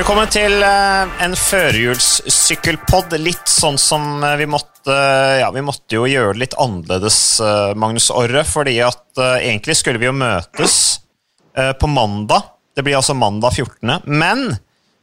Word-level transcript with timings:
Velkommen 0.00 0.30
til 0.32 0.62
eh, 0.64 1.10
en 1.20 1.34
førjulssykkelpod. 1.36 3.12
Litt 3.20 3.50
sånn 3.52 3.76
som 3.76 4.22
eh, 4.24 4.38
vi 4.40 4.46
måtte 4.48 4.94
Ja, 5.42 5.50
vi 5.52 5.60
måtte 5.60 5.92
jo 5.92 6.06
gjøre 6.08 6.32
det 6.32 6.40
litt 6.40 6.56
annerledes, 6.56 7.18
eh, 7.44 7.74
Magnus 7.76 8.06
Orre, 8.08 8.40
fordi 8.48 8.78
at 8.80 9.20
egentlig 9.20 9.76
skulle 9.76 10.00
vi 10.00 10.08
jo 10.08 10.14
møtes 10.16 10.78
på 11.52 11.92
mandag. 11.92 12.48
Det 12.72 12.86
blir 12.86 12.96
altså 12.96 13.12
mandag 13.12 13.52
14., 13.52 14.08
men 14.08 14.46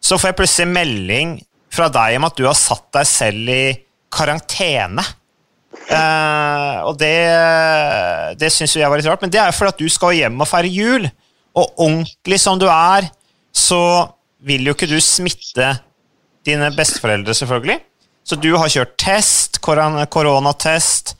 så 0.01 0.17
får 0.17 0.31
jeg 0.31 0.39
plutselig 0.39 0.73
melding 0.73 1.37
fra 1.77 1.91
deg 1.93 2.17
om 2.17 2.25
at 2.31 2.41
du 2.41 2.47
har 2.47 2.57
satt 2.57 2.89
deg 2.97 3.05
selv 3.11 3.53
i 3.53 3.61
karantene. 4.09 5.05
Og 6.89 6.97
det, 6.97 7.15
det 8.41 8.49
syns 8.49 8.73
jeg 8.73 8.89
var 8.89 8.97
litt 8.97 9.13
rart, 9.13 9.21
men 9.21 9.29
det 9.29 9.45
er 9.45 9.53
jo 9.53 9.59
fordi 9.61 9.75
at 9.75 9.85
du 9.85 9.93
skal 9.93 10.17
hjem 10.23 10.41
og 10.41 10.49
feire 10.49 10.73
jul. 10.73 11.09
Og 11.53 11.83
ordentlig 11.85 12.41
som 12.41 12.57
du 12.57 12.65
er, 12.65 13.11
så 13.53 13.83
vil 14.47 14.67
jo 14.67 14.75
ikke 14.75 14.89
du 14.89 14.97
smitte 15.03 15.73
dine 16.47 16.69
besteforeldre, 16.75 17.35
selvfølgelig. 17.35 17.79
Så 18.27 18.35
du 18.39 18.49
har 18.59 18.71
kjørt 18.71 18.95
test, 18.99 19.61
koronatest, 19.63 21.15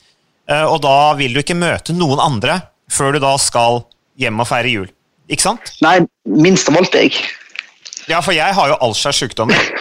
eh, 0.49 0.63
og 0.63 0.81
da 0.83 1.13
vil 1.19 1.35
du 1.35 1.41
ikke 1.43 1.57
møte 1.57 1.95
noen 1.95 2.19
andre 2.23 2.59
før 2.91 3.15
du 3.15 3.21
da 3.23 3.33
skal 3.39 3.83
hjem 4.19 4.43
og 4.43 4.49
feire 4.49 4.71
jul. 4.71 4.89
Ikke 5.27 5.43
sant? 5.43 5.73
Nei, 5.83 5.99
minst 6.27 6.71
av 6.71 6.79
alt 6.79 6.95
jeg. 6.95 7.15
Ja, 8.07 8.21
for 8.23 8.35
jeg 8.35 8.55
har 8.55 8.71
jo 8.71 8.79
Alskjærs 8.87 9.19
sykdommer. 9.23 9.71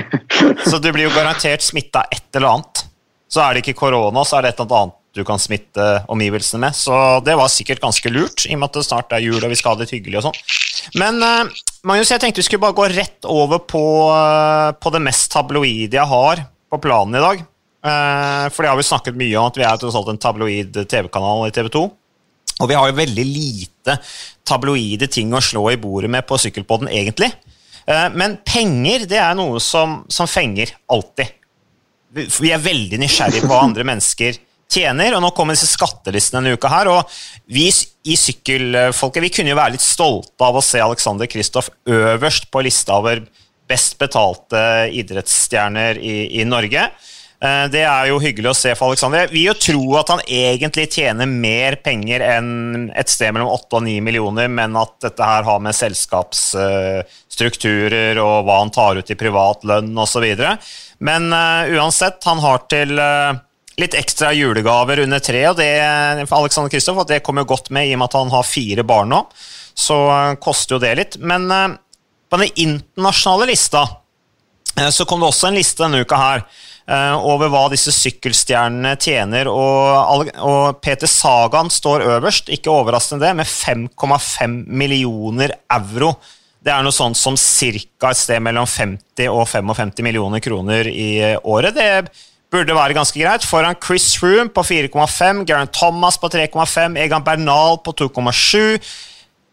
Så 0.68 0.80
du 0.80 0.90
blir 0.92 1.06
jo 1.06 1.14
garantert 1.14 1.64
smitta 1.64 2.04
et 2.12 2.28
eller 2.36 2.54
annet. 2.54 2.84
Så 3.30 3.40
er 3.44 3.54
det 3.54 3.64
ikke 3.64 3.78
korona, 3.78 4.24
så 4.26 4.38
er 4.38 4.46
det 4.46 4.54
et 4.54 4.60
eller 4.64 4.84
annet 4.84 4.99
du 5.16 5.22
kan 5.26 5.40
smitte 5.42 5.86
omgivelsene 6.10 6.62
med. 6.66 6.76
Så 6.76 6.94
det 7.26 7.34
var 7.38 7.50
sikkert 7.50 7.82
ganske 7.82 8.12
lurt, 8.12 8.46
i 8.46 8.54
og 8.54 8.62
med 8.62 8.70
at 8.70 8.78
det 8.78 8.86
snart 8.86 9.14
er 9.14 9.24
jul 9.24 9.40
og 9.40 9.50
vi 9.50 9.58
skal 9.58 9.74
ha 9.74 9.80
det 9.80 9.88
litt 9.88 9.96
hyggelig 9.98 10.20
og 10.20 10.28
sånn. 10.28 10.40
Men 11.02 11.20
eh, 11.24 11.62
Magnus, 11.86 12.12
jeg 12.12 12.22
tenkte 12.22 12.42
vi 12.42 12.46
skulle 12.46 12.62
bare 12.62 12.78
gå 12.78 12.88
rett 12.92 13.28
over 13.28 13.62
på, 13.62 13.84
eh, 14.14 14.70
på 14.78 14.92
det 14.94 15.02
mest 15.04 15.30
tabloide 15.34 15.98
jeg 15.98 16.12
har 16.12 16.44
på 16.70 16.80
planen 16.82 17.18
i 17.18 17.24
dag. 17.24 17.46
Eh, 17.80 18.44
for 18.52 18.62
det 18.62 18.72
har 18.72 18.78
vi 18.78 18.86
snakket 18.86 19.18
mye 19.18 19.40
om 19.40 19.50
at 19.50 19.58
vi 19.58 19.66
er 19.66 19.88
en 19.98 20.22
tabloid 20.22 20.82
TV-kanal 20.84 21.48
i 21.48 21.54
TV 21.56 21.72
2. 21.74 21.86
Og 22.60 22.68
vi 22.68 22.76
har 22.76 22.90
jo 22.90 22.98
veldig 22.98 23.24
lite 23.24 23.96
tabloide 24.46 25.08
ting 25.10 25.32
å 25.32 25.42
slå 25.42 25.64
i 25.72 25.80
bordet 25.80 26.10
med 26.12 26.26
på 26.28 26.36
Sykkelpodden, 26.38 26.90
egentlig. 26.92 27.30
Men 27.88 28.36
penger, 28.44 29.06
det 29.08 29.16
er 29.16 29.32
noe 29.34 29.56
som, 29.64 30.02
som 30.12 30.28
fenger 30.28 30.74
alltid. 30.92 31.32
Vi 32.12 32.50
er 32.52 32.60
veldig 32.60 32.98
nysgjerrige 33.00 33.46
på 33.46 33.48
hva 33.48 33.62
andre 33.64 33.86
mennesker 33.88 34.36
tjener, 34.70 35.16
og 35.16 35.24
nå 35.24 35.32
kommer 35.36 35.56
disse 35.56 35.70
skattelistene 35.70 36.40
denne 36.40 36.58
uka 36.58 36.70
her, 36.72 36.90
og 36.92 37.20
vi 37.50 37.68
i 37.70 38.16
Sykkelfolket 38.16 39.26
vi 39.26 39.32
kunne 39.34 39.52
jo 39.52 39.60
være 39.60 39.76
litt 39.76 39.84
stolte 39.84 40.46
av 40.46 40.56
å 40.56 40.64
se 40.64 40.80
Alexander 40.80 41.28
Kristoff 41.30 41.68
øverst 41.90 42.48
på 42.52 42.64
lista 42.64 42.92
over 43.00 43.16
best 43.70 43.98
betalte 44.00 44.60
idrettsstjerner 44.98 46.00
i, 46.02 46.40
i 46.40 46.42
Norge. 46.48 46.82
Eh, 47.40 47.68
Det 47.72 47.80
er 47.86 48.08
jo 48.10 48.18
hyggelig 48.20 48.50
å 48.50 48.54
se 48.56 48.74
for 48.76 48.88
Alexander. 48.90 49.28
Vi 49.32 49.46
jo 49.46 49.54
tro 49.56 49.96
at 50.00 50.08
han 50.12 50.20
egentlig 50.26 50.92
tjener 50.92 51.26
mer 51.30 51.76
penger 51.84 52.20
enn 52.26 52.90
et 52.92 53.08
sted 53.08 53.32
mellom 53.32 53.48
8 53.54 53.76
og 53.78 53.82
9 53.86 54.00
millioner, 54.04 54.48
men 54.52 54.76
at 54.76 55.00
dette 55.06 55.24
her 55.24 55.42
har 55.46 55.58
med 55.64 55.74
selskapsstrukturer 55.76 58.18
og 58.20 58.44
hva 58.44 58.58
han 58.60 58.70
tar 58.74 58.96
ut 59.00 59.10
i 59.10 59.20
privat 59.20 59.64
lønn 59.68 59.98
osv. 59.98 60.24
Men 61.00 61.32
uh, 61.32 61.64
uansett, 61.78 62.24
han 62.28 62.38
har 62.44 62.58
til 62.68 62.98
eh, 63.00 63.32
litt 63.78 63.94
ekstra 63.94 64.32
julegaver 64.34 65.04
under 65.04 65.22
treet, 65.22 65.52
og 65.52 65.60
det 65.60 65.70
Alexander 66.26 66.72
Kristoff, 66.72 67.04
det 67.08 67.22
kommer 67.24 67.44
jo 67.44 67.52
godt 67.54 67.70
med 67.70 67.88
i 67.88 67.94
og 67.94 68.02
med 68.02 68.10
at 68.10 68.18
han 68.18 68.34
har 68.34 68.48
fire 68.48 68.84
barn 68.84 69.12
nå. 69.14 69.22
Så 69.78 69.96
eh, 70.10 70.34
koster 70.42 70.76
jo 70.76 70.82
det 70.82 70.96
litt. 70.98 71.16
Men 71.22 71.46
eh, 71.54 71.78
på 72.30 72.40
den 72.42 72.52
internasjonale 72.66 73.52
lista 73.52 73.86
Eh, 74.78 74.88
Så 74.88 75.04
kom 75.04 75.20
det 75.20 75.30
også 75.30 75.50
en 75.50 75.58
liste 75.58 75.82
denne 75.84 76.04
uka 76.04 76.18
her 76.20 76.44
over 76.90 77.46
hva 77.52 77.68
disse 77.70 77.92
sykkelstjernene 77.94 78.96
tjener, 78.98 79.46
og, 79.46 80.80
Peter 80.82 81.06
Sagan 81.06 81.68
står 81.70 82.02
øverst, 82.16 82.48
ikke 82.50 82.72
overraskende 82.72 83.28
det, 83.28 83.36
med 83.38 83.46
5,5 83.46 84.56
millioner 84.66 85.54
euro. 85.70 86.16
Det 86.58 86.72
er 86.74 86.82
noe 86.82 86.96
sånt 86.96 87.14
som 87.20 87.36
ca. 87.38 88.10
et 88.10 88.18
sted 88.18 88.42
mellom 88.42 88.66
50 88.66 89.30
og 89.30 89.46
55 89.46 90.02
millioner 90.02 90.42
kroner 90.42 90.90
i 90.90 91.36
året. 91.38 91.78
Det 91.78 91.86
burde 92.50 92.74
være 92.74 92.96
ganske 92.96 93.20
greit. 93.20 93.46
Foran 93.46 93.78
Chris 93.82 94.08
Room 94.22 94.50
på 94.52 94.64
4,5, 94.66 95.44
Garen 95.48 95.70
Thomas 95.74 96.18
på 96.18 96.30
3,5, 96.32 96.98
Egan 96.98 97.24
Bernal 97.24 97.78
på 97.84 97.94
2,7, 98.02 98.80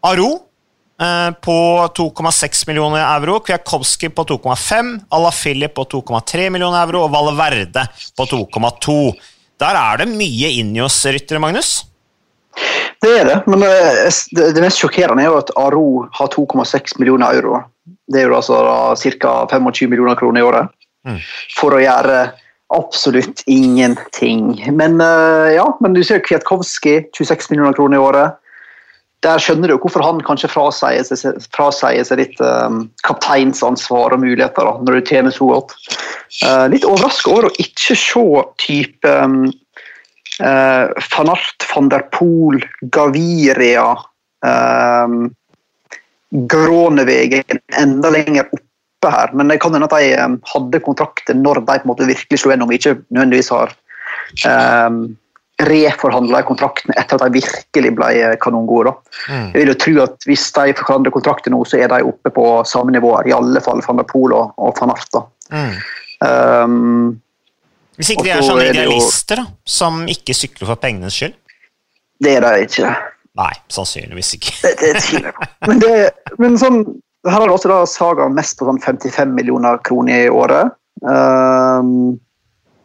Aro 0.08 0.30
eh, 1.00 1.30
på 1.44 1.58
2,6 1.98 2.64
millioner 2.70 3.04
euro, 3.06 3.38
Kwiatkowski 3.46 4.10
på 4.14 4.26
2,5, 4.34 4.94
Alaphilippe 5.14 5.78
på 5.78 6.02
2,3 6.02 6.48
millioner 6.54 6.82
euro 6.86 7.06
og 7.06 7.14
Valverde 7.14 7.86
på 8.18 8.28
2,2. 8.32 8.98
Der 9.58 9.78
er 9.78 10.02
det 10.02 10.10
mye 10.10 10.50
Injos-ryttere, 10.60 11.42
Magnus. 11.42 11.80
Det 12.98 13.10
er 13.20 13.26
det, 13.28 13.38
men 13.46 13.62
eh, 13.62 14.08
det, 14.34 14.52
det 14.56 14.62
mest 14.64 14.82
sjokkerende 14.82 15.22
er 15.22 15.30
jo 15.30 15.38
at 15.38 15.54
Aro 15.58 15.86
har 16.18 16.30
2,6 16.34 16.98
millioner 16.98 17.38
euro. 17.38 17.62
Det 18.08 18.22
er 18.22 18.30
jo 18.30 18.38
altså 18.38 18.58
ca. 19.20 19.32
25 19.50 19.90
millioner 19.90 20.18
kroner 20.18 20.40
i 20.42 20.46
året. 20.48 20.74
Mm. 21.06 21.18
For 21.54 21.76
å 21.76 21.80
gjøre 21.80 22.16
absolutt 22.74 23.42
ingenting. 23.46 24.74
Men 24.76 25.00
uh, 25.00 25.48
ja, 25.54 25.66
men 25.80 25.94
du 25.96 26.02
ser 26.04 26.20
Kwiatkowski, 26.24 27.00
26 27.16 27.50
millioner 27.50 27.72
kroner 27.72 27.96
i 27.96 28.00
året. 28.00 28.44
Der 29.26 29.40
skjønner 29.42 29.72
du 29.72 29.78
hvorfor 29.82 30.04
han 30.04 30.20
kanskje 30.22 30.50
frasier 30.52 31.02
seg, 31.02 31.40
frasier 31.54 32.04
seg 32.06 32.20
litt 32.20 32.42
um, 32.44 32.84
kapteinsansvar 33.02 34.14
og 34.14 34.22
muligheter 34.22 34.68
da, 34.68 34.76
når 34.84 34.98
du 34.98 35.08
tjener 35.10 35.34
så 35.34 35.48
godt. 35.48 35.74
Uh, 36.44 36.68
litt 36.70 36.86
overraska 36.86 37.32
over 37.32 37.48
å 37.48 37.56
ikke 37.58 37.96
se 37.98 38.44
type 38.62 39.16
um, 39.24 39.48
uh, 40.38 40.86
van 41.16 41.32
Art, 41.34 41.66
van 41.72 41.90
der 41.90 42.06
Pool, 42.14 42.62
Gaviria 42.94 43.90
um, 44.46 45.26
Grånevegen 46.30 47.58
enda 47.80 48.10
lenger 48.14 48.46
oppe 48.98 49.14
her. 49.14 49.32
Men 49.32 49.48
det 49.48 49.60
kan 49.62 49.74
hende 49.74 49.86
at 49.86 49.96
de 49.96 50.24
um, 50.24 50.36
hadde 50.54 50.82
kontrakter 50.84 51.34
når 51.34 51.62
de 51.62 51.66
på 51.66 51.78
en 51.78 51.90
måte 51.92 52.08
virkelig 52.08 52.40
slo 52.40 52.52
gjennom, 52.52 52.72
ikke 52.72 52.98
nødvendigvis 53.14 53.50
har 53.54 53.74
um, 54.86 55.16
reforhandla 55.58 56.42
kontrakten 56.46 56.94
etter 56.98 57.18
at 57.18 57.26
de 57.26 57.40
virkelig 57.40 57.90
ble 57.98 58.10
eh, 58.14 58.36
kanongode. 58.38 58.92
Mm. 59.26 59.48
Jeg 59.54 59.56
vil 59.56 59.72
jo 59.72 59.78
tro 59.82 59.94
at 60.04 60.26
Hvis 60.28 60.44
de 60.54 60.74
forandrer 60.78 61.14
kontrakter 61.14 61.50
nå, 61.50 61.64
så 61.66 61.80
er 61.82 61.90
de 61.90 62.04
oppe 62.06 62.30
på 62.30 62.44
samme 62.68 62.94
nivåer. 62.94 63.26
I 63.26 63.34
alle 63.34 63.62
fall 63.64 63.82
van 63.86 63.98
der 63.98 64.06
Poel 64.06 64.36
og, 64.36 64.52
og 64.56 64.78
van 64.78 64.94
Art. 64.94 65.18
Mm. 65.50 65.74
Um, 66.22 67.20
Hvis 67.98 68.12
ikke 68.14 68.28
de 68.28 68.34
er 68.36 68.46
sånne 68.46 68.68
er 68.68 68.74
idealister 68.76 69.42
da, 69.42 69.48
som 69.66 70.04
ikke 70.10 70.36
sykler 70.36 70.70
for 70.70 70.78
pengenes 70.78 71.18
skyld. 71.18 71.34
det 72.22 72.36
er 72.38 72.46
de 72.46 72.66
ikke. 72.66 72.94
Nei, 73.38 73.52
sannsynligvis 73.70 74.32
ikke. 74.34 74.54
Det, 74.62 74.72
det 74.82 75.32
på. 75.34 75.50
Men, 75.66 75.82
det, 75.82 75.92
men 76.42 76.56
sånn, 76.58 76.80
her 77.26 77.40
har 77.40 77.50
også 77.50 77.70
da 77.70 77.80
Saga 77.88 78.28
mest 78.30 78.58
på 78.58 78.68
sånn 78.68 78.80
55 78.82 79.34
millioner 79.34 79.80
kroner 79.86 80.26
i 80.26 80.30
året. 80.30 80.74
Um, 81.02 82.18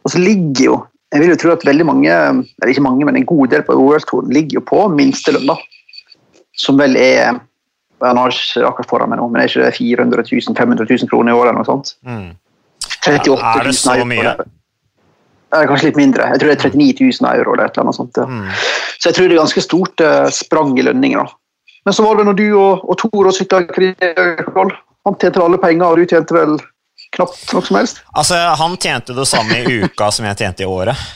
og 0.04 0.12
så 0.14 0.20
ligger 0.22 0.66
jo 0.68 0.76
Jeg 1.14 1.22
vil 1.22 1.32
jo 1.32 1.38
tro 1.42 1.52
at 1.54 1.64
veldig 1.66 1.86
mange, 1.86 2.10
eller 2.10 2.70
ikke 2.70 2.84
mange, 2.86 3.06
men 3.06 3.18
en 3.18 3.26
god 3.30 3.52
del 3.52 3.64
på 3.66 3.76
OL-touren 3.78 4.32
ligger 4.34 4.60
jo 4.60 4.64
på 4.66 4.80
minstelønn, 4.90 5.46
da. 5.46 5.58
Som 6.58 6.80
vel 6.82 6.98
er 6.98 7.38
Jeg 7.38 8.18
har 8.18 8.34
ikke 8.34 8.66
akkurat 8.66 8.90
foran 8.90 9.12
meg 9.14 9.22
nå, 9.22 9.28
men 9.30 9.44
er 9.44 9.52
ikke 9.52 9.62
det 9.62 9.76
400 9.78 10.26
000, 10.26 10.58
500 10.58 10.90
000 10.90 11.12
kroner 11.12 11.32
i 11.32 11.38
året 11.38 11.52
eller 11.52 11.62
noe 11.62 11.70
sånt? 11.70 11.94
Mm. 12.02 12.34
38 13.06 13.30
000 13.30 13.38
Er 13.62 13.70
det 13.70 13.76
så 13.78 14.10
mye? 14.10 14.34
Det 15.54 15.62
er 15.62 15.70
kanskje 15.70 15.92
litt 15.92 16.02
mindre. 16.02 16.28
Jeg 16.34 16.42
tror 16.42 16.50
det 16.50 16.58
er 16.58 16.74
39 16.74 17.08
000 17.22 17.30
euro. 17.30 17.54
eller 17.54 17.70
et 17.70 17.78
eller 17.78 17.86
annet 17.86 18.00
sånt. 18.00 18.18
Ja. 18.18 18.26
Mm. 18.26 18.50
Så 18.98 19.10
jeg 19.10 19.16
tror 19.16 19.28
det 19.28 19.36
er 19.36 19.44
ganske 19.44 19.64
stort 19.64 20.02
eh, 20.02 20.30
sprang 20.34 20.74
i 20.80 20.86
lønninger. 20.88 21.22
da. 21.22 21.38
Men 21.86 21.94
så 21.94 22.06
var 22.06 22.20
det 22.20 22.28
når 22.30 22.38
du 22.40 22.46
og, 22.56 22.84
og 22.90 22.98
Tor 23.02 23.28
og 23.28 23.36
sykla 23.36 23.64
Han 25.04 25.18
tjente 25.20 25.42
alle 25.44 25.60
penger, 25.60 25.86
og 25.88 26.00
du 26.00 26.08
tjente 26.08 26.36
vel 26.36 26.56
knapt 27.16 27.54
noe 27.54 27.66
som 27.68 27.80
helst? 27.80 28.00
Altså, 28.16 28.38
han 28.60 28.78
tjente 28.80 29.16
det 29.18 29.26
samme 29.28 29.60
i 29.60 29.82
uka 29.84 30.08
som 30.16 30.28
jeg 30.30 30.40
tjente 30.40 30.64
i 30.64 30.70
året. 30.70 31.10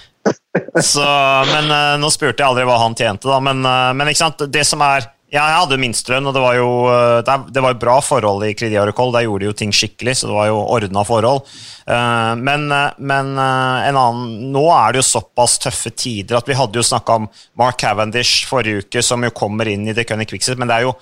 Så, 0.81 1.05
men 1.53 1.69
eh, 1.71 1.93
Nå 2.01 2.09
spurte 2.11 2.43
jeg 2.43 2.49
aldri 2.49 2.65
hva 2.67 2.79
han 2.81 2.95
tjente, 2.97 3.29
da. 3.29 3.39
Men, 3.43 3.63
eh, 3.63 3.93
men 3.95 4.11
det 4.51 4.65
som 4.67 4.83
er 4.83 5.07
ja, 5.27 5.41
jeg 5.43 5.57
hadde 5.59 5.77
minstelønn, 5.81 6.27
og 6.29 6.35
det 6.37 6.39
var 6.39 6.55
jo 6.55 6.67
eh, 6.87 7.39
det, 7.51 7.59
var 7.59 7.75
bra 7.79 7.97
forhold 7.99 8.45
i 8.47 8.53
Credi 8.55 8.77
Agricole. 8.79 9.11
Der 9.11 9.25
gjorde 9.25 9.43
de 9.43 9.49
jo 9.49 9.55
ting 9.59 9.73
skikkelig, 9.75 10.13
så 10.15 10.29
det 10.29 10.37
var 10.37 10.47
jo 10.47 10.61
ordna 10.63 11.03
forhold. 11.07 11.41
Eh, 11.83 12.31
men 12.39 12.69
eh, 12.71 12.95
men 13.11 13.33
en 13.35 13.99
annen, 13.99 14.29
nå 14.53 14.63
er 14.71 14.95
det 14.95 15.01
jo 15.01 15.09
såpass 15.09 15.57
tøffe 15.65 15.91
tider 15.91 16.39
at 16.39 16.47
vi 16.47 16.55
hadde 16.55 16.79
jo 16.79 16.85
snakka 16.87 17.19
om 17.19 17.27
Mark 17.59 17.75
Cavendish 17.83 18.47
forrige 18.47 18.85
uke, 18.85 19.03
som 19.03 19.27
jo 19.27 19.33
kommer 19.35 19.67
inn 19.67 19.83
i 19.89 19.95
The 19.97 20.07
Cunning 20.07 20.31
Quickset, 20.31 20.55
men 20.55 20.71
det 20.71 20.79
er 20.79 20.87
jo 20.87 20.95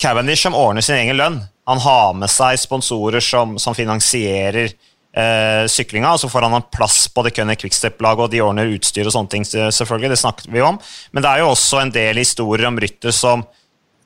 Cavendish 0.00 0.46
som 0.46 0.56
ordner 0.56 0.86
sin 0.86 0.96
egen 0.96 1.20
lønn. 1.20 1.42
Han 1.68 1.84
har 1.84 2.16
med 2.16 2.32
seg 2.32 2.56
sponsorer 2.64 3.20
som, 3.20 3.58
som 3.60 3.76
finansierer 3.76 4.72
eh, 5.16 5.64
syklinga, 5.70 6.12
og 6.14 6.22
så 6.22 6.30
får 6.30 6.46
han 6.46 6.58
en 6.58 6.68
plass 6.72 7.04
på 7.12 7.24
det 7.26 7.34
Kønner 7.36 7.58
Quickstep-laget, 7.60 8.26
og 8.26 8.32
de 8.32 8.42
ordner 8.44 8.70
utstyr 8.74 9.08
og 9.08 9.14
sånne 9.16 9.32
ting, 9.32 9.46
selvfølgelig. 9.46 10.12
Det 10.14 10.22
snakket 10.22 10.52
vi 10.52 10.62
om. 10.64 10.78
Men 11.12 11.24
det 11.24 11.32
er 11.32 11.42
jo 11.42 11.52
også 11.54 11.82
en 11.82 11.94
del 11.94 12.22
historier 12.22 12.70
om 12.70 12.80
rytter 12.80 13.14
som 13.14 13.44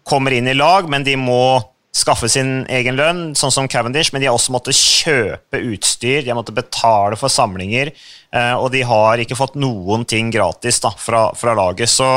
kommer 0.04 0.36
inn 0.36 0.50
i 0.50 0.56
lag, 0.56 0.88
men 0.90 1.06
de 1.06 1.16
må 1.16 1.62
skaffe 1.94 2.28
sin 2.28 2.64
egen 2.72 2.96
lønn, 2.98 3.22
sånn 3.38 3.52
som 3.54 3.68
Cavendish, 3.70 4.10
men 4.12 4.22
de 4.22 4.26
har 4.26 4.34
også 4.34 4.52
måttet 4.54 4.76
kjøpe 4.76 5.60
utstyr, 5.70 6.24
de 6.24 6.32
har 6.32 6.38
måttet 6.38 6.56
betale 6.56 7.16
for 7.18 7.30
samlinger, 7.30 7.92
eh, 8.34 8.54
og 8.58 8.72
de 8.74 8.82
har 8.82 9.22
ikke 9.22 9.38
fått 9.38 9.54
noen 9.60 10.02
ting 10.08 10.32
gratis 10.34 10.82
da, 10.82 10.90
fra, 10.98 11.28
fra 11.38 11.54
laget. 11.54 11.92
Så 11.92 12.08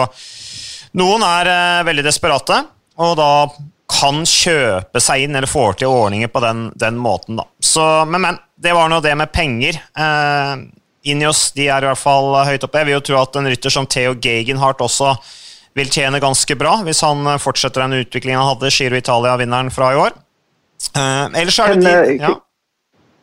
noen 0.98 1.26
er 1.28 1.52
eh, 1.54 1.86
veldig 1.88 2.08
desperate, 2.10 2.64
og 2.98 3.14
da 3.20 3.32
kan 3.88 4.26
kjøpe 4.28 5.00
seg 5.00 5.24
inn 5.24 5.38
eller 5.38 5.50
får 5.50 5.78
til 5.80 5.94
ordninger 5.94 6.32
på 6.34 6.42
den, 6.44 6.68
den 6.76 6.98
måten. 7.00 7.38
Da. 7.40 7.46
Så, 7.64 7.86
men, 8.10 8.26
men, 8.26 8.42
det 8.58 8.74
var 8.74 8.90
nå 8.90 9.00
det 9.06 9.14
med 9.18 9.32
penger. 9.32 9.80
Eh, 9.98 10.54
Inios 11.08 11.52
de 11.56 11.68
er 11.70 11.84
i 11.84 11.88
hvert 11.88 12.02
fall 12.02 12.34
høyt 12.48 12.64
oppe. 12.66 12.82
Jeg 12.82 12.90
vil 12.90 12.98
jo 12.98 13.04
tro 13.10 13.20
at 13.22 13.38
en 13.40 13.48
rytter 13.48 13.74
som 13.74 13.88
Theo 13.90 14.16
Gegenhardt 14.22 14.82
også 14.84 15.14
vil 15.78 15.92
tjene 15.94 16.22
ganske 16.24 16.58
bra 16.58 16.80
hvis 16.88 17.04
han 17.06 17.22
eh, 17.30 17.40
fortsetter 17.42 17.86
den 17.86 18.02
utviklingen 18.02 18.42
han 18.42 18.52
hadde, 18.56 18.74
Giro 18.74 18.98
Italia-vinneren 18.98 19.72
fra 19.74 19.94
i 19.94 20.02
år. 20.02 20.18
Eh, 20.94 21.40
ellers 21.42 21.60
er 21.62 21.74
det 21.76 21.86
de, 21.86 21.94
eh, 21.94 22.12
ja. 22.26 22.34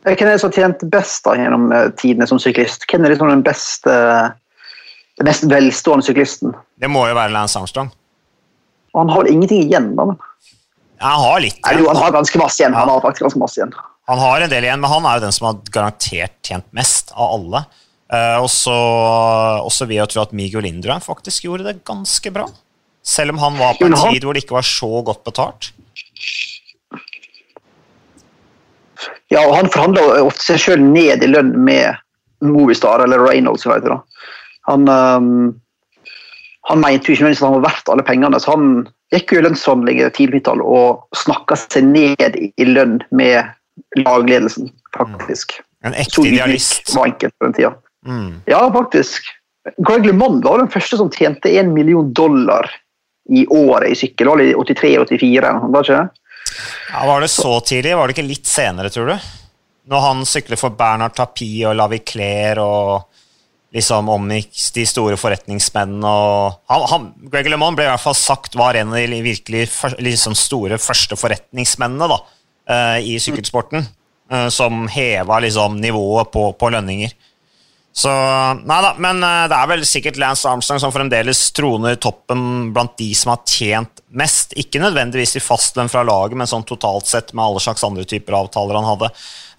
Hvem 0.05 0.29
er 0.29 0.35
det 0.35 0.41
som 0.43 0.53
har 0.53 0.61
tjent 0.61 0.83
best 0.93 1.25
da, 1.25 1.33
gjennom 1.41 1.71
tidene 1.97 2.29
som 2.29 2.39
syklist? 2.43 2.85
Hvem 2.91 3.07
er 3.07 3.15
liksom 3.15 3.31
den 3.33 3.45
beste, 3.45 3.95
den 5.17 5.29
mest 5.31 5.47
velstående 5.49 6.05
syklisten? 6.05 6.53
Det 6.77 6.91
må 6.93 7.07
jo 7.09 7.17
være 7.17 7.33
Lance 7.33 7.57
Armstrong. 7.57 7.89
Og 8.93 9.01
han 9.01 9.13
har 9.15 9.31
ingenting 9.33 9.65
igjen, 9.65 9.95
da. 9.97 10.11
Men. 10.11 10.21
Han 11.01 11.23
har 11.25 11.41
litt 11.41 11.57
igjen. 11.57 11.81
Jo, 11.81 11.89
han 11.89 12.03
har 12.03 12.13
ganske 12.15 12.39
masse 12.39 12.61
igjen. 12.61 12.77
Han 12.77 12.93
har 12.93 13.01
faktisk 13.03 13.25
ganske 13.25 13.41
masse 13.41 13.63
igjen. 13.63 13.73
Han 14.11 14.21
har 14.21 14.45
en 14.45 14.53
del 14.53 14.67
igjen, 14.67 14.83
men 14.83 14.91
han 14.91 15.07
er 15.09 15.17
jo 15.17 15.25
den 15.25 15.33
som 15.33 15.49
har 15.49 15.63
garantert 15.73 16.37
tjent 16.45 16.67
mest 16.77 17.13
av 17.15 17.39
alle. 17.39 17.65
Uh, 18.13 18.45
og 18.45 18.51
så 19.73 19.87
vil 19.89 19.97
jeg 19.97 20.13
tro 20.13 20.23
at 20.23 20.35
Miguel 20.37 20.67
Lindrøm 20.67 21.01
faktisk 21.03 21.47
gjorde 21.47 21.67
det 21.71 21.81
ganske 21.89 22.33
bra. 22.35 22.45
Selv 23.05 23.35
om 23.35 23.41
han 23.41 23.57
var 23.59 23.79
på 23.79 23.89
en 23.89 23.97
tid 23.97 24.25
hvor 24.25 24.37
det 24.37 24.45
ikke 24.45 24.59
var 24.59 24.69
så 24.69 24.91
godt 25.05 25.25
betalt. 25.27 25.73
Ja, 29.33 29.43
og 29.43 29.57
han 29.57 29.73
forhandla 29.73 30.23
ofte 30.23 30.53
seg 30.53 30.63
sjøl 30.63 30.85
ned 30.85 31.25
i 31.25 31.31
lønn 31.31 31.55
med 31.67 31.97
Movistar, 32.45 33.03
eller 33.05 33.25
Reynolds. 33.25 33.65
Vet 33.67 33.89
du, 33.89 33.97
han, 34.69 34.89
um, 34.89 35.55
han 36.69 36.85
mente 36.85 37.09
jo 37.09 37.17
ikke 37.17 37.33
at 37.33 37.43
han 37.45 37.57
var 37.59 37.67
verdt 37.71 37.91
alle 37.93 38.05
pengene, 38.07 38.41
så 38.41 38.55
han 38.55 38.85
gikk 39.15 39.33
jo 39.33 39.41
i 39.41 39.45
lønnsforhandlinger 39.49 40.13
tidlig 40.17 40.45
og 40.53 41.05
snakka 41.17 41.59
seg 41.61 41.89
ned 41.89 42.37
i 42.37 42.69
lønn 42.69 43.01
med 43.17 43.53
lagledelsen, 43.97 44.71
faktisk. 44.97 45.59
En 45.85 45.95
ekte 45.95 46.27
idealist. 46.27 46.95
var 46.97 47.07
enkelt 47.07 47.39
på 47.39 47.49
den 47.49 47.57
tida. 47.57 47.73
Mm. 48.07 48.41
Ja, 48.47 48.61
faktisk. 48.73 49.29
Greg 49.89 50.07
LeMond 50.07 50.45
var 50.45 50.61
den 50.61 50.73
første 50.73 50.99
som 51.01 51.11
tjente 51.13 51.49
én 51.49 51.73
million 51.73 52.13
dollar 52.13 52.69
i 53.33 53.47
året 53.47 53.95
i 53.95 53.97
sykkel. 53.97 54.29
Var 54.29 54.43
det 54.43 54.53
83-84? 54.55 55.55
Var 55.73 55.87
ikke 55.87 56.03
det? 56.03 56.09
Ja, 56.93 57.07
var 57.07 57.25
det 57.25 57.31
så 57.33 57.55
tidlig? 57.65 57.97
Var 57.97 58.07
det 58.07 58.17
ikke 58.17 58.29
litt 58.29 58.49
senere, 58.49 58.93
tror 58.93 59.15
du? 59.15 59.31
Når 59.91 60.05
han 60.05 60.23
sykler 60.29 60.61
for 60.61 60.77
Bernard 60.77 61.17
Tapie 61.17 61.67
og 61.69 61.77
Lavi 61.77 62.01
Claire 62.05 62.65
og 62.65 63.15
liksom 63.75 64.09
omgikk 64.13 64.55
de 64.77 64.85
store 64.87 65.17
forretningsmennene 65.19 66.07
og 66.07 66.61
han, 66.71 66.85
han, 66.93 67.09
Greg 67.33 67.49
LeMond 67.51 67.75
ble 67.79 67.89
i 67.89 67.91
hvert 67.91 68.05
fall 68.05 68.15
sagt 68.15 68.55
var 68.55 68.79
en 68.79 68.93
av 68.95 69.01
de 69.03 69.19
virkelig 69.25 69.65
liksom 69.99 70.37
store 70.39 70.79
første 70.79 71.19
forretningsmennene 71.19 72.09
da, 72.13 72.21
i 72.65 73.19
sykkelsporten. 73.21 73.85
Uh, 74.33 74.49
som 74.49 74.87
heva 74.89 75.37
liksom 75.45 75.77
nivået 75.83 76.31
på, 76.33 76.47
på 76.57 76.69
lønninger. 76.73 77.13
Så 77.95 78.11
Nei 78.67 78.79
da, 78.83 78.89
men 78.99 79.21
eh, 79.23 79.45
det 79.47 79.55
er 79.55 79.69
vel 79.71 79.85
sikkert 79.87 80.17
Lance 80.19 80.49
Armstrong 80.51 80.81
som 80.83 80.91
fremdeles 80.91 81.45
troner 81.55 81.95
toppen 82.03 82.73
blant 82.75 82.97
de 82.99 83.07
som 83.15 83.31
har 83.31 83.45
tjent 83.47 84.03
mest. 84.11 84.57
Ikke 84.59 84.81
nødvendigvis 84.83 85.37
i 85.39 85.43
fastlønn 85.45 85.93
fra 85.93 86.03
laget, 86.03 86.35
men 86.41 86.51
sånn 86.51 86.67
totalt 86.67 87.07
sett 87.07 87.31
med 87.31 87.45
alle 87.45 87.63
slags 87.63 87.87
andre 87.87 88.03
typer 88.11 88.35
avtaler 88.41 88.81
han 88.81 88.89
hadde. 88.89 89.13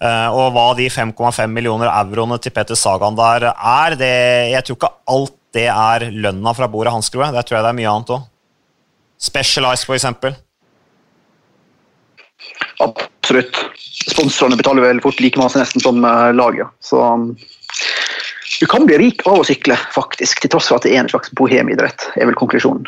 Eh, 0.04 0.36
og 0.36 0.50
hva 0.52 0.66
de 0.76 0.90
5,5 0.92 1.48
millioner 1.48 1.88
euroene 1.94 2.36
til 2.42 2.52
Peter 2.52 2.76
Sagan 2.76 3.16
der 3.16 3.48
er, 3.54 3.96
det 3.96 4.12
Jeg 4.52 4.66
tror 4.66 4.80
ikke 4.82 4.94
alt 5.16 5.36
det 5.56 5.70
er 5.72 6.10
lønna 6.12 6.52
fra 6.58 6.68
bordet 6.68 6.92
hans, 6.92 7.08
tror 7.08 7.24
jeg. 7.24 7.38
Der 7.38 7.46
tror 7.46 7.56
jeg 7.60 7.64
det 7.64 7.72
er 7.72 7.80
mye 7.80 7.94
annet 7.94 8.16
òg. 8.18 8.28
Specialized, 9.30 9.88
for 9.88 9.96
eksempel. 9.96 10.36
Absolutt. 12.84 13.56
Sponsorene 14.06 14.58
betaler 14.58 14.84
vel 14.84 15.00
fort 15.04 15.20
like 15.22 15.40
masse 15.40 15.58
nesten 15.60 15.82
som 15.82 16.04
eh, 16.04 16.30
laget. 16.36 16.70
Så 16.84 17.00
du 18.60 18.66
kan 18.70 18.86
bli 18.88 18.98
rik 19.00 19.26
av 19.28 19.40
å 19.40 19.46
sykle, 19.46 19.76
faktisk, 19.94 20.40
til 20.42 20.52
tross 20.52 20.70
for 20.70 20.78
at 20.78 20.86
det 20.86 20.94
er 20.94 21.04
en 21.04 21.12
slags 21.12 21.32
bohemidrett. 21.36 22.10
er 22.16 22.28
vel 22.28 22.38
konklusjonen. 22.38 22.86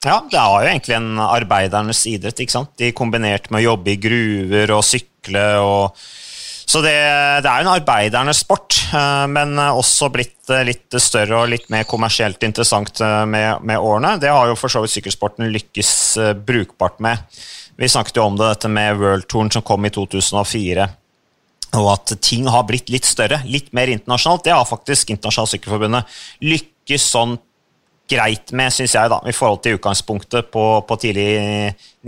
Ja, 0.00 0.22
det 0.30 0.38
er 0.40 0.48
jo 0.48 0.70
egentlig 0.70 0.96
en 0.96 1.20
arbeidernes 1.20 2.06
idrett. 2.08 2.40
ikke 2.40 2.56
sant? 2.56 2.72
De 2.80 2.92
kombinert 2.96 3.50
med 3.50 3.60
å 3.60 3.72
jobbe 3.72 3.92
i 3.92 4.00
gruver 4.00 4.72
og 4.78 4.84
sykle. 4.86 5.46
og 5.60 5.96
så 6.70 6.78
det, 6.84 6.94
det 7.42 7.50
er 7.50 7.60
jo 7.60 7.66
en 7.66 7.72
arbeidernes 7.72 8.44
sport, 8.44 8.76
eh, 8.94 9.26
men 9.26 9.58
også 9.58 10.08
blitt 10.14 10.52
eh, 10.54 10.62
litt 10.68 10.94
større 11.02 11.42
og 11.42 11.50
litt 11.50 11.66
mer 11.72 11.82
kommersielt 11.90 12.46
interessant 12.46 13.02
med, 13.26 13.64
med 13.66 13.76
årene. 13.76 14.14
Det 14.22 14.30
har 14.30 14.48
jo 14.48 14.56
for 14.56 14.72
så 14.72 14.84
vidt 14.84 14.94
sykkelsporten 14.94 15.50
lykkes 15.50 15.92
brukbart 16.46 17.02
med. 17.02 17.26
Vi 17.80 17.88
snakket 17.88 18.20
jo 18.20 18.28
om 18.28 18.36
det, 18.36 18.48
dette 18.52 18.68
med 18.68 18.98
World 19.00 19.28
Touren 19.30 19.52
som 19.52 19.64
kom 19.64 19.88
i 19.88 19.92
2004 19.94 20.88
og 21.78 21.92
at 21.92 22.16
ting 22.24 22.48
har 22.50 22.66
blitt 22.66 22.90
litt 22.90 23.06
større, 23.06 23.44
litt 23.46 23.70
mer 23.76 23.90
internasjonalt. 23.92 24.42
Det 24.46 24.54
har 24.54 24.66
faktisk 24.66 25.12
Internasjonalt 25.14 25.52
Sykkelforbundet 25.52 26.18
lykkes 26.42 27.06
sånn 27.12 27.36
greit 28.10 28.50
med, 28.58 28.72
syns 28.74 28.96
jeg, 28.96 29.10
da, 29.12 29.20
i 29.22 29.34
forhold 29.34 29.60
til 29.62 29.76
utgangspunktet 29.76 30.48
på, 30.50 30.64
på 30.82 30.96
tidlig 30.98 31.28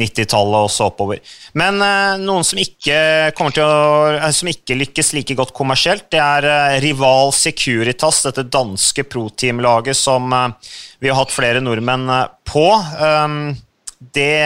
90-tallet 0.03 0.67
og 0.67 0.73
så 0.75 0.89
oppover. 0.91 1.21
Men 1.59 1.79
eh, 1.79 2.17
noen 2.19 2.43
som 2.47 2.59
ikke, 2.59 2.97
å, 3.31 3.69
eh, 4.17 4.27
som 4.35 4.51
ikke, 4.51 4.81
lykkes 4.81 5.13
like 5.15 5.37
godt 5.39 5.55
kommersielt, 5.55 6.09
det 6.11 6.19
er 6.19 6.49
eh, 6.51 6.79
Rival 6.83 7.31
Securitas, 7.37 8.25
dette 8.27 8.49
danske 8.51 9.07
pro-team-laget 9.07 9.99
som 9.99 10.27
eh, 10.35 10.73
vi 10.99 11.13
har 11.13 11.21
hatt 11.23 11.35
flere 11.35 11.63
nordmenn 11.63 12.11
eh, 12.11 12.27
på. 12.51 12.67
Um, 12.99 13.53
det 14.15 14.45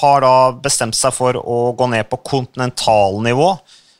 har 0.00 0.24
da 0.24 0.36
bestemt 0.62 0.96
seg 0.98 1.14
for 1.16 1.38
å 1.38 1.58
gå 1.78 1.86
ned 1.90 2.08
på 2.10 2.20
kontinentalnivå 2.26 3.50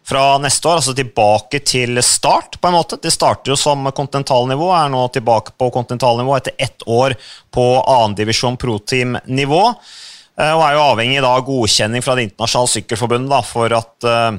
fra 0.09 0.25
neste 0.41 0.69
år, 0.69 0.81
altså 0.81 0.95
tilbake 0.97 1.61
til 1.69 2.01
start, 2.05 2.57
på 2.61 2.69
en 2.71 2.77
måte. 2.79 2.97
Det 3.03 3.13
starter 3.13 3.53
jo 3.53 3.59
som 3.61 3.85
kontinentalnivå, 3.93 4.71
er 4.73 4.93
nå 4.93 5.03
tilbake 5.13 5.53
på 5.61 5.69
kontinentalnivå 5.75 6.37
etter 6.39 6.57
ett 6.57 6.87
år 6.89 7.17
på 7.53 7.67
annendivisjon 7.83 8.57
pro-team-nivå. 8.61 9.65
Eh, 10.39 10.55
og 10.55 10.65
er 10.65 10.77
jo 10.79 10.85
avhengig 10.87 11.21
av 11.21 11.45
godkjenning 11.45 12.05
fra 12.05 12.17
Det 12.17 12.29
internasjonale 12.31 12.73
sykkelforbundet 12.77 13.49
for 13.51 13.75
at 13.77 14.09
uh, 14.09 14.39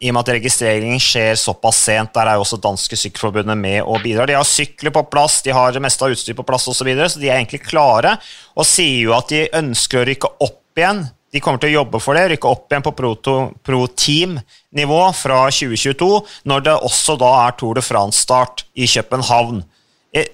i 0.00 0.08
og 0.08 0.16
med 0.16 0.24
at 0.24 0.38
registreringen 0.38 1.02
skjer 1.02 1.34
såpass 1.36 1.82
sent, 1.84 2.14
der 2.16 2.30
er 2.30 2.38
jo 2.38 2.44
også 2.46 2.56
danske 2.62 2.96
sykkelforbundet 2.96 3.58
med 3.60 3.82
og 3.84 4.00
bidrar. 4.00 4.30
De 4.30 4.38
har 4.38 4.48
sykler 4.48 4.94
på 4.94 5.04
plass, 5.12 5.42
de 5.44 5.52
har 5.52 5.76
det 5.76 5.82
meste 5.84 6.06
av 6.06 6.14
utstyr 6.14 6.38
på 6.38 6.46
plass 6.48 6.64
osv., 6.70 6.78
så, 6.80 6.88
videre, 6.88 7.10
så 7.12 7.20
de 7.20 7.28
er 7.28 7.36
egentlig 7.36 7.60
klare 7.66 8.16
og 8.56 8.68
sier 8.68 9.04
jo 9.04 9.16
at 9.18 9.28
de 9.28 9.44
ønsker 9.60 10.00
å 10.00 10.08
rykke 10.08 10.36
opp 10.48 10.80
igjen 10.80 11.04
de 11.30 11.40
kommer 11.42 11.62
til 11.62 11.70
å 11.70 11.80
jobbe 11.80 12.00
for 12.02 12.18
det, 12.18 12.24
rykke 12.32 12.50
opp 12.50 12.72
igjen 12.72 12.82
på 12.82 12.92
pro-team-nivå 12.98 15.00
fra 15.14 15.44
2022, 15.54 16.08
når 16.50 16.64
det 16.66 16.74
også 16.88 17.14
da 17.20 17.28
er 17.44 17.54
Tour 17.58 17.78
de 17.78 17.84
France-start 17.86 18.64
i 18.74 18.88
København. 18.90 19.60
Eh, 20.10 20.32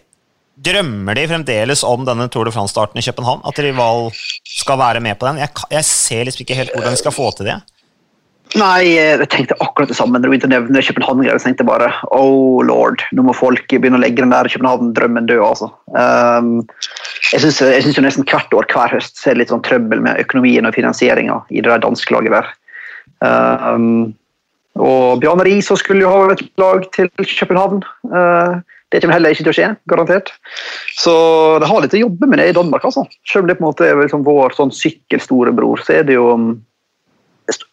drømmer 0.57 1.19
de 1.19 1.27
fremdeles 1.29 1.85
om 1.85 2.07
denne 2.09 2.31
Tour 2.33 2.49
de 2.49 2.55
France-starten 2.57 3.03
i 3.03 3.05
København? 3.05 3.45
At 3.45 3.61
Rival 3.61 4.09
skal 4.57 4.81
være 4.81 5.05
med 5.05 5.21
på 5.21 5.29
den? 5.29 5.43
Jeg, 5.45 5.53
jeg 5.77 5.89
ser 5.91 6.25
liksom 6.25 6.47
ikke 6.47 6.59
helt 6.63 6.73
hvordan 6.73 6.97
de 6.97 7.03
skal 7.03 7.17
få 7.19 7.29
til 7.37 7.51
det. 7.51 7.59
Nei, 8.57 8.95
jeg 8.95 9.27
tenkte 9.29 9.57
akkurat 9.61 9.91
det 9.91 9.97
samme 9.99 10.17
når 10.17 10.23
du 10.25 10.31
begynte 10.33 10.49
å 10.49 10.53
nevne 10.55 10.83
København. 10.85 11.25
Jeg 11.27 11.43
tenkte 11.45 11.67
bare 11.69 11.91
oh 12.17 12.63
lord, 12.65 13.03
nå 13.13 13.27
må 13.27 13.35
folk 13.37 13.67
begynne 13.69 13.99
å 13.99 14.03
legge 14.03 14.23
den 14.23 14.33
der 14.33 14.49
København-drømmen 14.49 15.29
død. 15.29 15.43
altså. 15.45 15.69
Um, 15.93 16.63
jeg 17.35 17.43
syns 17.45 18.01
nesten 18.01 18.25
hvert 18.29 18.55
år 18.57 18.69
hver 18.73 18.95
høst 18.95 19.21
ser 19.21 19.37
litt 19.37 19.53
sånn 19.53 19.65
trøbbel 19.67 20.01
med 20.05 20.23
økonomien 20.23 20.69
og 20.69 20.77
finansieringa 20.77 21.43
i 21.51 21.61
det 21.61 21.69
der 21.69 21.83
danske 21.85 22.17
laget 22.17 22.39
der. 22.39 22.49
Um, 23.21 24.15
og 24.81 25.21
Bjarne 25.21 25.45
Riis 25.45 25.69
skulle 25.81 26.05
jo 26.05 26.13
ha 26.13 26.33
et 26.33 26.47
lag 26.61 26.89
til 26.97 27.13
København. 27.21 27.85
Uh, 28.09 28.63
det 28.93 29.03
kommer 29.03 29.19
heller 29.19 29.35
ikke 29.35 29.45
til 29.45 29.53
å 29.53 29.57
skje, 29.57 29.69
garantert. 29.91 30.31
Så 30.97 31.13
det 31.61 31.69
har 31.69 31.83
litt 31.83 31.97
å 31.97 32.05
jobbe 32.07 32.29
med 32.31 32.41
det 32.41 32.53
i 32.53 32.57
Danmark. 32.57 32.87
altså. 32.89 33.05
Selv 33.29 33.45
om 33.45 33.51
det 33.51 33.59
på 33.59 33.65
en 33.65 33.69
måte 33.69 33.89
er 33.89 34.01
liksom 34.01 34.25
vår 34.25 34.57
sånn 34.57 34.73
sykkelstorebror, 34.73 35.83
så 35.85 35.99
er 35.99 36.09
det 36.09 36.17
jo 36.17 36.31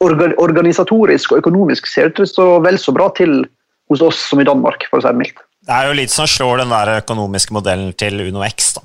organisatorisk 0.03 1.33
og 1.33 1.43
økonomisk 1.43 1.87
ser 1.89 2.13
det 2.17 2.27
så 2.29 2.59
vel 2.63 2.77
så 2.81 2.93
bra 2.95 3.09
til 3.17 3.43
hos 3.91 4.01
oss 4.05 4.21
som 4.29 4.41
i 4.41 4.47
Danmark, 4.47 4.87
for 4.89 4.99
å 4.99 5.03
si 5.03 5.11
det 5.11 5.19
mildt. 5.19 5.43
Det 5.63 5.75
er 5.75 5.87
jo 5.87 5.95
litt 5.95 6.11
som 6.11 6.27
slår 6.27 6.63
den 6.63 6.73
der 6.73 6.97
økonomiske 6.99 7.55
modellen 7.55 7.93
til 7.95 8.19
Uno 8.25 8.43
X. 8.47 8.73
da. 8.77 8.83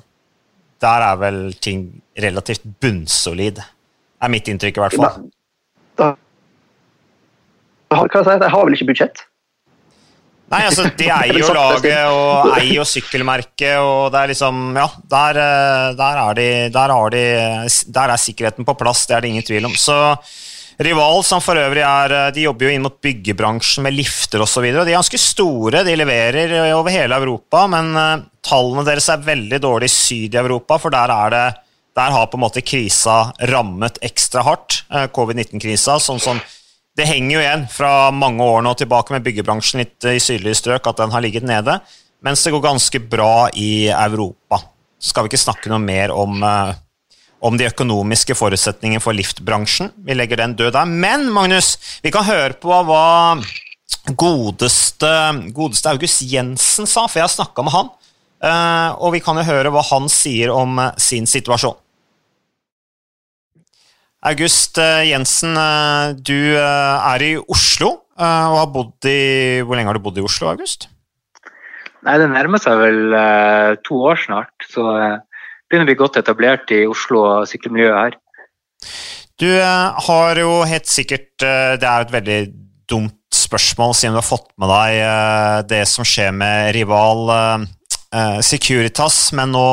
Der 0.79 1.05
er 1.09 1.17
vel 1.19 1.39
ting 1.59 1.89
relativt 2.15 2.63
bunnsolid. 2.79 3.59
Er 4.19 4.31
mitt 4.31 4.47
inntrykk, 4.47 4.77
i 4.79 4.83
hvert 4.85 4.95
fall. 4.95 5.25
Da, 5.99 6.13
da, 7.89 7.99
hva 8.05 8.05
jeg, 8.07 8.39
jeg 8.45 8.53
har 8.53 8.65
vel 8.67 8.77
ikke 8.77 8.87
budsjett? 8.91 9.25
Nei, 10.49 10.63
altså, 10.65 10.87
de 10.97 11.09
eier 11.19 11.37
jo 11.37 11.49
laget 11.53 11.99
og 12.09 12.53
eier 12.55 12.75
jo 12.79 12.85
sykkelmerket, 12.87 13.77
og 13.83 14.09
det 14.13 14.21
er 14.21 14.31
liksom 14.33 14.61
Ja, 14.77 14.87
der, 15.11 15.41
eh, 15.43 15.87
der, 15.99 16.21
er 16.23 16.39
de, 16.39 16.49
der, 16.73 16.95
de, 17.13 17.25
der 17.99 18.13
er 18.15 18.21
sikkerheten 18.21 18.67
på 18.67 18.77
plass, 18.79 19.05
det 19.09 19.17
er 19.17 19.25
det 19.25 19.33
ingen 19.33 19.45
tvil 19.45 19.69
om. 19.69 19.75
Så 19.77 19.97
Rival, 20.79 21.25
som 21.27 21.41
for 21.43 21.59
øvrig 21.59 21.81
er 21.83 22.13
eh, 22.15 22.29
De 22.35 22.45
jobber 22.45 22.69
jo 22.69 22.71
inn 22.71 22.83
mot 22.85 23.01
byggebransjen 23.03 23.83
med 23.83 23.97
lifter 23.97 24.39
osv. 24.45 24.63
De 24.63 24.85
er 24.85 24.95
ganske 24.95 25.19
store, 25.19 25.83
de 25.83 25.95
leverer 25.99 26.53
over 26.71 26.93
hele 26.95 27.17
Europa, 27.19 27.65
men 27.67 27.91
uh, 27.97 28.21
tallene 28.45 28.85
deres 28.87 29.09
er 29.11 29.25
veldig 29.25 29.59
dårlige 29.59 29.91
i 29.91 29.97
syd 29.97 30.37
i 30.37 30.39
Europa, 30.39 30.77
for 30.79 30.95
der, 30.95 31.11
det, 31.33 31.43
der 31.99 32.15
har 32.15 32.31
på 32.31 32.39
en 32.39 32.45
måte 32.45 32.63
krisa 32.63 33.17
rammet 33.51 33.99
ekstra 34.07 34.45
hardt. 34.47 34.85
Uh, 34.87 35.09
Covid-19-krisa. 35.11 35.99
sånn 35.99 36.23
som 36.23 36.39
Det 36.95 37.07
henger 37.11 37.35
jo 37.35 37.43
igjen 37.43 37.67
fra 37.71 37.93
mange 38.15 38.43
år 38.43 38.63
nå 38.63 38.73
tilbake 38.79 39.15
med 39.15 39.27
byggebransjen 39.27 39.83
litt 39.83 40.07
i 40.07 40.19
sydlige 40.23 40.61
strøk, 40.63 40.87
at 40.87 41.03
den 41.03 41.11
har 41.11 41.23
ligget 41.23 41.43
nede, 41.47 41.81
mens 42.23 42.43
det 42.43 42.55
går 42.55 42.69
ganske 42.71 43.03
bra 43.03 43.49
i 43.51 43.89
Europa. 43.91 44.63
Skal 44.99 45.27
vi 45.27 45.33
ikke 45.33 45.43
snakke 45.43 45.71
noe 45.71 45.83
mer 45.83 46.15
om 46.15 46.39
om 47.39 47.57
de 47.57 47.67
økonomiske 47.69 48.35
forutsetningene 48.35 49.03
for 49.03 49.15
liftbransjen. 49.15 49.93
Vi 50.05 50.15
legger 50.17 50.41
den 50.41 50.57
død 50.59 50.73
der. 50.75 50.85
Men 50.89 51.29
Magnus, 51.33 51.77
vi 52.03 52.11
kan 52.11 52.27
høre 52.27 52.57
på 52.59 52.73
hva 52.87 53.39
godeste, 54.17 55.11
godeste 55.55 55.91
August 55.91 56.23
Jensen 56.27 56.87
sa, 56.89 57.07
for 57.07 57.21
jeg 57.21 57.27
har 57.27 57.33
snakka 57.33 57.65
med 57.65 57.75
han. 57.75 57.93
Eh, 58.39 58.89
og 59.03 59.13
vi 59.15 59.21
kan 59.23 59.39
jo 59.39 59.47
høre 59.47 59.71
hva 59.73 59.83
han 59.89 60.07
sier 60.11 60.53
om 60.53 60.79
eh, 60.79 60.93
sin 61.01 61.27
situasjon. 61.27 61.75
August 64.29 64.79
eh, 64.79 65.09
Jensen, 65.09 65.55
du 66.19 66.55
er 66.59 67.23
i 67.23 67.33
Oslo 67.39 67.91
og 68.19 68.55
har 68.59 68.65
bodd 68.67 69.07
i 69.07 69.61
Hvor 69.63 69.77
lenge 69.79 69.87
har 69.87 69.95
du 69.95 70.03
bodd 70.03 70.17
i 70.19 70.23
Oslo, 70.25 70.49
August? 70.51 70.89
Nei, 72.03 72.17
Det 72.19 72.27
nærmer 72.31 72.59
seg 72.59 72.79
vel 72.79 73.15
to 73.87 73.99
år 74.11 74.19
snart. 74.19 74.51
Så 74.67 74.83
begynner 75.69 75.85
å 75.85 75.91
bli 75.91 75.99
godt 75.99 76.19
etablert 76.19 76.73
i 76.73 76.83
Oslo 76.89 77.23
og 77.27 77.47
sykkelmiljøet 77.49 77.99
her. 77.99 78.17
Du 79.39 79.47
eh, 79.47 80.05
har 80.07 80.39
jo 80.41 80.59
helt 80.67 80.89
sikkert 80.89 81.45
eh, 81.45 81.75
Det 81.79 81.87
er 81.87 82.03
et 82.03 82.13
veldig 82.13 82.39
dumt 82.89 83.15
spørsmål, 83.35 83.93
siden 83.95 84.15
du 84.15 84.19
har 84.19 84.25
fått 84.25 84.49
med 84.59 84.71
deg 84.71 84.95
eh, 85.05 85.57
det 85.69 85.83
som 85.87 86.07
skjer 86.07 86.33
med 86.35 86.73
rival 86.77 87.67
Securitas, 88.41 89.19
men 89.37 89.51
nå 89.53 89.67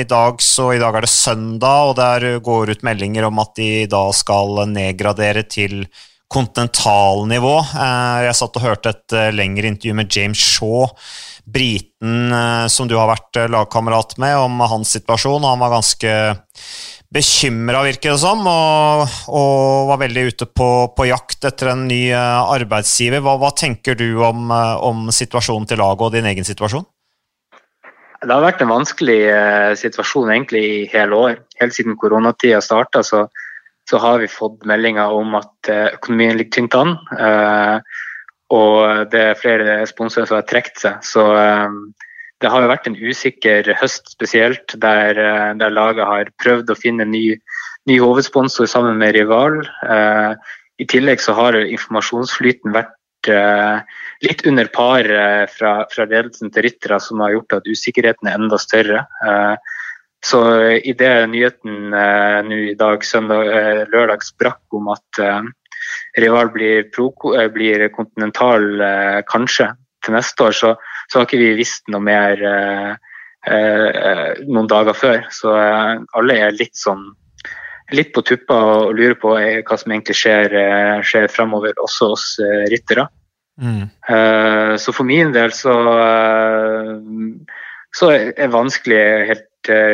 i 0.00 0.06
dag, 0.08 0.38
så 0.40 0.70
i 0.72 0.78
dag 0.80 0.96
er 0.96 1.04
det 1.04 1.10
søndag, 1.12 1.90
og 1.90 1.98
der 1.98 2.38
går 2.40 2.72
ut 2.72 2.84
meldinger 2.88 3.26
om 3.26 3.42
at 3.42 3.50
de 3.58 3.84
da 3.84 4.06
skal 4.16 4.62
nedgradere 4.70 5.42
til 5.44 5.82
kontinentalnivå. 6.32 7.52
Jeg 8.24 8.38
satt 8.38 8.56
og 8.56 8.64
hørte 8.64 8.94
et 8.94 9.16
lengre 9.36 9.68
intervju 9.68 9.98
med 9.98 10.08
James 10.08 10.40
Shaw 10.40 10.88
briten 11.44 12.32
eh, 12.32 12.66
som 12.66 12.88
du 12.88 12.96
har 12.96 13.10
vært 13.10 13.38
eh, 13.38 13.50
lagkamerat 13.50 14.16
med, 14.22 14.36
om 14.38 14.62
hans 14.70 14.94
situasjon. 14.96 15.44
Han 15.44 15.62
var 15.62 15.74
ganske 15.74 16.14
bekymra, 17.12 17.82
virker 17.84 18.14
det 18.14 18.22
som, 18.22 18.40
og, 18.48 19.02
og, 19.28 19.90
var 19.90 20.00
veldig 20.00 20.24
ute 20.30 20.48
på, 20.48 20.70
på, 20.96 21.08
jakt 21.10 21.44
etter 21.50 21.74
en 21.74 21.86
ny 21.90 22.06
eh, 22.14 22.54
arbeidsgiver. 22.56 23.22
Hva, 23.24 23.36
hva 23.42 23.52
tenker 23.56 23.98
du 23.98 24.22
om, 24.24 24.50
om, 24.52 25.06
situasjonen 25.12 25.68
til 25.68 25.82
laget 25.82 26.08
og 26.08 26.16
din 26.16 26.30
egen 26.30 26.48
situasjon? 26.48 26.88
Det 28.22 28.30
har 28.30 28.44
vært 28.44 28.60
en 28.62 28.70
vanskelig 28.70 29.18
situasjon 29.80 30.28
egentlig 30.30 30.60
i 30.62 30.82
hele 30.92 31.16
år. 31.18 31.40
Helt 31.58 31.74
siden 31.74 31.96
koronatida 31.98 32.60
starta, 32.62 33.02
så, 33.02 33.24
så, 33.90 33.98
har 33.98 34.20
vi 34.22 34.28
fått 34.30 34.62
meldinger 34.62 35.10
om 35.10 35.34
at 35.40 35.70
økonomien 35.96 36.38
ligger 36.38 36.60
tynt 36.60 36.76
an. 36.78 36.92
Og 38.52 39.08
det 39.12 39.20
er 39.30 39.38
flere 39.38 39.82
sponsorer 39.88 40.28
som 40.28 40.38
har 40.38 40.48
trukket 40.48 40.80
seg. 40.82 41.04
Så 41.06 41.24
um, 41.24 41.84
det 42.42 42.50
har 42.52 42.64
jo 42.64 42.72
vært 42.72 42.88
en 42.88 42.98
usikker 42.98 43.70
høst 43.80 44.12
spesielt, 44.12 44.74
der, 44.82 45.16
uh, 45.16 45.52
der 45.58 45.72
laget 45.72 46.08
har 46.08 46.32
prøvd 46.42 46.72
å 46.72 46.78
finne 46.78 47.08
ny, 47.08 47.38
ny 47.88 48.00
hovedsponsor 48.02 48.68
sammen 48.68 49.00
med 49.00 49.16
rival. 49.16 49.62
Uh, 49.86 50.34
I 50.82 50.88
tillegg 50.90 51.22
så 51.24 51.36
har 51.38 51.56
informasjonsflyten 51.62 52.76
vært 52.76 53.32
uh, 53.32 53.80
litt 54.26 54.44
under 54.48 54.68
par 54.74 55.08
fra, 55.50 55.72
fra, 55.90 56.04
ledelsen 56.10 56.52
til 56.52 56.68
ryttere, 56.68 57.00
som 57.02 57.24
har 57.24 57.32
gjort 57.38 57.56
at 57.56 57.70
usikkerheten 57.70 58.28
er 58.28 58.36
enda 58.38 58.58
større. 58.60 59.00
Så 60.22 60.38
i 60.78 60.92
det 60.94 61.10
nyheten 61.32 61.90
nå 61.90 62.58
i 62.68 62.76
dag, 62.78 63.02
søndag, 63.02 63.50
lørdag 63.90 64.22
sprakk 64.22 64.78
om 64.78 64.92
at 64.94 65.18
rival 66.18 66.50
blir, 66.52 66.90
pro, 66.92 67.12
eh, 67.36 67.48
blir 67.52 67.88
kontinental 67.94 68.80
eh, 68.80 69.20
kanskje 69.28 69.72
til 70.04 70.16
neste 70.16 70.44
år, 70.48 70.56
så, 70.56 70.74
så, 71.08 71.18
har 71.18 71.26
ikke 71.26 71.40
vi 71.40 71.54
visst 71.60 71.88
noe 71.92 72.02
mer 72.04 72.42
eh, 72.42 72.92
eh, 73.48 74.28
noen 74.48 74.70
dager 74.70 74.96
før. 74.98 75.26
Så 75.32 75.54
alle 75.54 76.38
er 76.38 76.56
litt 76.58 76.76
sånn 76.78 77.10
litt 77.92 78.12
på 78.14 78.22
tuppa 78.24 78.56
og 78.56 78.94
lurer 78.96 79.18
på 79.20 79.34
hva 79.36 79.76
som 79.76 79.92
egentlig 79.92 80.16
skjer, 80.16 80.54
skjer 81.04 81.26
framover, 81.28 81.74
også 81.82 82.06
oss 82.14 82.28
ryttere. 82.72 83.04
Mm. 83.60 83.84
så 84.80 84.94
for 84.96 85.04
min 85.04 85.28
del 85.34 85.52
så, 85.52 85.74
så 87.92 88.08
er 88.14 88.30
det 88.32 88.48
vanskelig 88.54 89.02
helt 89.28 89.44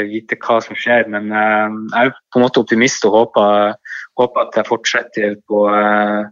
vite 0.09 0.39
hva 0.41 0.61
som 0.65 0.77
skjer, 0.79 1.09
men 1.13 1.29
jeg 1.33 2.09
er 2.09 2.13
på 2.33 2.39
en 2.39 2.45
måte 2.47 2.63
optimist 2.63 3.05
og 3.09 3.17
håper 3.17 3.75
håper 4.19 4.47
at 4.47 4.59
jeg 4.59 4.69
fortsetter 4.69 5.37
på 5.49 5.65
eh, 5.73 6.27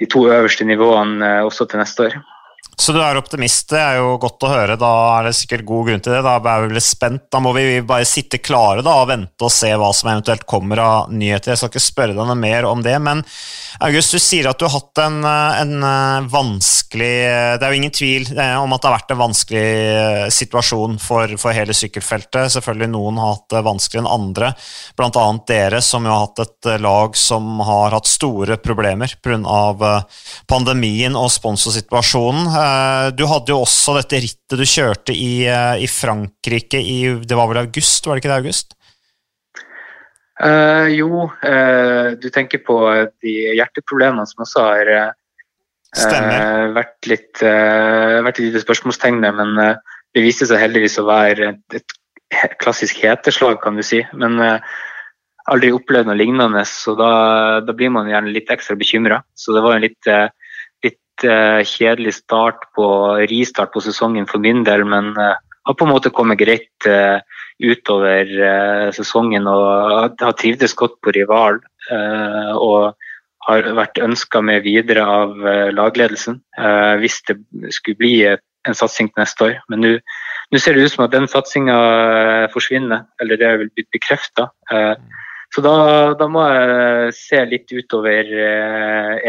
de 0.00 0.08
to 0.10 0.26
øverste 0.30 0.66
nivåene 0.66 1.26
eh, 1.26 1.44
også 1.46 1.68
til 1.68 1.82
neste 1.82 2.08
år. 2.08 2.18
Så 2.78 2.92
du 2.94 3.00
er 3.02 3.18
optimist, 3.18 3.66
det 3.72 3.80
er 3.82 3.96
jo 3.98 4.12
godt 4.22 4.44
å 4.46 4.52
høre. 4.52 4.76
Da 4.78 4.90
er 5.16 5.26
det 5.26 5.34
sikkert 5.34 5.64
god 5.66 5.88
grunn 5.88 6.02
til 6.04 6.14
det. 6.14 6.20
Da 6.22 6.36
er 6.38 6.62
vi 6.62 6.76
litt 6.76 6.86
spent. 6.86 7.24
Da 7.26 7.40
må 7.42 7.50
vi 7.56 7.80
bare 7.82 8.06
sitte 8.06 8.38
klare 8.38 8.84
da, 8.86 9.00
og 9.02 9.08
vente 9.10 9.46
og 9.48 9.50
se 9.50 9.72
hva 9.74 9.88
som 9.96 10.12
eventuelt 10.12 10.46
kommer 10.46 10.78
av 10.84 11.10
nyheter. 11.10 11.52
Jeg 11.52 11.58
skal 11.58 11.72
ikke 11.72 11.82
spørre 11.82 12.14
deg 12.14 12.28
noe 12.30 12.38
mer 12.38 12.68
om 12.70 12.84
det, 12.84 12.94
men 13.02 13.24
August, 13.82 14.14
du 14.14 14.22
sier 14.22 14.46
at 14.48 14.58
du 14.58 14.66
har 14.68 14.76
hatt 14.76 15.00
en, 15.02 15.18
en 15.26 15.84
eh, 15.86 16.28
vanskelig 16.32 17.10
Det 17.58 17.66
er 17.66 17.74
jo 17.74 17.78
ingen 17.78 17.94
tvil 17.94 18.30
eh, 18.32 18.54
om 18.58 18.72
at 18.74 18.82
det 18.82 18.88
har 18.88 18.96
vært 18.96 19.12
en 19.14 19.20
vanskelig 19.20 19.66
eh, 19.66 20.22
situasjon 20.34 20.96
for, 21.02 21.34
for 21.38 21.54
hele 21.54 21.76
sykkelfeltet. 21.76 22.54
Selvfølgelig 22.54 22.90
noen 22.94 23.18
har 23.22 23.34
hatt 23.34 23.56
det 23.56 23.64
vanskeligere 23.66 24.06
enn 24.06 24.12
andre, 24.14 24.52
bl.a. 24.98 25.26
dere, 25.50 25.82
som 25.82 26.06
jo 26.06 26.14
har 26.14 26.24
hatt 26.28 26.44
et 26.46 26.70
lag 26.82 27.18
som 27.18 27.58
har 27.66 27.98
hatt 27.98 28.08
store 28.10 28.58
problemer 28.62 29.18
pga. 29.22 29.92
pandemien 30.46 31.18
og 31.18 31.30
sponsorsituasjonen. 31.34 32.46
Eh, 32.68 33.08
du 33.16 33.24
hadde 33.28 33.54
jo 33.54 33.62
også 33.64 33.94
dette 33.98 34.20
rittet 34.22 34.58
du 34.60 34.66
kjørte 34.66 35.14
i, 35.14 35.46
eh, 35.46 35.84
i 35.84 35.88
Frankrike 35.90 36.80
i 36.80 36.98
Det 37.22 37.36
var 37.36 37.48
vel 37.50 37.62
august, 37.64 38.06
var 38.06 38.16
det 38.16 38.24
ikke 38.24 38.32
det, 38.32 38.40
August? 38.42 38.74
Uh, 40.38 40.86
jo, 40.94 41.24
uh, 41.26 42.14
du 42.14 42.28
tenker 42.30 42.60
på 42.62 42.76
de 43.24 43.32
hjerteproblemene 43.58 44.22
som 44.30 44.44
også 44.44 44.66
har 44.68 44.90
uh, 44.94 46.68
vært 46.76 47.08
litt 47.10 47.42
vært 47.42 48.38
et 48.44 48.60
spørsmålstegn 48.62 49.18
der, 49.24 49.34
men 49.34 49.56
det 49.58 50.22
viste 50.22 50.46
seg 50.46 50.60
heldigvis 50.62 50.98
å 51.02 51.08
være 51.08 51.48
et, 51.56 51.80
et 51.80 52.54
klassisk 52.62 53.00
heteslag, 53.02 53.58
kan 53.64 53.74
du 53.74 53.82
si. 53.82 54.02
Men 54.12 54.36
aldri 55.48 55.72
opplevd 55.74 56.10
noe 56.10 56.18
lignende, 56.20 56.62
så 56.68 56.94
da, 56.94 57.10
da, 57.64 57.74
blir 57.74 57.90
man 57.90 58.10
gjerne 58.12 58.34
litt 58.36 58.52
ekstra 58.52 58.76
bekymra. 58.78 59.22
Så 59.34 59.56
det 59.56 59.64
var 59.64 59.74
en 59.74 59.86
litt 59.88 60.12
uh, 61.26 61.60
kjedelig 61.66 62.14
start 62.20 62.68
på 62.76 62.86
ristart 63.30 63.72
på 63.74 63.82
sesongen 63.84 64.28
for 64.30 64.42
min 64.42 64.64
del, 64.66 64.84
men 64.88 65.12
uh, 65.18 65.34
har 65.68 65.76
på 65.76 65.86
en 65.86 65.92
måte 65.92 66.12
kommet 66.14 66.40
greit 66.40 66.88
uh, 66.88 67.18
utover 67.58 68.28
sesongen 68.94 69.48
og 69.50 70.14
har 70.22 70.34
trivdes 70.38 70.76
godt 70.78 70.94
på 71.02 71.10
rival. 71.16 71.58
og 72.54 72.94
har 73.48 73.66
vært 73.74 73.98
ønska 73.98 74.42
med 74.44 74.62
videre 74.62 75.02
av 75.02 75.32
lagledelsen 75.72 76.36
hvis 77.00 77.16
det 77.26 77.34
skulle 77.74 77.98
bli 77.98 78.12
en 78.28 78.76
satsing 78.78 79.08
til 79.08 79.22
neste 79.24 79.44
år. 79.48 79.56
Men 79.72 79.82
nå 79.82 80.60
ser 80.60 80.76
det 80.76 80.84
ut 80.84 80.92
som 80.92 81.06
at 81.08 81.16
den 81.16 81.26
satsinga 81.26 81.78
forsvinner, 82.52 83.08
eller 83.18 83.40
det 83.40 83.48
er 83.48 83.58
vel 83.64 83.72
blitt 83.74 83.90
bekrefta. 83.90 84.52
Så 85.50 85.64
da, 85.66 85.74
da, 86.20 86.30
må 86.30 86.46
jeg 86.46 87.16
se 87.18 87.42
litt 87.56 87.74
utover 87.74 88.30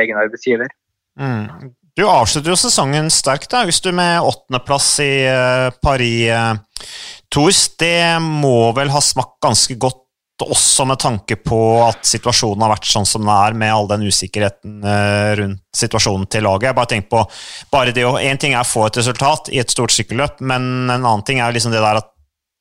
egen 0.03 0.21
arbeidsgiver. 0.21 0.69
Mm. 1.17 1.73
Du 1.97 2.05
avslutter 2.07 2.53
jo 2.53 2.59
sesongen 2.59 3.09
sterkt, 3.13 3.49
da, 3.51 3.63
hvis 3.67 3.81
du 3.83 3.91
med 3.95 4.21
åttendeplass 4.21 4.91
i 5.03 5.13
uh, 5.27 5.69
Paris 5.81 6.29
uh, 6.31 6.85
Tours. 7.31 7.65
Det 7.79 8.19
må 8.23 8.71
vel 8.77 8.91
ha 8.93 9.01
smakt 9.03 9.39
ganske 9.43 9.77
godt, 9.79 10.05
også 10.39 10.85
med 10.87 11.01
tanke 11.01 11.35
på 11.43 11.57
at 11.83 12.05
situasjonen 12.07 12.63
har 12.63 12.71
vært 12.71 12.87
sånn 12.87 13.07
som 13.09 13.25
den 13.25 13.33
er, 13.33 13.57
med 13.59 13.73
all 13.73 13.89
den 13.89 14.05
usikkerheten 14.07 14.77
uh, 14.85 15.33
rundt 15.41 15.65
situasjonen 15.75 16.29
til 16.31 16.45
laget. 16.47 16.69
Jeg 16.69 16.77
bare 16.77 16.93
tenker 16.93 17.11
på, 17.15 17.25
bare 17.73 17.95
det 17.95 18.05
å, 18.07 18.15
En 18.21 18.39
ting 18.39 18.55
er 18.55 18.63
å 18.63 18.69
få 18.69 18.85
et 18.87 19.01
resultat 19.01 19.51
i 19.51 19.59
et 19.59 19.73
stort 19.73 19.95
sykkelløp, 19.95 20.39
men 20.39 20.71
en 20.87 20.95
annen 21.01 21.25
ting 21.27 21.43
er 21.43 21.55
liksom 21.55 21.75
det 21.75 21.83
der 21.83 22.03
at 22.03 22.13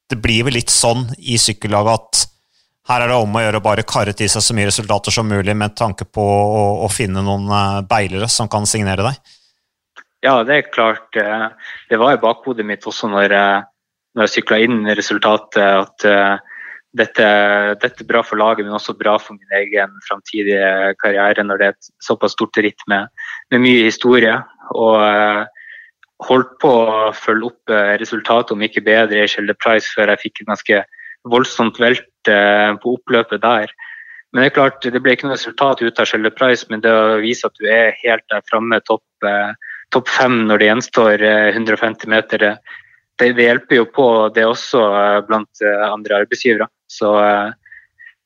det 0.08 0.18
blir 0.24 0.46
vel 0.48 0.56
litt 0.56 0.72
sånn 0.72 1.04
i 1.18 1.36
sykkellaget 1.40 1.94
at 1.94 2.27
her 2.88 3.04
er 3.04 3.10
det 3.10 3.16
om 3.20 3.36
å 3.36 3.42
gjøre 3.42 3.60
å 3.60 3.64
bare 3.64 3.86
karre 3.88 4.14
til 4.16 4.30
seg 4.32 4.44
så 4.44 4.54
mye 4.56 4.68
resultater 4.70 5.12
som 5.14 5.28
mulig 5.28 5.54
med 5.56 5.76
tanke 5.76 6.06
på 6.08 6.24
å, 6.24 6.62
å 6.86 6.88
finne 6.92 7.24
noen 7.24 7.48
eh, 7.52 7.80
beilere 7.88 8.30
som 8.32 8.48
kan 8.50 8.68
signere 8.68 9.04
deg? 9.04 9.34
Ja, 10.24 10.40
det 10.46 10.54
er 10.56 10.70
klart. 10.72 11.16
Eh, 11.16 11.48
det 11.90 11.98
var 12.00 12.16
i 12.16 12.22
bakhodet 12.22 12.66
mitt 12.66 12.86
også 12.88 13.10
når 13.12 13.34
jeg, 13.36 13.66
når 14.16 14.26
jeg 14.26 14.34
sykla 14.38 14.60
inn 14.64 14.80
resultatet, 14.96 15.60
at 15.84 16.08
eh, 16.08 16.56
dette, 16.98 17.28
dette, 17.82 18.02
er 18.02 18.08
bra 18.08 18.24
for 18.24 18.40
laget, 18.40 18.64
men 18.64 18.78
også 18.78 18.96
bra 18.96 19.18
for 19.20 19.36
min 19.36 19.60
egen 19.60 19.92
framtidige 20.08 20.96
karriere 21.02 21.44
når 21.44 21.60
det 21.60 21.68
er 21.68 21.76
et 21.76 21.92
såpass 22.02 22.32
stort 22.38 22.56
ritt 22.64 22.80
med, 22.88 23.12
med 23.52 23.66
mye 23.66 23.84
historie. 23.84 24.32
Og 24.72 24.96
holdt 26.24 26.56
på 26.64 26.72
å 26.72 27.10
følge 27.14 27.52
opp 27.52 27.74
resultatet, 28.00 28.56
om 28.56 28.64
ikke 28.64 28.82
bedre, 28.88 29.20
i 29.22 29.30
Schelde 29.30 29.54
Price 29.60 29.92
før 29.92 30.14
jeg 30.14 30.24
fikk 30.24 30.40
en 30.42 30.54
ganske 30.54 30.80
voldsomt 31.32 31.80
velt 31.82 32.30
uh, 32.30 32.74
på 32.82 32.96
oppløpet 32.98 33.44
der. 33.44 33.72
Men 34.32 34.44
det 34.44 34.50
er 34.50 34.56
klart, 34.58 34.82
det 34.84 35.00
ble 35.00 35.14
ikke 35.16 35.28
noe 35.28 35.38
resultat 35.38 35.80
ut 35.80 36.00
av 36.00 36.08
Schelde 36.08 36.32
Price, 36.36 36.66
men 36.68 36.82
det 36.84 36.92
å 36.92 37.20
vise 37.22 37.48
at 37.48 37.56
du 37.56 37.68
er 37.72 37.96
helt 38.02 38.26
der 38.28 38.44
framme, 38.50 38.76
topp, 38.84 39.24
topp 39.94 40.10
fem 40.12 40.42
når 40.50 40.60
det 40.60 40.68
gjenstår 40.68 41.24
150 41.24 42.12
meter, 42.12 42.44
det, 42.44 43.30
det, 43.32 43.46
hjelper 43.46 43.80
jo 43.80 43.86
på 43.88 44.08
det 44.36 44.44
også 44.44 44.82
blant 45.30 45.64
andre 45.64 46.20
arbeidsgivere. 46.26 46.68
Så, 46.88 47.12
eh, 47.24 47.52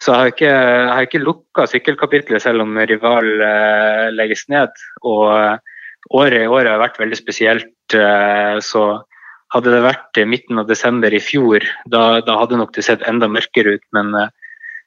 så 0.02 0.14
jeg 0.14 0.18
har 0.18 0.32
ikke, 0.32 0.50
jeg 0.50 0.94
har 0.94 1.06
ikke 1.06 1.22
lukka 1.22 1.66
sykkelkapitlet 1.70 2.42
selv 2.42 2.64
om 2.64 2.78
rival 2.78 3.28
eh, 3.42 4.08
legges 4.14 4.46
ned. 4.52 4.82
Og 5.02 5.26
eh, 5.34 5.56
året 6.18 6.46
i 6.46 6.50
år 6.50 6.70
har 6.70 6.82
vært 6.82 7.00
veldig 7.02 7.18
spesielt. 7.18 7.68
Så 7.92 8.82
hadde 9.52 9.74
det 9.74 9.82
vært 9.84 10.20
midten 10.28 10.60
av 10.62 10.68
desember 10.70 11.12
i 11.12 11.20
fjor, 11.20 11.64
da, 11.92 12.20
da 12.24 12.38
hadde 12.40 12.58
nok 12.60 12.72
det 12.76 12.86
sett 12.86 13.04
enda 13.08 13.28
mørkere 13.28 13.76
ut. 13.76 13.84
Men 13.96 14.14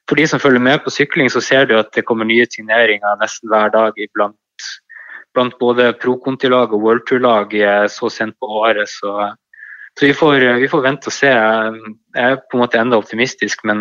for 0.10 0.18
de 0.18 0.26
som 0.30 0.42
følger 0.42 0.64
med 0.64 0.82
på 0.84 0.94
sykling, 0.94 1.30
så 1.30 1.42
ser 1.44 1.70
du 1.70 1.76
at 1.78 1.94
det 1.94 2.06
kommer 2.10 2.26
nye 2.26 2.48
signeringer 2.50 3.20
nesten 3.22 3.52
hver 3.54 3.70
dag 3.74 3.98
iblant 4.02 4.38
blant 5.36 5.58
både 5.60 5.90
Pro 6.00 6.16
Conti-lag 6.24 6.72
og 6.74 6.82
World 6.82 7.04
Tour-lag 7.10 7.52
så 7.92 8.08
sent 8.10 8.38
på 8.40 8.48
året. 8.62 8.88
Så 8.88 9.12
så 10.00 10.06
vi 10.06 10.14
får, 10.14 10.60
vi 10.60 10.68
får, 10.68 10.82
vente 10.84 11.08
og 11.08 11.16
se. 11.16 11.30
Jeg 11.32 12.32
er 12.32 12.42
på 12.44 12.58
en 12.58 12.64
måte 12.66 12.80
enda 12.82 12.98
optimistisk, 13.00 13.62
men, 13.64 13.80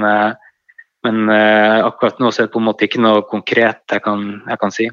men 1.03 1.31
eh, 1.33 1.81
akkurat 1.83 2.21
nå 2.23 2.31
så 2.31 2.45
er 2.45 2.47
det 2.47 2.55
på 2.55 2.63
en 2.63 2.69
måte 2.69 2.87
ikke 2.87 3.03
noe 3.03 3.25
konkret 3.27 3.83
jeg 3.91 4.05
kan, 4.05 4.23
jeg 4.47 4.61
kan 4.61 4.75
si. 4.75 4.87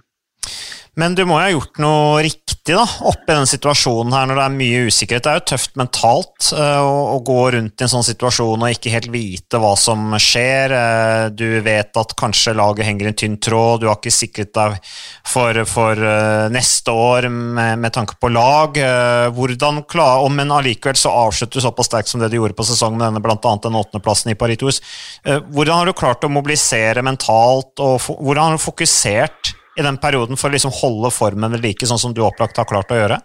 Men 1.00 1.13
du 1.15 1.21
må 1.24 1.38
jo 1.39 1.43
ha 1.45 1.51
gjort 1.53 1.77
noe 1.79 2.24
riktig 2.25 2.75
da, 2.75 2.83
oppi 3.07 3.31
den 3.31 3.48
situasjonen 3.48 4.12
her 4.12 4.25
når 4.27 4.38
det 4.38 4.43
er 4.43 4.55
mye 4.57 4.79
usikkerhet. 4.91 5.24
Det 5.24 5.31
er 5.31 5.38
jo 5.39 5.43
tøft 5.53 5.77
mentalt 5.79 6.50
uh, 6.51 6.81
å, 6.83 6.98
å, 7.13 7.21
gå 7.24 7.38
rundt 7.55 7.79
i 7.79 7.86
en 7.86 7.91
sånn 7.93 8.03
situasjon 8.03 8.65
og 8.65 8.74
ikke 8.75 8.91
helt 8.91 9.07
vite 9.13 9.62
hva 9.63 9.71
som 9.79 10.12
skjer. 10.19 10.75
Uh, 10.75 11.24
du 11.31 11.62
vet 11.63 11.95
at 11.95 12.15
kanskje 12.19 12.53
laget 12.60 12.89
henger 12.89 13.07
i 13.07 13.12
en 13.13 13.19
tynn 13.21 13.38
tråd, 13.39 13.81
du 13.81 13.88
har 13.88 14.01
ikke 14.01 14.12
sikret 14.12 14.51
deg 14.57 14.75
for, 15.31 15.62
for 15.71 16.03
uh, 16.03 16.51
neste 16.51 16.91
år 16.91 17.29
med, 17.31 17.79
med, 17.86 17.95
tanke 17.95 18.19
på 18.19 18.33
lag. 18.36 18.75
hvordan 19.36 19.81
klar, 19.88 20.25
om 20.25 20.36
Men 20.36 20.51
allikevel 20.51 21.00
så 21.00 21.15
avslutter 21.24 21.60
du 21.60 21.63
såpass 21.63 21.88
sterkt 21.88 22.12
som 22.12 22.19
det 22.19 22.33
du 22.33 22.38
gjorde 22.41 22.57
på 22.57 22.67
sesongen 22.67 23.00
med 23.00 23.07
denne 23.07 23.24
bl.a. 23.24 23.55
den 23.63 23.79
åttendeplassen 23.79 24.31
i 24.31 24.38
Paris 24.39 24.60
hvordan 25.21 25.81
har 25.81 25.88
du 25.88 25.95
klart 25.98 26.24
å 26.25 26.29
mobilisere 26.31 27.03
mentalt, 27.05 27.79
og 27.79 28.03
hvordan 28.19 28.51
har 28.51 28.60
du 28.60 28.63
fokusert 28.63 29.55
i 29.79 29.85
den 29.85 29.99
perioden 30.01 30.39
for 30.39 30.49
å 30.49 30.55
liksom 30.55 30.73
holde 30.81 31.11
formen 31.15 31.53
ved 31.55 31.63
like, 31.63 31.87
sånn 31.87 32.01
som 32.01 32.15
du 32.15 32.23
opplagt 32.25 32.59
har 32.59 32.67
klart 32.69 32.91
å 32.91 32.99
gjøre? 32.99 33.21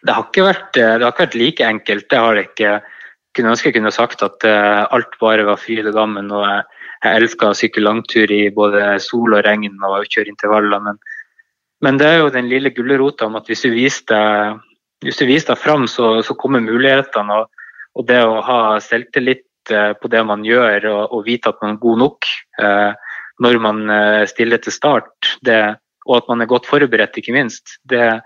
Det 0.00 0.16
har 0.16 0.24
ikke 0.24 0.46
vært, 0.46 0.72
det 0.76 1.02
har 1.04 1.12
ikke 1.12 1.26
vært 1.26 1.36
like 1.36 1.66
enkelt. 1.66 2.06
Det 2.08 2.20
har 2.24 2.36
det 2.36 2.44
ikke. 2.48 2.70
Jeg 3.30 3.36
kunne 3.36 3.52
ønske 3.52 3.68
jeg 3.68 3.76
kunne 3.76 3.92
sagt 3.94 4.24
at 4.26 4.46
uh, 4.48 4.86
alt 4.90 5.12
bare 5.20 5.44
var 5.46 5.60
fryd 5.60 5.90
og 5.90 5.94
gammen. 5.94 6.32
og 6.32 6.46
Jeg, 6.48 6.64
jeg 7.04 7.28
å 7.46 7.52
sykle 7.56 7.84
langtur 7.84 8.32
i 8.32 8.42
både 8.54 8.96
sol 9.04 9.36
og 9.36 9.44
regn 9.46 9.76
og 9.86 10.08
kjøre 10.08 10.32
intervaller. 10.32 10.80
Men, 10.86 10.98
men, 11.84 12.00
det 12.00 12.08
er 12.08 12.18
jo 12.22 12.32
den 12.32 12.48
lille 12.50 12.72
gulrota 12.74 13.28
om 13.28 13.36
at 13.38 13.46
hvis 13.50 13.66
du 13.66 13.70
viser 13.74 14.08
deg, 14.08 14.64
hvis 15.04 15.20
du 15.20 15.26
viser 15.28 15.52
deg 15.52 15.60
fram, 15.60 15.86
så, 15.88 16.18
så 16.24 16.34
kommer 16.34 16.64
mulighetene. 16.64 17.42
Og, 17.42 17.68
og, 17.94 18.08
det 18.08 18.18
å 18.24 18.40
ha 18.48 18.58
selvtillit 18.80 19.74
uh, 19.74 19.92
på 20.00 20.08
det 20.10 20.24
man 20.24 20.42
gjør 20.48 20.88
og, 20.94 21.02
og, 21.12 21.24
vite 21.28 21.52
at 21.52 21.60
man 21.60 21.76
er 21.76 21.84
god 21.84 22.04
nok. 22.06 22.32
Uh, 22.56 23.09
når 23.40 23.58
man 23.62 23.84
eh, 23.90 24.26
stiller 24.28 24.60
til 24.60 24.74
start, 24.74 25.34
det, 25.46 25.60
og 26.06 26.20
at 26.20 26.30
man 26.30 26.42
er 26.42 26.50
godt 26.50 26.68
forberedt, 26.68 27.18
ikke 27.20 27.34
minst, 27.34 27.78
det, 27.88 28.20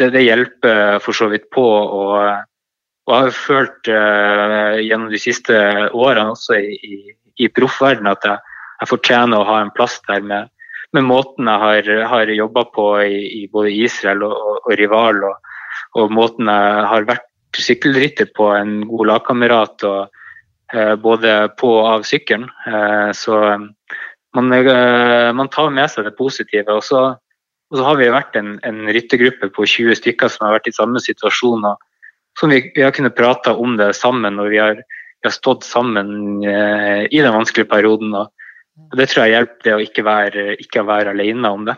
det, 0.00 0.12
det 0.14 0.24
hjelper 0.24 1.00
for 1.04 1.16
så 1.16 1.28
vidt 1.30 1.48
på. 1.54 1.64
Og, 1.64 2.14
og 3.06 3.14
jeg 3.14 3.26
har 3.26 3.36
følt 3.36 3.90
uh, 3.90 4.78
gjennom 4.82 5.10
de 5.12 5.20
siste 5.20 5.56
årene 5.90 6.34
også 6.34 6.58
i, 6.58 6.76
i, 6.78 6.98
i 7.44 7.50
proffverdenen 7.52 8.12
at 8.12 8.26
jeg, 8.26 8.56
jeg, 8.80 8.90
fortjener 8.92 9.40
å 9.40 9.48
ha 9.48 9.60
en 9.64 9.74
plass 9.76 9.98
der 10.08 10.24
med, 10.24 10.50
med 10.96 11.06
måten 11.08 11.50
jeg 11.50 11.64
har, 11.64 11.90
har 12.12 12.34
jobba 12.34 12.66
på 12.74 12.86
i, 13.06 13.20
i, 13.40 13.42
både 13.52 13.74
Israel 13.74 14.24
og, 14.28 14.36
og, 14.36 14.62
og 14.64 14.78
Rival, 14.80 15.24
og, 15.30 15.52
og, 15.98 16.14
måten 16.14 16.50
jeg 16.50 16.86
har 16.94 17.10
vært 17.10 17.26
sykkelrytter 17.60 18.30
på, 18.36 18.46
en 18.54 18.80
god 18.88 19.10
lagkamerat, 19.10 19.86
uh, 19.90 20.94
både 21.02 21.36
på 21.58 21.74
og 21.80 21.88
av 21.96 22.06
sykkelen. 22.06 22.46
Uh, 22.62 23.10
så 23.16 23.40
man, 24.36 24.52
eh, 24.52 25.32
man, 25.32 25.48
tar 25.48 25.70
med 25.74 25.90
seg 25.90 26.06
det 26.06 26.16
positive. 26.18 26.76
Og 26.76 26.84
så, 26.86 27.02
og 27.70 27.78
så 27.78 27.86
har 27.86 28.00
vi 28.00 28.10
vært 28.12 28.38
en, 28.40 28.56
en, 28.66 28.82
ryttergruppe 28.88 29.50
på 29.54 29.66
20 29.66 29.98
stykker 30.00 30.32
som 30.32 30.46
har 30.46 30.58
vært 30.58 30.70
i 30.70 30.76
samme 30.76 31.02
situasjon. 31.02 31.66
som 32.38 32.50
vi, 32.50 32.62
vi 32.74 32.82
har 32.82 32.94
kunnet 32.96 33.16
prate 33.16 33.52
om 33.52 33.76
det 33.76 33.94
sammen 33.96 34.38
og 34.38 34.50
vi 34.50 34.58
har, 34.62 34.76
vi 34.76 35.28
har 35.28 35.34
stått 35.34 35.64
sammen 35.64 36.44
eh, 36.44 37.06
i 37.10 37.20
den 37.20 37.34
vanskelige 37.34 37.70
perioden. 37.70 38.14
Og, 38.14 38.30
Det 38.96 39.10
tror 39.10 39.26
jeg 39.26 39.36
hjelper 39.36 39.64
det 39.64 39.74
å 39.74 39.84
ikke 39.84 40.04
være, 40.04 40.44
ikke 40.62 40.86
være 40.86 41.10
alene 41.10 41.48
om 41.50 41.66
det. 41.68 41.76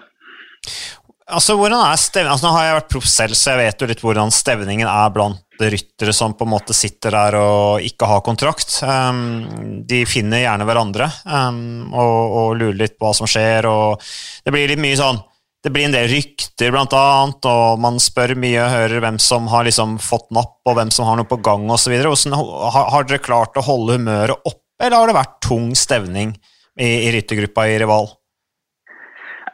Altså, 1.32 1.56
hvordan 1.56 1.80
er 1.80 1.96
stevningen? 1.96 2.32
Altså, 2.34 2.46
nå 2.46 2.52
har 2.56 2.66
jeg 2.66 2.76
vært 2.76 2.92
proff 2.92 3.08
selv, 3.08 3.34
så 3.38 3.54
jeg 3.54 3.66
vet 3.66 3.82
jo 3.82 3.88
litt 3.88 4.02
hvordan 4.04 4.30
stevningen 4.34 4.88
er 4.90 5.12
blant 5.14 5.40
ryttere 5.70 6.14
som 6.16 6.34
på 6.34 6.46
en 6.46 6.52
måte 6.54 6.74
sitter 6.74 7.14
der 7.14 7.36
og 7.38 7.84
ikke 7.86 8.08
har 8.10 8.24
kontrakt. 8.26 8.80
Um, 8.82 9.82
de 9.86 10.02
finner 10.08 10.42
gjerne 10.42 10.66
hverandre 10.66 11.06
um, 11.26 11.92
og, 11.92 12.16
og, 12.40 12.48
lurer 12.58 12.80
litt 12.80 12.96
på 12.98 13.06
hva 13.06 13.14
som 13.16 13.30
skjer. 13.30 13.68
og 13.70 14.02
Det 14.42 14.54
blir 14.54 14.72
litt 14.72 14.82
mye 14.82 14.98
sånn 14.98 15.22
det 15.62 15.70
blir 15.70 15.86
en 15.86 15.94
del 15.94 16.08
rykter, 16.10 16.72
blant 16.74 16.94
annet, 16.98 17.46
og 17.46 17.78
man 17.78 18.00
spør 18.02 18.34
mye 18.34 18.64
og 18.64 18.72
hører 18.72 19.02
hvem 19.04 19.18
som 19.22 19.46
har 19.52 19.62
liksom 19.68 19.94
fått 20.02 20.26
napp, 20.34 20.56
og 20.66 20.74
hvem 20.74 20.90
som 20.90 21.06
har 21.06 21.20
noe 21.20 21.28
på 21.30 21.38
gang 21.38 21.68
osv. 21.70 21.94
Har, 22.02 22.88
har 22.90 23.06
dere 23.06 23.22
klart 23.22 23.54
å 23.54 23.62
holde 23.62 23.94
humøret 24.00 24.42
oppe, 24.42 24.58
eller 24.82 24.98
har 24.98 25.12
det 25.12 25.14
vært 25.20 25.38
tung 25.46 25.68
stevning 25.78 26.34
i, 26.74 26.88
i 27.06 27.12
ryttergruppa 27.14 27.68
i 27.70 27.78
Rival? 27.78 28.10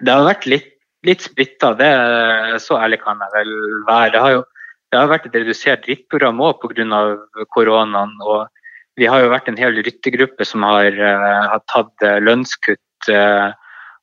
Det 0.01 0.15
har 0.15 0.25
vært 0.31 0.49
litt, 0.49 0.71
litt 1.05 1.27
splitta, 1.27 1.75
så 2.63 2.81
ærlig 2.81 3.03
kan 3.05 3.21
jeg 3.27 3.35
vel 3.35 3.53
være. 3.91 4.13
Det 4.15 4.25
har 4.25 4.37
jo 4.39 4.43
det 4.89 5.01
har 5.01 5.11
vært 5.11 5.29
et 5.29 5.37
redusert 5.37 5.87
rittprogram 5.89 6.41
òg 6.41 6.63
pga. 6.63 7.17
koronaen. 7.53 8.15
og 8.25 8.49
Vi 8.97 9.07
har 9.07 9.23
jo 9.23 9.31
vært 9.31 9.49
en 9.49 9.57
hel 9.57 9.77
ryttergruppe 9.77 10.45
som 10.45 10.63
har, 10.63 10.93
uh, 10.93 11.49
har 11.53 11.63
tatt 11.69 11.93
uh, 12.03 12.19
lønnskutt 12.19 13.11
uh, 13.13 13.53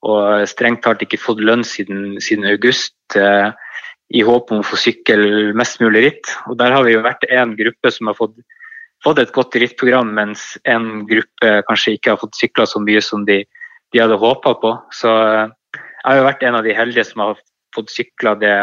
og 0.06 0.48
strengt 0.48 0.84
tatt 0.86 1.02
ikke 1.02 1.18
fått 1.18 1.42
lønn 1.42 1.64
siden, 1.66 2.20
siden 2.22 2.46
august 2.46 2.94
i 3.16 4.22
håp 4.22 4.52
om 4.54 4.60
å 4.62 4.66
få 4.66 4.78
sykle 4.78 5.54
mest 5.58 5.80
mulig 5.82 6.04
ritt. 6.06 6.30
Og 6.46 6.60
Der 6.60 6.76
har 6.76 6.84
vi 6.86 6.94
jo 6.94 7.02
vært 7.02 7.26
en 7.26 7.56
gruppe 7.58 7.90
som 7.90 8.12
har 8.12 8.14
fått, 8.14 8.36
fått 9.02 9.18
et 9.24 9.34
godt 9.34 9.58
rittprogram, 9.58 10.14
mens 10.14 10.60
en 10.70 11.08
gruppe 11.10 11.56
kanskje 11.66 11.96
ikke 11.98 12.14
har 12.14 12.22
fått 12.22 12.38
sykla 12.38 12.68
så 12.70 12.84
mye 12.84 13.02
som 13.02 13.26
de, 13.26 13.42
de 13.90 14.04
hadde 14.04 14.22
håpa 14.22 14.54
på. 14.62 14.76
Så 14.94 15.10
jeg 15.10 16.06
har 16.06 16.20
jo 16.20 16.30
vært 16.30 16.46
en 16.46 16.60
av 16.60 16.70
de 16.70 16.78
heldige 16.78 17.08
som 17.10 17.26
har 17.26 17.42
fått 17.74 17.90
sykla 17.90 18.36
det 18.38 18.54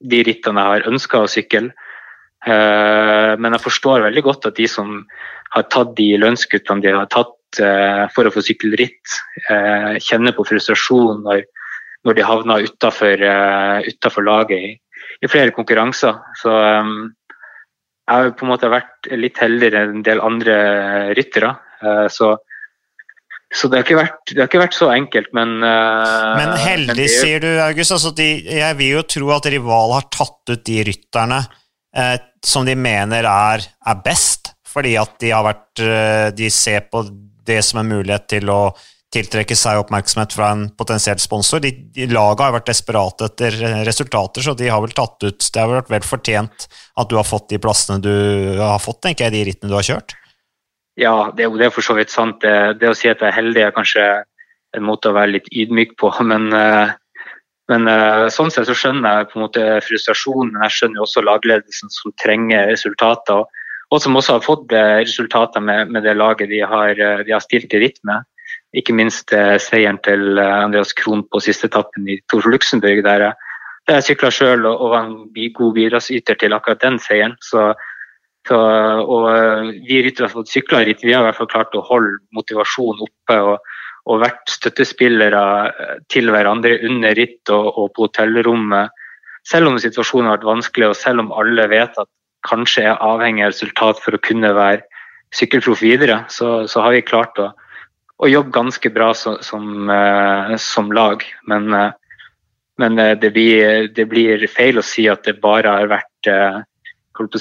de 0.00 0.22
rittene 0.26 0.62
jeg 0.62 0.72
har 0.72 0.88
ønska 0.90 1.22
å 1.22 1.30
sykle. 1.30 1.70
Uh, 2.46 3.34
men 3.40 3.56
jeg 3.56 3.64
forstår 3.64 4.04
veldig 4.04 4.22
godt 4.26 4.46
at 4.50 4.58
de 4.58 4.68
som 4.70 5.00
har 5.54 5.66
tatt 5.72 5.94
de 5.98 6.12
lønnskuttene 6.20 6.84
de 6.84 6.92
har 6.94 7.08
tatt 7.10 7.60
uh, 7.64 8.04
for 8.14 8.28
å 8.28 8.32
få 8.34 8.44
sykle 8.44 8.76
ritt, 8.78 9.18
uh, 9.48 9.96
kjenner 10.02 10.36
på 10.36 10.46
frustrasjon 10.46 11.24
når, 11.26 11.46
når 12.06 12.18
de 12.18 12.26
havner 12.26 12.66
utafor 12.68 14.26
laget 14.26 14.56
i, 14.58 14.74
i, 15.24 15.30
flere 15.30 15.54
konkurranser. 15.56 16.20
Så 16.38 16.52
jeg 16.54 18.12
har 18.12 18.34
på 18.38 18.46
en 18.46 18.52
måte 18.52 18.70
vært 18.70 19.10
litt 19.18 19.40
heldigere 19.42 19.82
enn 19.82 19.96
en 19.98 20.06
del 20.06 20.22
andre 20.22 20.56
ryttere. 21.18 21.56
så 22.14 22.36
så 23.56 23.70
det 23.72 23.80
har, 23.80 23.96
vært, 23.96 24.32
det 24.32 24.42
har 24.42 24.50
ikke 24.50 24.60
vært 24.60 24.76
så 24.76 24.90
enkelt, 24.92 25.30
men 25.36 25.54
uh, 25.64 26.34
Men 26.36 26.56
heldig, 26.60 26.90
men 26.90 26.98
det, 26.98 27.06
sier 27.12 27.40
du, 27.40 27.48
August. 27.64 27.94
Altså 27.96 28.12
de, 28.16 28.26
jeg 28.58 28.76
vil 28.80 28.98
jo 28.98 29.04
tro 29.16 29.30
at 29.36 29.48
Rival 29.52 29.94
har 29.96 30.10
tatt 30.12 30.52
ut 30.52 30.66
de 30.66 30.82
rytterne 30.90 31.38
eh, 31.96 32.16
som 32.44 32.66
de 32.68 32.74
mener 32.78 33.24
er, 33.30 33.64
er, 33.64 34.02
best, 34.04 34.52
fordi 34.68 34.96
at 35.00 35.16
de 35.22 35.32
har 35.32 35.46
vært 35.46 35.80
eh, 35.80 36.26
De 36.36 36.50
ser 36.52 36.84
på 36.92 37.06
det 37.46 37.62
som 37.64 37.80
en 37.80 37.88
mulighet 37.88 38.28
til 38.34 38.52
å 38.52 38.60
tiltrekke 39.14 39.56
seg 39.56 39.80
oppmerksomhet 39.80 40.34
fra 40.34 40.50
en 40.52 40.66
potensiell 40.76 41.20
sponsor. 41.22 41.62
De, 41.62 41.70
de 41.94 42.08
Laget 42.10 42.42
har 42.44 42.56
vært 42.58 42.68
desperate 42.68 43.30
etter 43.30 43.56
resultater, 43.86 44.44
så 44.44 44.52
de 44.58 44.68
har 44.68 44.82
vel 44.84 44.92
tatt 44.92 45.22
ut 45.22 45.46
Det 45.46 45.62
har 45.62 45.70
vært 45.70 45.94
vel 45.94 46.04
fortjent 46.04 46.66
at 46.68 47.08
du 47.08 47.16
har 47.16 47.24
fått 47.24 47.48
de 47.54 47.62
plassene 47.62 48.02
du 48.04 48.12
har 48.60 48.82
fått, 48.82 49.04
tenker 49.06 49.30
jeg, 49.30 49.38
de 49.38 49.44
rittene 49.48 49.72
du 49.72 49.78
har 49.78 49.86
kjørt? 49.86 50.18
Ja, 50.96 51.30
det, 51.36 51.50
det 51.58 51.66
er 51.66 51.74
for 51.74 51.84
så 51.84 51.96
vidt 51.98 52.12
sant. 52.12 52.40
Det, 52.40 52.78
det, 52.80 52.88
å 52.88 52.96
si 52.96 53.10
at 53.10 53.20
jeg 53.20 53.28
er 53.28 53.36
heldig 53.36 53.66
er 53.66 53.74
kanskje 53.76 54.04
en 54.76 54.84
måte 54.84 55.10
å 55.10 55.16
være 55.16 55.34
litt 55.34 55.50
ydmyk 55.52 55.96
på. 56.00 56.12
Men, 56.30 56.48
eh, 56.56 56.94
men 57.66 57.88
eh, 57.90 58.28
sånn 58.30 58.52
sett 58.54 58.68
så 58.68 58.76
skjønner 58.78 59.20
jeg 59.20 59.28
på 59.28 59.38
en 59.40 59.42
måte 59.42 59.62
frustrasjonen, 59.82 60.52
men 60.54 60.62
jeg 60.68 60.74
skjønner 60.76 61.00
jo 61.00 61.02
også 61.02 61.22
lagledelsen 61.26 61.90
som 61.90 62.12
trenger 62.22 62.68
resultater. 62.70 63.42
og 63.90 64.02
som 64.02 64.14
også 64.14 64.36
har 64.36 64.44
fått 64.44 64.70
resultater 64.70 65.60
med, 65.60 65.90
med, 65.90 66.04
det 66.06 66.14
laget 66.14 66.48
de 66.50 66.60
har, 66.62 66.94
de 66.94 67.32
har 67.32 67.42
stilt 67.42 67.74
i 67.74 67.80
ritt 67.82 67.98
med. 68.06 68.22
Ikke 68.78 68.94
minst 68.94 69.34
seieren 69.34 69.98
til 70.06 70.38
Andreas 70.38 70.94
Krohn 70.94 71.24
på 71.26 71.42
siste 71.42 71.66
etappen 71.66 72.06
i 72.06 72.20
Tour 72.30 72.46
Luxembourg, 72.46 73.02
der 73.02 73.26
jeg, 73.26 73.50
der 73.90 73.98
jeg 73.98 74.08
sykla 74.12 74.30
sjøl 74.30 74.62
og, 74.62 74.78
og 74.78 74.94
var 74.94 75.10
en 75.10 75.18
god 75.58 75.74
bidragsyter 75.74 76.38
til 76.38 76.54
akkurat 76.54 76.86
den 76.86 77.02
seieren. 77.02 77.34
Så 77.42 77.72
så, 78.46 78.58
og 79.02 79.24
eh, 79.32 79.72
vi 79.86 80.02
ryttere 80.04 80.28
som 80.30 80.46
sykler 80.46 80.86
ritt, 80.86 81.02
vi 81.02 81.14
har 81.14 81.24
i 81.24 81.28
hvert 81.28 81.40
fall 81.40 81.50
klart 81.50 81.74
å 81.74 81.84
holde 81.88 82.20
motivasjonen 82.36 83.02
oppe 83.06 83.38
og, 83.42 83.72
og 84.06 84.20
vært 84.22 84.52
støttespillere 84.54 85.42
eh, 85.66 85.96
til 86.12 86.30
hverandre 86.30 86.76
under 86.86 87.16
ritt 87.18 87.50
og, 87.54 87.72
og, 87.72 87.90
på 87.96 88.06
hotellrommet. 88.06 88.94
Selv 89.46 89.70
om 89.70 89.80
situasjonen 89.82 90.30
har 90.30 90.38
vært 90.38 90.50
vanskelig, 90.52 90.92
og 90.92 90.98
selv 90.98 91.24
om 91.24 91.32
alle 91.34 91.66
vet 91.72 91.98
at 91.98 92.10
kanskje 92.46 92.86
er 92.86 93.02
avhengig 93.02 93.46
av 93.46 93.54
resultat 93.54 94.02
for 94.02 94.14
å 94.14 94.22
kunne 94.22 94.52
være 94.54 94.84
sykkelproff 95.34 95.82
videre, 95.82 96.20
så, 96.30 96.68
så, 96.70 96.84
har 96.84 96.94
vi 96.94 97.02
klart 97.06 97.38
å, 97.42 97.50
å 98.22 98.30
jobbe 98.30 98.54
ganske 98.54 98.90
bra 98.94 99.10
som, 99.18 99.40
som, 99.42 99.90
uh, 99.90 100.54
som 100.62 100.92
lag. 100.94 101.24
Men, 101.50 101.66
men 102.78 103.02
det, 103.18 103.32
blir, 103.34 103.90
det, 103.94 104.06
blir, 104.10 104.46
feil 104.50 104.78
å 104.78 104.86
si 104.86 105.08
at 105.10 105.26
det 105.26 105.40
bare 105.42 105.74
har 105.80 105.90
vært 105.90 106.30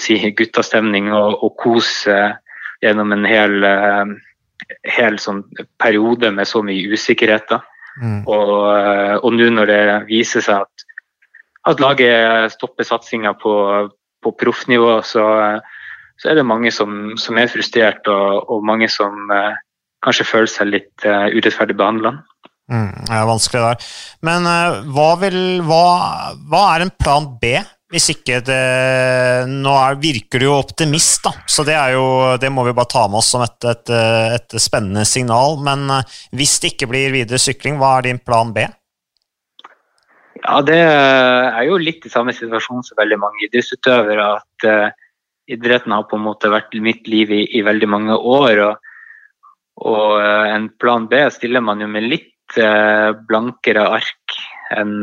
si, 0.01 0.17
guttastemning 0.37 1.11
og, 1.13 1.43
og 1.43 1.55
kos 1.61 2.05
gjennom 2.83 3.13
en 3.15 3.25
hel, 3.27 3.63
eh, 3.63 4.13
hel 4.97 5.19
sånn 5.21 5.43
periode 5.81 6.31
med 6.33 6.49
så 6.49 6.63
mye 6.65 6.91
usikkerheter. 6.93 7.63
Mm. 8.01 8.23
Og, 8.27 8.53
eh, 8.75 9.15
og 9.21 9.35
nå 9.35 9.49
når 9.53 9.71
det 9.71 9.83
viser 10.09 10.43
seg 10.43 10.65
at, 10.65 10.85
at 11.71 11.81
laget 11.83 12.53
stopper 12.55 12.87
satsinga 12.87 13.35
på, 13.41 13.55
på 14.23 14.35
proffnivå, 14.41 14.99
så, 15.07 15.25
så, 16.19 16.29
er 16.29 16.39
det 16.39 16.47
mange 16.47 16.73
som, 16.75 17.15
som 17.17 17.39
er 17.39 17.51
frustrert, 17.51 18.05
og, 18.11 18.43
og, 18.51 18.65
mange 18.67 18.89
som 18.91 19.31
uh, 19.31 19.55
kanskje 20.05 20.27
føler 20.29 20.51
seg 20.51 20.69
litt 20.73 21.07
uh, 21.07 21.31
urettferdig 21.33 21.77
behandla. 21.79 22.17
Mm, 22.69 22.91
det 23.07 23.15
er 23.15 23.25
vanskelig 23.29 23.63
der. 23.63 23.89
Men 24.27 24.45
uh, 24.49 24.83
hva, 24.93 25.09
vil, 25.23 25.39
hva, 25.65 25.81
hva, 26.51 26.61
er 26.75 26.85
en 26.85 26.93
plan 27.01 27.25
B 27.41 27.55
hvis 27.93 28.07
ikke 28.15 28.39
det 28.45 28.61
Nå 29.51 29.73
er, 29.77 29.99
virker 30.01 30.41
du 30.41 30.47
jo 30.47 30.55
optimist, 30.57 31.21
da, 31.27 31.35
så 31.45 31.65
det, 31.67 31.75
jo, 31.93 32.05
det, 32.41 32.49
må 32.53 32.65
vi 32.65 32.73
bare 32.75 32.89
ta 32.91 33.05
med 33.09 33.19
oss 33.21 33.29
som 33.35 33.43
et, 33.45 33.57
et, 33.69 33.91
et, 34.39 34.57
spennende 34.61 35.05
signal. 35.07 35.59
Men 35.65 35.85
eh, 35.93 36.17
hvis 36.35 36.57
det 36.63 36.73
ikke 36.73 36.89
blir 36.89 37.13
videre 37.13 37.41
sykling, 37.41 37.77
hva 37.81 37.97
er 37.99 38.07
din 38.09 38.21
plan 38.25 38.53
B? 38.55 38.65
Ja, 40.41 40.59
Det 40.65 40.77
er 40.77 41.63
jo 41.69 41.77
litt 41.81 42.05
i 42.05 42.11
samme 42.11 42.33
situasjon 42.35 42.83
som 42.85 42.99
veldig 42.99 43.19
mange 43.21 43.45
idrettsutøvere. 43.47 44.27
At 44.41 44.67
uh, 44.69 44.89
idretten 45.49 45.93
har 45.95 46.05
på 46.09 46.19
en 46.19 46.25
måte 46.25 46.51
vært 46.53 46.75
mitt 46.83 47.07
liv 47.09 47.31
i, 47.33 47.43
i 47.57 47.63
veldig 47.65 47.89
mange 47.89 48.17
år. 48.17 48.61
Og, 48.65 48.91
og 49.89 50.19
uh, 50.19 50.45
en 50.51 50.67
plan 50.81 51.07
B 51.09 51.21
stiller 51.33 51.65
man 51.65 51.81
jo 51.81 51.89
med 51.89 52.09
litt 52.09 52.59
uh, 52.59 53.13
blankere 53.29 53.87
ark 53.97 54.37
enn 54.75 54.97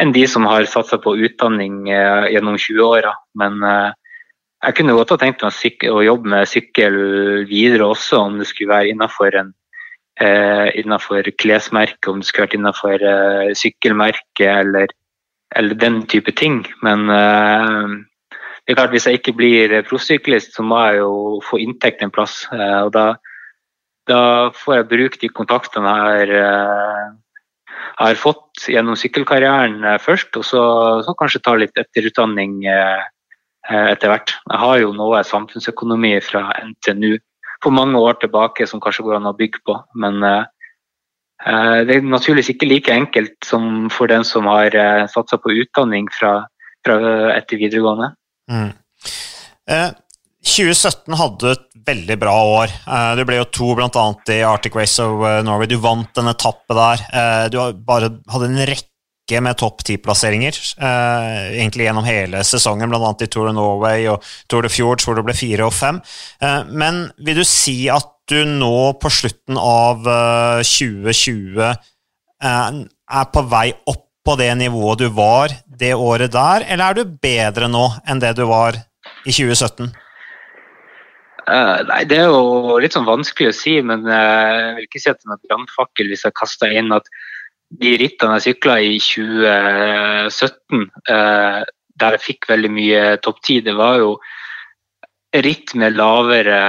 enn 0.00 0.12
de 0.12 0.24
som 0.28 0.46
har 0.48 0.66
satsa 0.68 0.98
på 1.00 1.16
utdanning 1.26 1.86
eh, 1.88 2.28
gjennom 2.34 2.58
20-åra. 2.60 3.14
Men 3.40 3.62
eh, 3.64 3.92
jeg 4.66 4.78
kunne 4.78 4.96
godt 4.96 5.14
ha 5.14 5.20
tenkt 5.20 5.44
meg 5.44 5.86
å 5.92 6.02
jobbe 6.04 6.32
med 6.32 6.50
sykkel 6.50 6.98
videre 7.48 7.90
også, 7.92 8.20
om 8.20 8.40
det 8.40 8.48
skulle 8.50 8.74
være 8.74 8.92
innenfor 8.92 9.38
en 9.40 9.54
eh, 10.20 10.68
innenfor 10.80 11.30
klesmerke, 11.40 12.10
om 12.10 12.20
det 12.20 12.28
skulle 12.28 12.48
vært 12.48 12.58
innenfor 12.58 13.06
sykkelmerke 13.56 14.50
eller, 14.64 14.92
eller, 15.56 15.80
den 15.80 16.02
type 16.10 16.32
ting. 16.36 16.64
Men 16.84 17.06
det 17.08 18.72
er 18.72 18.78
klart 18.80 18.96
hvis 18.96 19.06
jeg 19.06 19.20
ikke 19.20 19.36
blir 19.38 19.76
proffsyklist, 19.88 20.56
så 20.56 20.64
må 20.64 20.80
jeg 20.88 21.02
jo 21.04 21.12
få 21.44 21.60
inntekt 21.62 22.02
en 22.02 22.12
plass. 22.12 22.42
Og 22.50 22.90
da, 22.96 23.06
da, 24.08 24.20
får 24.56 24.80
jeg 24.80 24.90
bruke 24.90 25.22
de 25.22 25.30
kontaktene 25.36 25.92
jeg 25.92 26.32
har 26.32 27.14
har 27.96 28.18
fått 28.20 28.66
gjennom 28.68 28.96
sykkelkarrieren 28.98 29.84
eh, 29.84 30.00
først, 30.02 30.34
og 30.38 30.44
så, 30.44 30.62
så 31.06 31.14
kanskje 31.18 31.42
ta 31.44 31.56
litt 31.58 31.78
etterutdanning 31.80 32.58
eh, 32.68 33.04
eh, 33.70 33.86
etter 33.94 34.12
hvert. 34.12 34.34
Jeg 34.50 34.62
har 34.62 34.82
jo 34.82 34.92
noe 34.96 35.22
samfunnsøkonomi 35.26 36.16
fra 36.24 36.48
NTNU 36.60 37.16
for 37.64 37.74
mange 37.74 38.00
år 38.00 38.20
tilbake 38.20 38.68
som 38.68 38.82
kanskje 38.84 39.06
går 39.06 39.18
an 39.20 39.30
å 39.30 39.36
bygge 39.36 39.62
på, 39.66 39.78
men 39.96 40.20
det 40.20 41.94
er 41.94 42.04
naturligvis 42.04 42.50
ikke 42.52 42.68
like 42.68 42.92
enkelt 42.92 43.36
som 43.44 43.88
for 43.92 44.12
den 44.12 44.24
som 44.28 44.48
har 44.48 44.76
satsa 45.08 45.38
på 45.40 45.54
utdanning 45.64 46.08
fra, 46.12 46.34
fra 46.84 46.96
etter 47.32 47.60
videregående. 47.60 48.10
Mm. 48.52 48.74
2017 50.46 51.16
hadde 51.18 51.54
et 51.56 51.64
veldig 51.86 52.16
bra 52.22 52.34
år. 52.62 52.74
Eh, 52.86 53.12
du 53.18 53.24
ble 53.26 53.40
jo 53.40 53.48
to 53.50 53.72
bl.a. 53.76 54.04
i 54.32 54.42
Arctic 54.46 54.76
Race 54.78 55.02
of 55.02 55.24
eh, 55.26 55.40
Norway. 55.46 55.68
Du 55.70 55.78
vant 55.82 56.20
en 56.20 56.30
etappe 56.30 56.76
der. 56.76 57.02
Eh, 57.10 57.46
du 57.50 57.58
bare 57.86 58.12
hadde 58.30 58.50
en 58.52 58.62
rekke 58.70 59.40
med 59.42 59.58
topp 59.58 59.82
ti-plasseringer 59.82 60.54
egentlig 60.78 61.88
gjennom 61.88 62.06
hele 62.06 62.44
sesongen, 62.46 62.86
bl.a. 62.92 63.08
i 63.10 63.26
Tour 63.26 63.48
of 63.50 63.56
Norway 63.56 64.06
og 64.06 64.22
Tour 64.46 64.62
de 64.62 64.70
Fjords, 64.70 65.02
hvor 65.02 65.18
det 65.18 65.24
ble 65.26 65.34
fire 65.34 65.66
og 65.66 65.74
fem. 65.74 65.98
Men 66.70 67.08
vil 67.26 67.40
du 67.40 67.42
si 67.42 67.88
at 67.90 68.06
du 68.30 68.36
nå 68.46 68.92
på 69.02 69.10
slutten 69.10 69.58
av 69.58 70.06
2020 70.62 71.58
er 72.38 73.26
på 73.34 73.44
vei 73.50 73.66
opp 73.90 74.06
på 74.22 74.38
det 74.38 74.52
nivået 74.62 75.02
du 75.02 75.10
var 75.18 75.58
det 75.66 75.96
året 75.98 76.30
der, 76.30 76.62
eller 76.62 76.86
er 76.86 76.94
du 76.94 77.18
bedre 77.26 77.66
nå 77.66 77.88
enn 78.06 78.22
det 78.22 78.36
du 78.38 78.44
var 78.46 78.78
i 79.26 79.34
2017? 79.34 79.90
Uh, 81.46 81.78
nei, 81.86 82.02
Det 82.10 82.18
er 82.18 82.26
jo 82.26 82.74
litt 82.82 82.96
sånn 82.96 83.06
vanskelig 83.06 83.52
å 83.52 83.54
si, 83.54 83.76
men 83.86 84.02
uh, 84.10 84.16
jeg 84.16 84.74
vil 84.76 84.86
ikke 84.88 85.02
si 85.02 85.10
at 85.12 85.20
det 85.20 85.28
er 85.28 85.32
noen 85.32 85.44
brannfakkel 85.46 86.10
hvis 86.10 86.26
jeg 86.26 86.34
kaster 86.38 86.74
inn 86.74 86.90
at 86.96 87.06
de 87.78 87.92
rittene 88.00 88.38
jeg 88.38 88.56
sykla 88.56 88.76
i 88.82 88.96
2017, 89.02 90.82
uh, 90.82 91.14
eh, 91.14 91.60
der 91.98 92.14
jeg 92.14 92.22
fikk 92.22 92.46
veldig 92.50 92.70
mye 92.70 93.00
topp 93.22 93.40
ti, 93.46 93.60
det 93.62 93.74
var 93.78 93.98
jo 93.98 94.10
ritt 95.34 95.74
med 95.78 95.96
lavere 95.98 96.60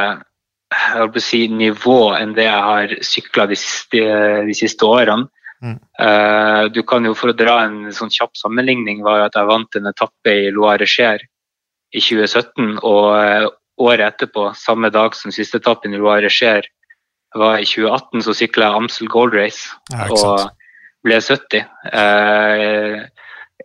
si, 1.21 1.43
nivå 1.53 1.99
enn 2.17 2.33
det 2.37 2.47
jeg 2.47 2.65
har 2.69 2.95
sykla 3.05 3.45
de, 3.49 3.57
de, 3.93 4.55
siste 4.57 4.85
årene. 4.85 5.29
Mm. 5.57 5.77
du 6.69 6.83
kan 6.85 7.05
jo 7.07 7.15
For 7.17 7.31
å 7.31 7.33
dra 7.33 7.55
en 7.65 7.87
sånn 7.89 8.11
kjapp 8.13 8.35
sammenligning, 8.37 8.99
var 9.01 9.17
jo 9.17 9.23
at 9.25 9.37
jeg 9.39 9.49
vant 9.49 9.77
en 9.79 9.89
etappe 9.89 10.33
i 10.43 10.51
Loire 10.53 10.85
Cher 10.85 11.23
i 11.93 12.01
2017. 12.03 12.77
og 12.85 13.55
året 13.77 14.05
etterpå, 14.07 14.51
samme 14.57 14.89
dag 14.93 15.15
som 15.15 15.33
siste 15.33 15.61
etappen 15.61 15.93
i 15.93 16.01
Loire 16.01 16.31
skjer, 16.33 16.67
var 17.37 17.59
i 17.61 17.67
2018, 17.67 18.23
så 18.25 18.35
sykla 18.35 18.69
jeg 18.69 18.81
Amsel 18.81 19.09
Gold 19.11 19.35
Race 19.35 19.67
ja, 19.91 20.07
og 20.15 20.47
ble 21.05 21.19
70. 21.21 21.65
Eh, 21.91 23.03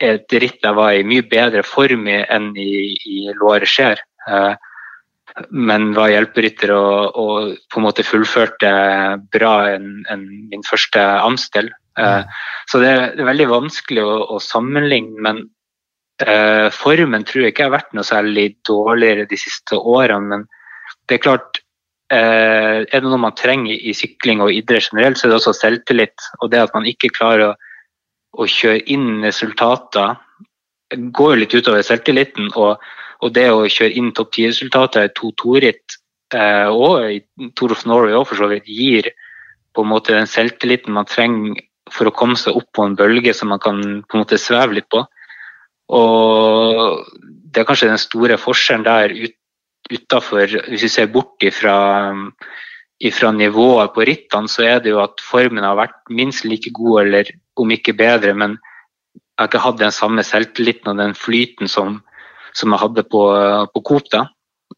et 0.03 0.37
ritt 0.43 0.65
jeg 0.65 0.77
var 0.77 0.97
i 0.97 1.07
mye 1.07 1.25
bedre 1.29 1.63
form 1.67 2.09
i 2.11 2.19
enn 2.23 2.53
i, 2.59 2.93
i 3.09 3.25
Loire 3.39 3.69
skjer. 3.69 4.03
Eh, 4.29 4.55
men 5.49 5.93
var 5.97 6.13
hjelperytter 6.13 6.75
og, 6.77 7.17
og, 7.17 7.53
på 7.73 7.81
en 7.81 7.87
måte 7.87 8.05
fullførte 8.05 8.73
bra 9.33 9.55
enn 9.73 10.03
en 10.13 10.27
min 10.51 10.65
første 10.67 11.01
Amstel. 11.01 11.71
Eh, 11.99 12.21
mm. 12.21 12.37
Så 12.69 12.83
det 12.83 12.91
er, 12.91 13.05
det 13.17 13.25
er, 13.25 13.31
veldig 13.31 13.49
vanskelig 13.53 14.05
å, 14.05 14.17
å 14.37 14.43
sammenligne, 14.43 15.17
men 15.25 15.45
Eh, 16.23 16.69
formen 16.75 17.25
tror 17.27 17.47
jeg 17.47 17.55
ikke 17.55 17.67
har 17.67 17.75
vært 17.75 17.95
noe 17.97 18.07
særlig 18.07 18.53
dårligere 18.69 19.27
de 19.31 19.39
siste 19.41 19.79
årene, 19.79 20.29
men 20.29 20.45
det 21.09 21.17
er 21.17 21.23
klart 21.25 21.63
eh, 22.13 22.85
Er 22.85 23.01
det 23.01 23.09
noe 23.09 23.19
man 23.19 23.35
trenger 23.39 23.75
i 23.75 23.95
sykling 23.97 24.43
og 24.45 24.53
idrett 24.55 24.91
generelt, 24.93 25.19
så 25.19 25.27
er 25.27 25.33
det 25.33 25.39
også 25.41 25.55
selvtillit. 25.57 26.29
Og 26.41 26.53
det 26.53 26.61
at 26.63 26.75
man 26.77 26.87
ikke 26.87 27.11
klarer 27.17 27.49
å, 27.49 27.55
å 28.39 28.47
kjøre 28.47 28.85
inn 28.93 29.25
resultater, 29.25 30.15
går 30.93 31.41
litt 31.41 31.57
utover 31.57 31.83
selvtilliten. 31.87 32.53
Og, 32.61 32.77
og 33.25 33.35
det 33.35 33.49
å 33.51 33.65
kjøre 33.65 33.97
inn 33.99 34.13
topp 34.15 34.35
ti-resultater 34.37 35.09
i 35.09 35.15
to 35.17 35.57
ritt 35.65 35.99
eh, 36.37 36.69
og 36.69 37.09
i 37.09 37.51
Tour 37.57 37.75
of 37.75 37.87
Norway 37.89 38.15
òg 38.19 38.29
for 38.29 38.45
så 38.45 38.51
vidt, 38.53 38.69
gir 38.69 39.11
på 39.73 39.83
en 39.83 39.91
måte 39.91 40.15
den 40.15 40.29
selvtilliten 40.29 40.93
man 40.95 41.09
trenger 41.09 41.65
for 41.93 42.09
å 42.09 42.15
komme 42.15 42.37
seg 42.39 42.57
opp 42.57 42.69
på 42.77 42.85
en 42.87 42.97
bølge 42.97 43.33
som 43.35 43.51
man 43.53 43.61
kan 43.63 43.81
på 44.05 44.17
en 44.17 44.23
måte 44.23 44.39
sveve 44.41 44.79
litt 44.79 44.89
på. 44.93 45.03
Og 45.93 47.05
det 47.53 47.63
er 47.63 47.69
kanskje 47.69 47.91
den 47.91 48.01
store 48.01 48.39
forskjellen 48.41 48.87
der 48.87 49.13
ut, 49.27 49.39
utafor 49.93 50.47
Hvis 50.69 50.85
vi 50.87 50.89
ser 50.89 51.11
bort 51.13 51.43
ifra, 51.43 52.15
ifra 53.01 53.33
nivået 53.33 53.93
på 53.95 54.07
rittene, 54.07 54.49
så 54.49 54.63
er 54.63 54.79
det 54.81 54.95
jo 54.95 55.03
at 55.03 55.21
formen 55.21 55.65
har 55.65 55.77
vært 55.77 55.99
minst 56.09 56.45
like 56.45 56.71
god, 56.73 57.03
eller 57.03 57.33
om 57.57 57.71
ikke 57.71 57.97
bedre, 57.99 58.33
men 58.35 58.57
jeg 59.17 59.41
har 59.41 59.51
ikke 59.51 59.65
hatt 59.65 59.81
den 59.81 59.93
samme 59.93 60.23
selvtilliten 60.25 60.93
og 60.93 61.01
den 61.01 61.15
flyten 61.19 61.69
som, 61.69 61.99
som 62.55 62.73
jeg 62.73 62.81
hadde 62.81 63.05
på, 63.11 63.23
på 63.75 63.83
Coop. 63.89 64.09
da. 64.13 64.27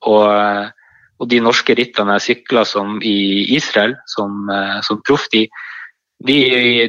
Og, 0.03 0.73
og, 1.19 1.29
de 1.31 1.41
norske 1.41 1.77
rittene 1.77 2.17
jeg 2.17 2.27
sykla 2.29 2.65
som 2.67 2.99
i 3.03 3.55
Israel 3.55 3.95
som, 4.11 4.49
som 4.83 5.03
proff, 5.07 5.29
de, 5.33 5.47
de, 6.27 6.39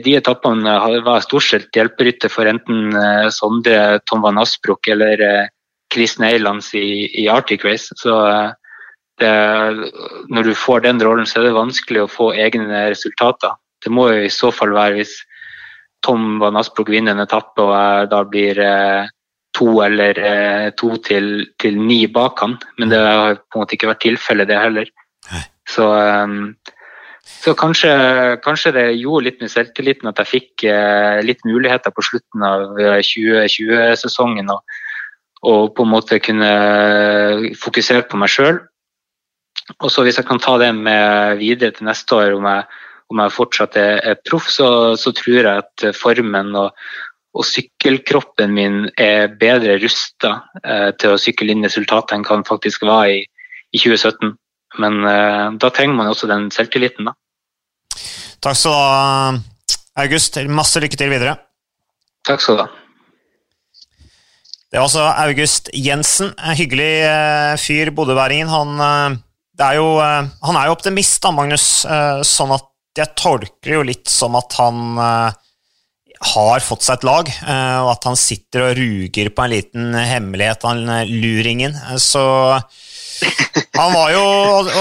de 0.04 0.16
etappene 0.18 0.76
var 1.06 1.24
stort 1.26 1.44
sett 1.44 1.76
hjelperytter 1.76 2.32
for 2.32 2.48
enten 2.50 2.96
uh, 2.96 3.28
Sondre 3.34 4.00
Tom 4.10 4.24
van 4.26 4.40
Asbrook 4.42 4.88
eller 4.92 5.22
uh, 5.22 5.48
Chris 5.94 6.18
Neilands 6.20 6.74
i, 6.76 7.06
i 7.22 7.28
Arctic 7.32 7.66
Race. 7.68 7.94
Så 8.00 8.16
det, 9.22 9.32
når 10.28 10.50
du 10.50 10.56
får 10.60 10.82
den 10.84 11.00
rollen, 11.04 11.28
så 11.30 11.40
er 11.40 11.48
det 11.48 11.56
vanskelig 11.56 12.02
å 12.04 12.12
få 12.12 12.34
egne 12.36 12.90
resultater. 12.92 13.54
Det 13.84 13.94
må 13.94 14.10
jo 14.12 14.26
i 14.26 14.34
så 14.34 14.50
fall 14.52 14.74
være 14.76 14.98
hvis 15.00 15.14
Tom 16.06 16.40
Van 16.42 16.58
Asbrook 16.60 16.90
vinner 16.94 17.16
en 17.16 17.24
etappe 17.24 17.64
og 17.64 17.74
jeg 17.74 18.10
da 18.12 18.22
blir 18.30 18.62
eh, 18.62 19.12
to 19.56 19.70
eller 19.86 20.20
eh, 20.20 20.68
to 20.78 20.92
til, 21.06 21.30
til, 21.62 21.80
ni 21.80 22.06
bak 22.12 22.42
han. 22.44 22.58
Men 22.80 22.92
det 22.94 23.02
har 23.02 23.40
på 23.40 23.58
en 23.58 23.64
måte 23.64 23.78
ikke 23.78 23.90
vært 23.94 24.04
tilfellet, 24.06 24.50
det 24.52 24.60
heller. 24.60 24.92
Så, 25.66 25.88
um, 25.90 26.54
så 27.26 27.56
kanskje, 27.58 27.92
kanskje, 28.46 28.72
det 28.76 28.86
gjorde 29.00 29.26
litt 29.26 29.40
med 29.42 29.50
selvtilliten 29.50 30.10
at 30.12 30.20
jeg 30.22 30.30
fikk 30.30 30.66
eh, 30.70 31.24
litt 31.26 31.42
muligheter 31.48 31.94
på 31.94 32.04
slutten 32.06 32.46
av 32.46 32.78
2020-sesongen. 32.78 34.52
Og, 34.54 34.78
og, 35.46 35.72
på 35.78 35.86
en 35.86 35.92
måte 35.92 36.22
kunne 36.22 36.52
fokusere 37.62 38.06
på 38.10 38.22
meg 38.22 38.34
sjøl. 38.34 38.62
Og 39.80 39.90
så 39.90 40.06
hvis 40.06 40.20
jeg 40.22 40.30
kan 40.30 40.42
ta 40.42 40.60
det 40.62 40.70
med 40.78 41.42
videre 41.42 41.74
til 41.74 41.90
neste 41.90 42.18
år, 42.18 42.36
om 42.38 42.46
jeg, 42.46 42.70
om 43.10 43.24
jeg 43.24 43.36
fortsatt 43.40 43.78
er, 43.82 43.98
er 44.06 44.22
proff, 44.30 44.52
så, 44.54 44.70
så, 44.94 45.14
tror 45.18 45.42
jeg 45.42 45.66
at 45.66 45.88
formen 45.98 46.54
og, 46.62 46.78
og 47.34 47.50
sykkelkroppen 47.50 48.54
min 48.54 48.84
er 49.02 49.34
bedre 49.34 49.80
rusta 49.82 50.38
eh, 50.62 50.92
til 51.02 51.16
å 51.16 51.22
sykle 51.22 51.58
inn 51.58 51.66
resultatet 51.66 52.20
enn 52.20 52.30
hva 52.30 52.44
faktisk 52.46 52.86
var 52.86 53.10
i, 53.10 53.24
i 53.74 53.82
2017. 53.82 54.38
Men 54.82 55.04
eh, 55.08 55.52
da 55.62 55.72
trenger 55.74 55.98
man 55.98 56.12
også 56.12 56.30
den 56.30 56.50
selvtilliten, 56.54 57.10
da. 57.10 57.16
Takk 58.44 58.58
skal 58.60 58.74
du 58.74 58.78
ha, 58.78 59.76
August. 60.06 60.40
Masse 60.52 60.82
lykke 60.84 61.00
til 61.00 61.14
videre. 61.14 61.38
Takk 62.28 62.44
skal 62.44 62.60
du 62.60 62.66
ha. 62.66 62.72
Det 64.66 64.82
var 64.82 64.90
altså 64.90 65.06
August 65.24 65.72
Jensen. 65.78 66.34
En 66.36 66.58
hyggelig 66.58 66.92
eh, 67.08 67.54
fyr, 67.62 67.94
bodøværingen. 67.96 68.52
Han, 68.52 68.76
eh, 68.84 69.18
er 69.64 69.80
jo, 69.80 69.88
han 70.04 70.60
er 70.60 70.68
jo 70.68 70.76
optimist, 70.76 71.22
da, 71.24 71.32
Magnus. 71.32 71.68
Sånn 72.28 72.54
at 72.56 72.70
jeg 72.96 73.16
tolker 73.20 73.78
jo 73.78 73.88
litt 73.88 74.12
som 74.12 74.36
at 74.40 74.56
han 74.60 75.00
har 76.26 76.64
fått 76.64 76.84
seg 76.86 76.98
et 76.98 77.06
lag, 77.08 77.30
og 77.84 77.90
at 77.92 78.06
han 78.08 78.16
sitter 78.20 78.64
og 78.64 78.78
ruger 78.80 79.30
på 79.36 79.44
en 79.44 79.52
liten 79.52 79.98
hemmelighet, 80.00 80.64
han 80.64 80.88
luringen. 81.12 81.76
Så 82.00 82.24
han 83.78 83.94
var 83.94 84.12
jo, 84.12 84.24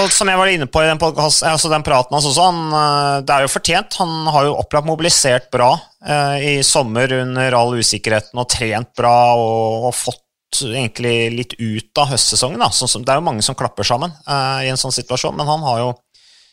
og 0.03 0.11
som 0.13 0.29
jeg 0.29 0.39
var 0.39 0.51
inne 0.51 0.67
på 0.71 0.83
i 0.83 0.89
den, 0.89 0.99
altså 0.99 1.71
den 1.71 1.85
praten 1.85 2.15
hans 2.15 2.27
også, 2.27 2.47
han, 2.49 2.61
eh, 2.79 3.17
det 3.27 3.35
er 3.35 3.45
jo 3.45 3.51
fortjent. 3.53 3.97
Han 4.01 4.29
har 4.33 4.47
jo 4.47 4.57
opplagt 4.59 4.87
mobilisert 4.87 5.49
bra 5.53 5.71
eh, 6.05 6.37
i 6.51 6.53
sommer 6.65 7.11
under 7.21 7.57
all 7.57 7.75
usikkerheten 7.79 8.41
og 8.41 8.49
trent 8.51 8.91
bra 8.97 9.17
og, 9.39 9.89
og 9.89 9.97
fått 9.97 10.23
egentlig 10.65 11.15
litt 11.35 11.57
ut 11.59 12.01
av 12.01 12.11
høstsesongen. 12.13 12.61
Da. 12.61 12.71
Så, 12.71 12.89
det 12.99 13.11
er 13.11 13.19
jo 13.19 13.27
mange 13.27 13.45
som 13.45 13.57
klapper 13.57 13.87
sammen 13.87 14.13
eh, 14.23 14.65
i 14.67 14.71
en 14.71 14.79
sånn 14.79 14.95
situasjon, 14.95 15.35
men 15.37 15.49
han 15.49 15.63
har 15.67 15.83
jo 15.83 15.93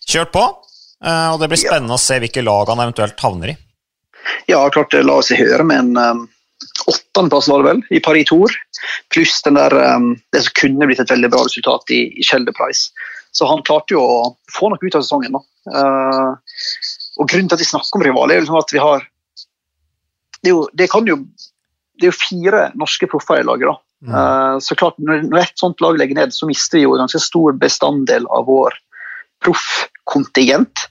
kjørt 0.08 0.34
på. 0.34 0.46
Eh, 1.02 1.28
og 1.32 1.40
det 1.42 1.50
blir 1.50 1.62
spennende 1.62 1.96
ja. 1.96 2.00
å 2.00 2.06
se 2.06 2.18
hvilke 2.22 2.46
lag 2.46 2.70
han 2.70 2.84
eventuelt 2.84 3.26
havner 3.26 3.54
i. 3.54 3.58
Ja, 4.50 4.62
klart 4.70 4.94
det 4.94 5.02
la 5.06 5.18
seg 5.24 5.42
høre 5.42 5.66
med 5.66 5.82
en 5.82 5.98
um 5.98 6.28
åttendeplass, 6.86 7.48
var 7.48 7.62
det 7.62 7.68
vel, 7.68 7.82
i 7.90 8.00
Paris 8.00 8.28
Tour. 8.28 8.54
Pluss 9.14 9.40
den 9.46 9.58
der, 9.58 9.74
um, 9.94 10.14
det 10.34 10.44
som 10.44 10.56
kunne 10.58 10.88
blitt 10.90 11.02
et 11.02 11.12
veldig 11.12 11.30
bra 11.32 11.44
resultat 11.46 11.92
i, 11.94 12.04
i 12.18 12.26
Shelder 12.26 12.54
Price. 12.56 12.90
Så 13.32 13.48
han 13.48 13.64
klarte 13.66 13.96
jo 13.96 14.02
å 14.02 14.18
få 14.52 14.68
noe 14.70 14.82
ut 14.82 14.98
av 14.98 15.04
sesongen. 15.04 15.38
Uh, 15.68 16.34
og 17.20 17.30
Grunnen 17.30 17.48
til 17.48 17.56
at 17.56 17.62
vi 17.62 17.70
snakker 17.70 18.00
om 18.00 18.04
rival, 18.04 18.32
er 18.32 18.42
liksom 18.42 18.60
at 18.60 18.74
vi 18.74 18.82
har 18.82 19.08
Det 20.42 20.50
er 20.50 20.56
jo, 20.56 20.62
det 20.74 20.88
kan 20.90 21.06
jo, 21.06 21.20
det 22.00 22.08
er 22.08 22.10
jo 22.10 22.18
fire 22.18 22.62
norske 22.74 23.06
proffer 23.06 23.40
i 23.40 23.46
laget. 23.46 23.70
da. 23.70 23.76
Mm. 24.02 24.14
Uh, 24.14 24.56
så 24.58 24.74
klart, 24.74 24.98
når, 24.98 25.22
når 25.30 25.44
et 25.44 25.60
sånt 25.60 25.80
lag 25.84 25.98
legger 26.00 26.18
ned, 26.18 26.34
så 26.34 26.48
mister 26.50 26.80
vi 26.80 26.86
jo 26.86 26.96
en 26.96 27.04
ganske 27.04 27.22
stor 27.22 27.54
bestanddel 27.60 28.26
av 28.26 28.48
vår 28.50 28.74
proffkontingent. 29.44 30.88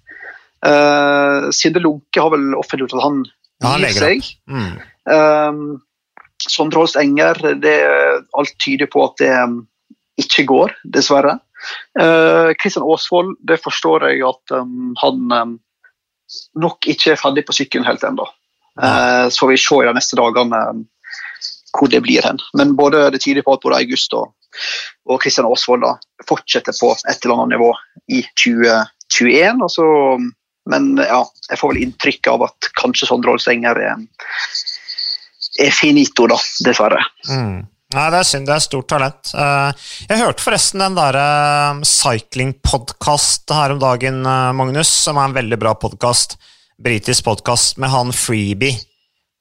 Uh, 0.63 1.49
Sinde 1.55 1.81
Lunke 1.83 2.23
har 2.23 2.31
vel 2.31 2.53
offentliggjort 2.55 2.95
at 2.95 3.05
han 3.05 3.23
ja, 3.27 3.75
gir 3.81 3.97
seg. 3.97 4.31
Mm. 4.47 4.71
Um, 5.11 5.63
Sondre 6.49 6.81
Holst 6.81 6.97
Enger, 6.99 7.39
det, 7.61 7.77
alt 8.37 8.53
tyder 8.63 8.89
på 8.91 9.05
at 9.05 9.17
det 9.21 9.31
um, 9.43 9.61
ikke 10.21 10.45
går, 10.49 10.75
dessverre. 10.93 11.37
Kristian 12.57 12.85
uh, 12.85 12.93
Aasvold, 12.95 13.35
det 13.45 13.59
forstår 13.61 14.07
jeg 14.09 14.23
at 14.25 14.55
um, 14.57 14.93
han 15.01 15.35
um, 15.35 15.57
nok 16.61 16.87
ikke 16.89 17.13
er 17.13 17.21
ferdig 17.21 17.45
på 17.45 17.55
sykkelen 17.55 17.87
helt 17.87 18.03
ennå. 18.07 18.25
Uh, 18.81 19.27
så 19.29 19.49
vi 19.49 19.59
se 19.59 19.77
i 19.81 19.87
de 19.87 19.93
neste 19.97 20.17
dagene 20.17 20.61
um, 20.71 20.85
hvor 21.77 21.91
det 21.91 22.01
blir 22.03 22.25
hen. 22.25 22.39
Men 22.57 22.75
både, 22.75 23.09
det 23.13 23.21
tyder 23.23 23.45
på 23.45 23.55
at 23.55 23.63
både 23.63 23.79
August 23.83 24.13
og, 24.17 24.33
og 25.07 25.21
Kristian 25.23 25.47
Aasvold 25.47 25.85
fortsetter 26.27 26.75
på 26.79 26.93
et 26.95 27.25
eller 27.25 27.37
annet 27.37 27.57
nivå 27.57 27.71
i 28.11 28.23
2021. 28.35 29.61
Altså, 29.61 29.85
men 30.71 30.91
ja, 30.99 31.21
jeg 31.49 31.59
får 31.59 31.73
vel 31.73 31.83
inntrykk 31.85 32.31
av 32.33 32.45
at 32.49 32.71
kanskje 32.79 33.09
Sondre 33.09 33.33
Holst 33.33 33.49
Enger 33.51 33.79
er 33.81 34.03
er 35.59 35.71
finito, 35.75 36.27
da, 36.31 36.37
dessverre. 36.65 37.01
Mm. 37.29 37.61
Nei, 37.91 38.05
det 38.13 38.21
er 38.21 38.27
synd. 38.27 38.47
Det 38.47 38.53
er 38.55 38.63
stort 38.63 38.87
talent. 38.91 39.31
Eh, 39.35 39.87
jeg 40.07 40.21
hørte 40.21 40.43
forresten 40.45 40.83
den 40.83 40.95
derre 40.95 41.23
cyclingpodkast 41.83 43.43
cycling-podkast 43.43 43.55
her 43.57 43.73
om 43.75 43.81
dagen, 43.81 44.21
eh, 44.25 44.53
Magnus, 44.55 44.87
som 44.87 45.19
er 45.19 45.27
en 45.27 45.35
veldig 45.35 45.59
bra 45.59 45.73
podkast. 45.75 46.37
Britisk 46.81 47.25
podkast 47.27 47.77
med 47.77 47.91
han 47.91 48.13
Freebie, 48.15 48.79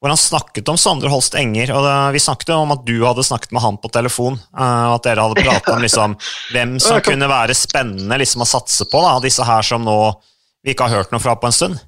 hvor 0.01 0.11
han 0.11 0.19
snakket 0.19 0.67
om 0.67 0.77
Sondre 0.77 1.09
Holst 1.09 1.37
Enger. 1.39 1.71
og 1.71 2.13
Vi 2.13 2.19
snakket 2.19 2.49
om 2.57 2.71
at 2.75 2.83
du 2.85 3.05
hadde 3.05 3.23
snakket 3.23 3.53
med 3.53 3.61
han 3.61 3.77
på 3.77 3.91
telefon, 3.91 4.39
og 4.51 4.95
at 4.95 5.03
dere 5.03 5.21
hadde 5.21 5.41
pratet 5.41 5.73
om 5.73 5.81
liksom, 5.81 6.17
hvem 6.53 6.79
som 6.79 6.99
kunne 7.01 7.29
være 7.29 7.55
spennende 7.55 8.17
liksom, 8.17 8.41
å 8.43 8.49
satse 8.51 8.85
på, 8.85 9.01
da, 9.01 9.19
disse 9.23 9.43
her 9.43 9.61
som 9.61 9.83
nå 9.85 10.21
vi 10.61 10.75
ikke 10.75 10.89
har 10.89 11.01
hørt 11.01 11.11
noe 11.11 11.23
fra 11.23 11.35
på 11.39 11.47
en 11.47 11.55
stund. 11.55 11.79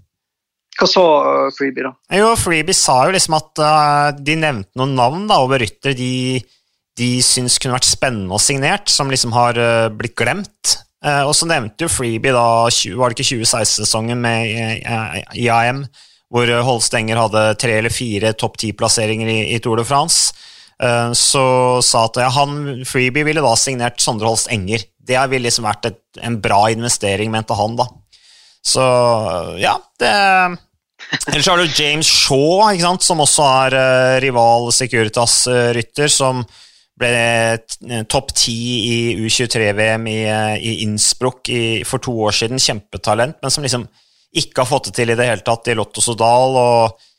Hva 0.73 0.87
sa 0.89 1.03
uh, 1.03 1.49
Freebie, 1.53 1.85
da? 1.85 1.93
Jo, 2.17 2.33
Freebie 2.39 2.75
sa 2.77 3.03
jo 3.05 3.13
liksom 3.13 3.35
at 3.37 3.61
uh, 3.61 4.09
de 4.17 4.37
nevnte 4.39 4.73
noen 4.79 4.95
navn 4.97 5.27
da, 5.29 5.39
over 5.43 5.61
ryttere 5.61 5.95
de, 5.97 6.39
de 6.97 7.09
syns 7.25 7.59
kunne 7.61 7.75
vært 7.77 7.89
spennende 7.89 8.33
og 8.33 8.41
signert, 8.41 8.89
som 8.89 9.11
liksom 9.11 9.35
har 9.35 9.59
uh, 9.59 9.91
blitt 9.93 10.17
glemt. 10.17 10.77
Uh, 11.03 11.27
og 11.27 11.35
så 11.37 11.45
nevnte 11.49 11.85
jo 11.85 11.91
Freebie 11.91 12.33
da, 12.33 12.47
var 12.97 13.13
det 13.13 13.19
ikke 13.19 13.43
2016-sesongen 13.43 14.23
med 14.23 14.81
IAM, 15.37 15.83
hvor 16.33 16.49
Holstenger 16.65 17.19
hadde 17.21 17.43
tre 17.61 17.77
eller 17.77 17.93
fire 17.93 18.33
topp 18.33 18.57
ti-plasseringer 18.63 19.29
i, 19.29 19.39
i, 19.53 19.59
Tour 19.61 19.77
de 19.77 19.85
France. 19.85 20.33
så 21.13 21.43
sa 21.85 22.05
at 22.07 22.17
ja, 22.17 22.31
han, 22.33 22.81
Freebie 22.89 23.27
ville 23.27 23.43
da 23.45 23.51
signert 23.59 24.01
Sondre 24.01 24.31
Holst 24.31 24.49
Enger. 24.49 24.81
Det 24.97 25.19
ville 25.29 25.45
liksom 25.45 25.67
vært 25.67 25.91
et, 25.91 25.99
en 26.25 26.39
bra 26.41 26.63
investering, 26.73 27.29
mente 27.29 27.53
han, 27.59 27.77
da. 27.77 27.85
Så 28.63 28.83
ja, 29.59 29.77
det 29.99 30.13
Ellers 31.27 31.47
har 31.47 31.57
du 31.57 31.83
James 31.83 32.07
Shaw, 32.07 32.63
som 33.03 33.21
også 33.21 33.45
er 33.45 33.75
uh, 33.77 34.19
rival 34.23 34.71
Securitas-rytter, 34.73 36.09
som 36.09 36.41
ble 36.97 37.09
eh, 37.13 38.03
topp 38.09 38.31
ti 38.37 38.55
i 38.87 38.97
U23-VM 39.17 40.07
i, 40.09 40.19
uh, 40.29 40.55
i 40.57 40.79
Innsbruck 40.85 41.49
i, 41.53 41.83
for 41.85 42.01
to 42.01 42.13
år 42.25 42.33
siden. 42.37 42.61
Kjempetalent, 42.61 43.39
men 43.43 43.53
som 43.53 43.65
liksom 43.65 43.85
ikke 44.33 44.63
har 44.63 44.69
fått 44.69 44.89
det 44.89 44.95
til 44.97 45.13
i 45.13 45.17
det 45.17 45.27
hele 45.27 45.45
tatt 45.45 45.69
i 45.69 45.77
Lotto 45.77 46.01
Sodal. 46.01 46.57
og 46.57 47.09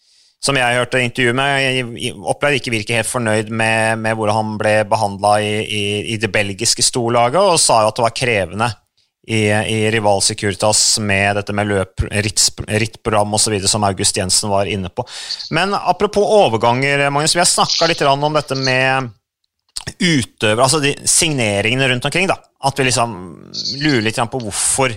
som 0.45 0.59
jeg 0.59 0.77
hørte 0.77 1.01
intervjuet 1.01 1.37
med, 1.39 1.95
opplevde 2.29 2.59
ikke 2.59 2.73
virke 2.75 2.97
helt 2.99 3.09
fornøyd 3.09 3.49
med, 3.49 4.03
med 4.05 4.17
hvordan 4.19 4.37
han 4.37 4.57
ble 4.61 4.75
behandla 4.91 5.39
i, 5.41 5.53
i, 5.65 5.85
i, 6.13 6.19
det 6.21 6.29
belgiske 6.35 6.85
storlaget, 6.85 7.41
og 7.41 7.61
sa 7.63 7.79
jo 7.81 7.89
at 7.89 7.97
det 7.97 8.05
var 8.05 8.19
krevende 8.19 8.69
i, 9.27 9.49
i 9.49 9.91
Rival 9.91 10.23
Securitas 10.23 10.99
med 10.99 11.37
dette 11.39 11.55
med 11.57 11.71
løp, 11.71 12.05
rittprogram 12.13 13.35
osv., 13.35 13.57
som 13.69 13.85
August 13.89 14.17
Jensen 14.21 14.53
var 14.53 14.69
inne 14.71 14.91
på. 14.93 15.07
Men 15.55 15.75
apropos 15.75 16.29
overganger, 16.45 17.09
Magnus, 17.11 17.37
vi 17.37 17.43
har 17.43 17.49
snakka 17.49 17.89
litt 17.89 18.05
om 18.05 18.33
dette 18.35 18.59
med 18.59 19.13
utøvere, 20.01 20.65
altså 20.65 20.81
de 20.81 20.95
signeringene 21.09 21.89
rundt 21.89 22.05
omkring. 22.05 22.29
da, 22.29 22.39
At 22.65 22.79
vi 22.79 22.89
liksom 22.89 23.17
lurer 23.81 24.05
litt 24.07 24.21
på 24.31 24.41
hvorfor 24.41 24.95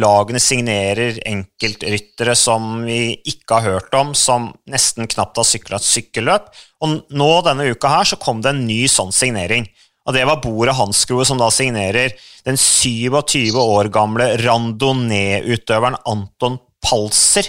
lagene 0.00 0.38
signerer 0.42 1.18
enkeltryttere 1.26 2.34
som 2.38 2.82
vi 2.86 3.16
ikke 3.26 3.58
har 3.58 3.76
hørt 3.76 3.94
om, 3.98 4.14
som 4.14 4.50
nesten 4.70 5.08
knapt 5.10 5.40
har 5.40 5.46
sykla 5.46 5.80
et 5.80 5.86
sykkelløp. 5.86 6.50
Og 6.84 7.00
nå 7.10 7.30
denne 7.46 7.70
uka 7.72 7.90
her 7.90 8.08
så 8.12 8.18
kom 8.20 8.42
det 8.44 8.54
en 8.54 8.66
ny 8.68 8.84
sånn 8.90 9.12
signering. 9.14 9.66
Og 10.10 10.16
det 10.16 10.24
var 10.26 10.40
Bordet 10.42 10.74
Hansgrohe 10.74 11.22
som 11.22 11.38
da 11.38 11.46
signerer 11.54 12.10
den 12.42 12.56
27 12.58 13.54
år 13.62 13.86
gamle 13.94 14.32
randonee-utøveren 14.42 16.00
Anton 16.02 16.56
Palser 16.82 17.46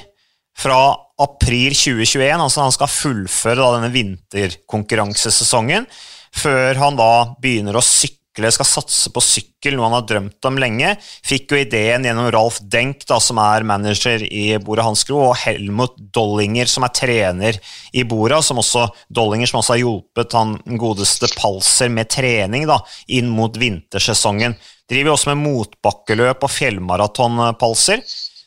fra 0.62 0.78
april 1.18 1.74
2021. 1.74 2.30
Altså 2.38 2.62
han 2.62 2.76
skal 2.76 2.94
fullføre 2.94 3.72
denne 3.80 3.90
vinterkonkurransesesongen 3.96 5.90
før 6.38 6.78
han 6.84 7.02
da 7.02 7.12
begynner 7.42 7.82
å 7.82 7.84
sykle 7.84 8.21
sykle, 8.32 8.52
skal 8.52 8.66
satse 8.66 9.12
på 9.12 9.22
sykkel, 9.22 9.76
noe 9.76 9.88
han 9.90 9.96
har 9.96 10.08
drømt 10.08 10.46
om 10.46 10.58
lenge. 10.58 10.96
Fikk 11.24 11.52
jo 11.52 11.60
ideen 11.60 12.04
gjennom 12.06 12.32
Ralf 12.32 12.60
Denk, 12.62 13.06
da, 13.08 13.20
som 13.20 13.38
er 13.38 13.64
manager 13.64 14.24
i 14.24 14.58
Bora 14.58 14.84
Hansgro, 14.84 15.32
og 15.32 15.38
Helmut 15.38 15.96
Dollinger, 16.14 16.66
som 16.66 16.84
er 16.84 16.94
trener 16.96 17.60
i 17.94 18.04
Bora, 18.04 18.42
som 18.42 18.58
også, 18.58 18.88
Dollinger 19.10 19.48
som 19.48 19.60
også 19.60 19.76
har 19.76 19.82
hjulpet 19.82 20.34
han 20.34 20.58
godeste 20.78 21.28
Palser 21.38 21.90
med 21.90 22.10
trening 22.10 22.68
da, 22.68 22.80
inn 23.08 23.30
mot 23.30 23.56
vintersesongen. 23.58 24.56
Driver 24.90 25.14
også 25.14 25.32
med 25.34 25.44
motbakkeløp 25.46 26.44
og 26.44 26.52
fjellmaraton, 26.52 27.56
Palser. 27.60 28.02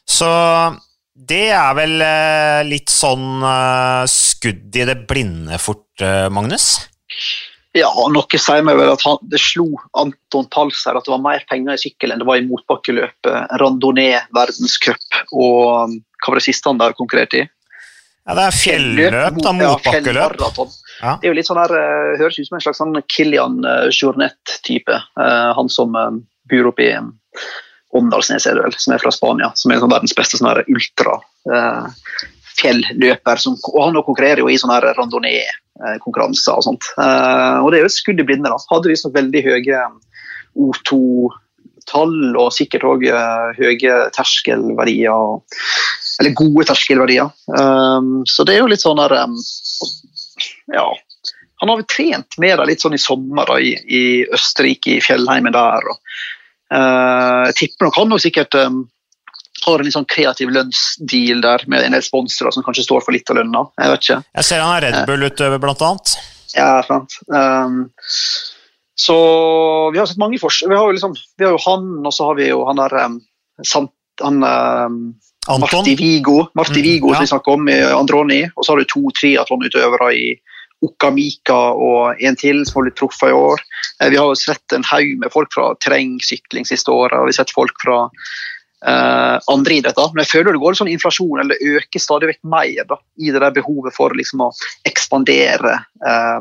Så 0.04 0.28
det 1.14 1.46
er 1.54 1.74
vel 1.78 2.00
eh, 2.02 2.60
litt 2.66 2.90
sånn 2.90 3.40
eh, 3.46 4.04
skudd 4.10 4.74
i 4.74 4.86
det 4.88 4.98
blinde 5.08 5.60
fort, 5.62 5.86
eh, 6.02 6.26
Magnus? 6.28 6.74
Ja, 7.74 7.88
noe 7.90 8.38
sier 8.38 8.62
meg 8.62 8.76
vel 8.78 8.92
at 8.92 9.02
han, 9.02 9.18
det 9.26 9.40
slo 9.42 9.66
Anton 9.98 10.46
Palser 10.52 10.94
at 10.94 11.06
det 11.06 11.10
var 11.10 11.22
mer 11.24 11.42
penger 11.50 11.74
i 11.74 11.80
sykkel 11.82 12.14
enn 12.14 12.20
det 12.22 12.28
var 12.28 12.38
i 12.38 12.46
motbakkeløpet, 12.46 13.56
randonee, 13.58 14.20
verdenscup 14.36 15.18
og 15.34 15.88
um, 15.90 15.96
hva 16.22 16.32
var 16.32 16.38
det 16.38 16.46
siste 16.46 16.70
han 16.70 16.78
der 16.78 16.94
konkurrerte 16.94 17.42
i? 17.42 17.48
Ja, 18.24 18.36
Det 18.38 18.44
er 18.44 18.54
fjelløp, 18.56 19.40
da, 19.42 19.52
motbakkeløp. 19.58 20.38
Ja, 21.02 21.16
det 21.18 21.26
er 21.26 21.32
jo 21.32 21.34
litt 21.36 21.50
sånn 21.50 21.60
her, 21.60 21.74
uh, 21.74 22.14
høres 22.22 22.38
ut 22.38 22.46
som 22.46 22.60
en 22.60 22.64
slags 22.64 22.80
sånn 22.80 23.00
Kilian 23.10 23.58
uh, 23.66 23.90
Journet-type. 23.90 25.00
Uh, 25.18 25.50
han 25.58 25.72
som 25.72 25.98
bor 25.98 26.70
oppe 26.70 26.86
i 26.86 26.92
um, 26.94 27.10
Åndalsnes, 27.98 28.46
som 28.46 28.94
er 28.94 29.02
fra 29.02 29.12
Spania. 29.14 29.50
Som 29.58 29.74
er 29.74 29.82
sånn 29.82 29.92
verdens 29.92 30.14
beste 30.16 30.38
sånn 30.38 30.62
ultra 30.62 31.18
fjelløper. 32.58 33.40
Som, 33.40 33.56
han 33.80 34.00
konkurrerer 34.06 34.42
jo 34.44 34.50
i 34.50 34.58
sånne 34.60 34.80
randonee-konkurranser 34.96 36.58
og 36.58 36.66
sånt. 36.66 36.90
Uh, 36.98 37.62
og 37.62 37.72
det 37.72 37.80
er 37.80 37.86
jo 37.86 37.92
et 37.92 37.96
skudd 37.96 38.22
i 38.22 38.26
blinde. 38.26 38.50
da. 38.50 38.60
Hadde 38.70 38.92
visstnok 38.92 39.16
veldig 39.16 39.44
høye 39.46 39.86
O2-tall 40.54 42.36
og 42.38 42.52
sikkert 42.54 42.86
òg 42.86 43.06
eh, 43.10 43.48
høye 43.58 43.96
terskelverdier. 44.14 45.40
Eller 46.22 46.36
gode 46.38 46.68
terskelverdier. 46.70 47.32
Um, 47.50 48.22
så 48.28 48.46
det 48.46 48.56
er 48.56 48.62
jo 48.62 48.70
litt 48.70 48.84
sånn 48.84 49.02
der 49.02 49.16
um, 49.24 49.34
Ja. 50.74 50.86
Han 51.62 51.70
har 51.70 51.78
vel 51.80 51.88
trent 51.88 52.36
med 52.42 52.58
det 52.58 52.66
litt 52.68 52.82
sånn 52.82 52.96
i 52.96 53.00
sommer 53.00 53.48
da, 53.48 53.56
i, 53.62 53.72
i 53.74 54.02
Østerrike, 54.36 54.98
i 54.98 55.02
fjellheimen 55.02 55.54
der. 55.54 55.86
og 55.90 55.96
uh, 56.74 57.44
Jeg 57.48 57.56
tipper 57.60 57.88
nok 57.88 57.98
han 57.98 58.12
nok 58.12 58.22
sikkert 58.22 58.58
um, 58.60 58.82
har 59.62 59.78
en 59.78 59.86
litt 59.86 59.94
sånn 59.94 60.08
kreativ 60.10 60.50
lønnsdeal 60.52 61.42
der 61.44 61.64
med 61.70 61.86
en 61.86 61.96
del 61.96 62.04
sponsorer 62.04 62.54
som 62.54 62.64
kanskje 62.66 62.86
står 62.86 63.04
for 63.04 63.14
litt 63.14 63.30
av 63.30 63.38
lønna. 63.38 63.64
Jeg 63.80 63.92
vet 63.92 64.06
ikke. 64.06 64.20
Jeg 64.40 64.48
ser 64.48 64.64
han 64.64 64.76
er 64.76 64.86
Red 64.86 65.10
Bull-utøver, 65.10 65.62
blant 65.62 65.84
annet. 65.86 66.14
Ja, 66.54 66.70
sant. 66.86 67.18
Um, 67.30 67.84
så 68.98 69.18
vi 69.94 70.00
har 70.00 70.06
sett 70.10 70.22
mange 70.22 70.40
forskjell. 70.42 70.72
Vi 70.72 70.78
har 70.78 70.88
jo 70.88 70.96
liksom, 70.96 71.14
vi 71.38 71.46
har 71.46 71.54
jo 71.54 71.62
han, 71.66 71.92
og 72.04 72.14
så 72.14 72.30
har 72.30 72.40
vi 72.40 72.50
jo 72.50 72.64
han 72.68 72.82
der 72.82 72.96
um, 73.06 73.20
sant, 73.66 73.94
han, 74.22 74.42
um, 74.42 74.98
Marti 75.60 75.94
Vigo, 75.98 76.46
Marti 76.54 76.80
mm, 76.80 77.08
ja. 77.08 77.14
som 77.14 77.26
vi 77.26 77.32
snakker 77.32 77.58
om, 77.58 77.68
i 77.68 77.78
Androni. 77.92 78.42
Og 78.54 78.64
så 78.64 78.72
har 78.72 78.82
du 78.82 78.90
to 78.90 79.02
triatlonutøvere 79.18 80.10
i 80.16 80.26
Okamika 80.84 81.56
og 81.72 82.20
en 82.20 82.36
til 82.36 82.62
som 82.66 82.80
har 82.80 82.88
blitt 82.88 82.98
truffet 83.00 83.32
i 83.32 83.36
år. 83.36 83.62
Eh, 84.00 84.10
vi 84.12 84.18
har 84.20 84.28
jo 84.28 84.38
sett 84.38 84.74
en 84.76 84.86
haug 84.88 85.18
med 85.20 85.32
folk 85.32 85.52
fra 85.54 85.72
terrengsykling 85.84 86.66
siste 86.68 86.92
året. 86.92 87.16
og 87.18 87.28
Vi 87.28 87.34
har 87.34 87.40
sett 87.42 87.54
folk 87.54 87.76
fra 87.84 88.04
uh, 88.86 89.38
andre 89.52 89.78
idretter. 89.78 90.10
Men 90.12 90.24
jeg 90.24 90.32
føler 90.32 90.52
det 90.52 90.62
går 90.62 90.74
en 90.74 90.80
sånn 90.82 90.92
inflasjon, 90.92 91.40
eller 91.44 91.70
øker 91.76 92.02
stadig 92.02 92.32
vekk 92.32 92.42
mer 92.56 92.90
da, 92.90 92.98
i 93.20 93.32
det 93.32 93.40
der 93.40 93.56
behovet 93.56 93.96
for 93.96 94.14
liksom, 94.16 94.44
å 94.46 94.50
ekspandere 94.88 95.78
uh, 96.04 96.40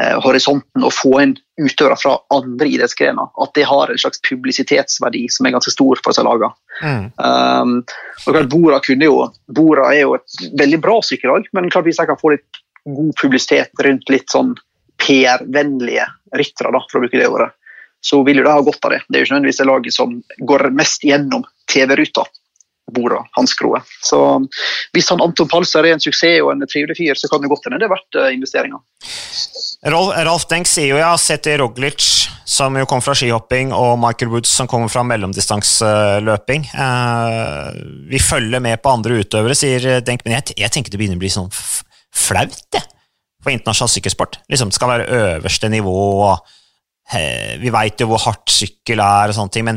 uh, 0.00 0.16
horisonten 0.24 0.86
og 0.86 0.94
få 0.94 1.14
inn 1.24 1.34
utøvere 1.60 1.98
fra 2.00 2.16
andre 2.34 2.68
idrettsgrener. 2.68 3.32
At 3.42 3.54
det 3.58 3.66
har 3.68 3.90
en 3.92 4.00
slags 4.00 4.22
publisitetsverdi 4.28 5.26
som 5.32 5.48
er 5.48 5.56
ganske 5.56 5.72
stor 5.74 6.02
for 6.04 6.16
seg 6.16 6.28
lagene. 6.28 6.52
Mm. 6.84 7.08
Um, 7.16 8.46
Bora, 8.52 8.80
kunne 8.84 9.08
jo, 9.08 9.24
Bora 9.48 9.90
er 9.94 10.04
jo 10.04 10.16
et 10.18 10.48
veldig 10.60 10.80
bra 10.84 11.00
sykkellag, 11.04 11.48
men 11.56 11.70
klart 11.72 11.88
hvis 11.88 12.00
jeg 12.02 12.10
kan 12.10 12.20
få 12.20 12.34
litt 12.36 12.62
god 12.86 13.14
publisitet 13.18 13.82
rundt 13.82 14.10
litt 14.12 14.30
sånn 14.30 14.54
PR-vennlige 15.02 16.04
ryttere, 16.36 16.70
for 16.90 16.98
å 16.98 17.02
bruke 17.02 17.18
det 17.18 17.28
ordet, 17.28 17.50
så 18.04 18.20
vil 18.26 18.38
jo 18.38 18.44
de 18.46 18.52
ha 18.52 18.62
godt 18.62 18.84
av 18.86 18.94
det. 18.94 19.00
Det 19.08 19.16
er 19.16 19.22
jo 19.22 19.26
ikke 19.26 19.34
nødvendigvis 19.34 19.60
det 19.60 19.66
laget 19.66 19.96
som 19.96 20.12
går 20.50 20.68
mest 20.76 21.04
gjennom 21.06 21.44
TV-ruta. 21.72 22.26
Bordet, 22.94 23.18
hans 23.34 23.50
kroe. 23.58 23.80
Så 24.06 24.18
hvis 24.94 25.08
han 25.10 25.22
Anton 25.24 25.48
Palser 25.50 25.88
er 25.88 25.96
en 25.96 26.02
suksess 26.02 26.38
og 26.44 26.52
en 26.52 26.62
trivelig 26.70 26.94
fyr, 27.00 27.18
så 27.18 27.26
kan 27.32 27.42
det 27.42 27.50
godt 27.50 27.66
hende 27.66 27.80
det 27.82 27.88
er 27.88 27.94
verdt 27.96 28.18
investeringa. 28.30 28.78
investeringer. 28.78 29.56
Rolf, 29.92 30.14
Ralf 30.26 30.46
Denk 30.50 30.68
sier 30.70 30.92
jo 30.92 30.98
jeg 30.98 31.06
har 31.06 31.20
sett 31.20 31.46
i 31.50 31.56
Roglic, 31.60 32.04
som 32.48 32.76
jo 32.78 32.86
kom 32.88 33.02
fra 33.04 33.14
skihopping, 33.18 33.74
og 33.76 33.98
Michael 34.00 34.30
Woods, 34.32 34.50
som 34.50 34.70
kommer 34.70 34.90
fra 34.90 35.04
mellomdistanseløping. 35.06 36.68
Uh, 36.72 37.74
vi 38.10 38.22
følger 38.22 38.62
med 38.62 38.80
på 38.82 38.94
andre 38.94 39.20
utøvere, 39.20 39.58
sier 39.58 40.00
Denk, 40.06 40.24
men 40.24 40.38
jeg, 40.38 40.56
jeg 40.62 40.72
tenker 40.74 40.94
det 40.94 41.00
begynner 41.02 41.20
å 41.20 41.24
bli 41.24 41.32
sånn 41.32 41.50
flaut, 41.52 42.56
det. 42.74 42.82
For 43.44 43.54
internasjonal 43.54 43.92
sykkelsport. 43.92 44.40
Liksom, 44.50 44.72
det 44.72 44.78
skal 44.78 44.94
være 44.94 45.10
øverste 45.20 45.70
nivå. 45.70 45.98
og 46.30 46.54
vi 47.62 47.70
veit 47.70 48.00
jo 48.02 48.08
hvor 48.10 48.18
hardt 48.24 48.50
sykkel 48.50 48.98
er, 48.98 49.30
og 49.30 49.36
sånne 49.36 49.54
ting, 49.54 49.66
men 49.68 49.76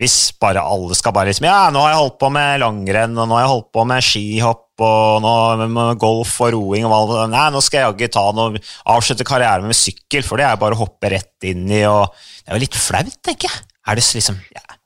hvis 0.00 0.34
bare 0.42 0.62
alle 0.62 0.96
skal 0.98 1.14
bare 1.14 1.30
liksom 1.30 1.46
Ja, 1.46 1.70
nå 1.70 1.82
har 1.84 1.92
jeg 1.92 2.00
holdt 2.02 2.20
på 2.22 2.30
med 2.34 2.60
langrenn, 2.62 3.14
og 3.14 3.28
nå 3.28 3.36
har 3.36 3.44
jeg 3.44 3.52
holdt 3.52 3.70
på 3.76 3.84
med 3.86 4.06
skihopp, 4.06 4.62
og 4.82 5.22
nå 5.22 5.34
med 5.70 6.00
golf 6.02 6.34
og 6.42 6.54
roing 6.56 6.86
og 6.88 6.94
hva 6.94 7.26
Nei, 7.30 7.46
nå 7.54 7.62
skal 7.62 7.80
jeg 7.80 7.92
jaggu 7.92 8.10
ta 8.16 8.24
noe 8.34 8.62
Avslutte 8.90 9.26
karrieren 9.28 9.68
med 9.70 9.78
sykkel, 9.78 10.26
for 10.26 10.42
det 10.42 10.48
er 10.48 10.60
bare 10.60 10.74
å 10.74 10.82
hoppe 10.82 11.12
rett 11.14 11.46
inn 11.46 11.68
i, 11.70 11.84
og 11.86 12.10
Det 12.10 12.50
er 12.50 12.58
jo 12.58 12.64
litt 12.66 12.76
flaut, 12.78 13.14
tenker 13.24 13.48
jeg. 13.48 13.66
Er 13.86 14.00
det 14.00 14.04
liksom 14.16 14.36
ja, 14.56 14.78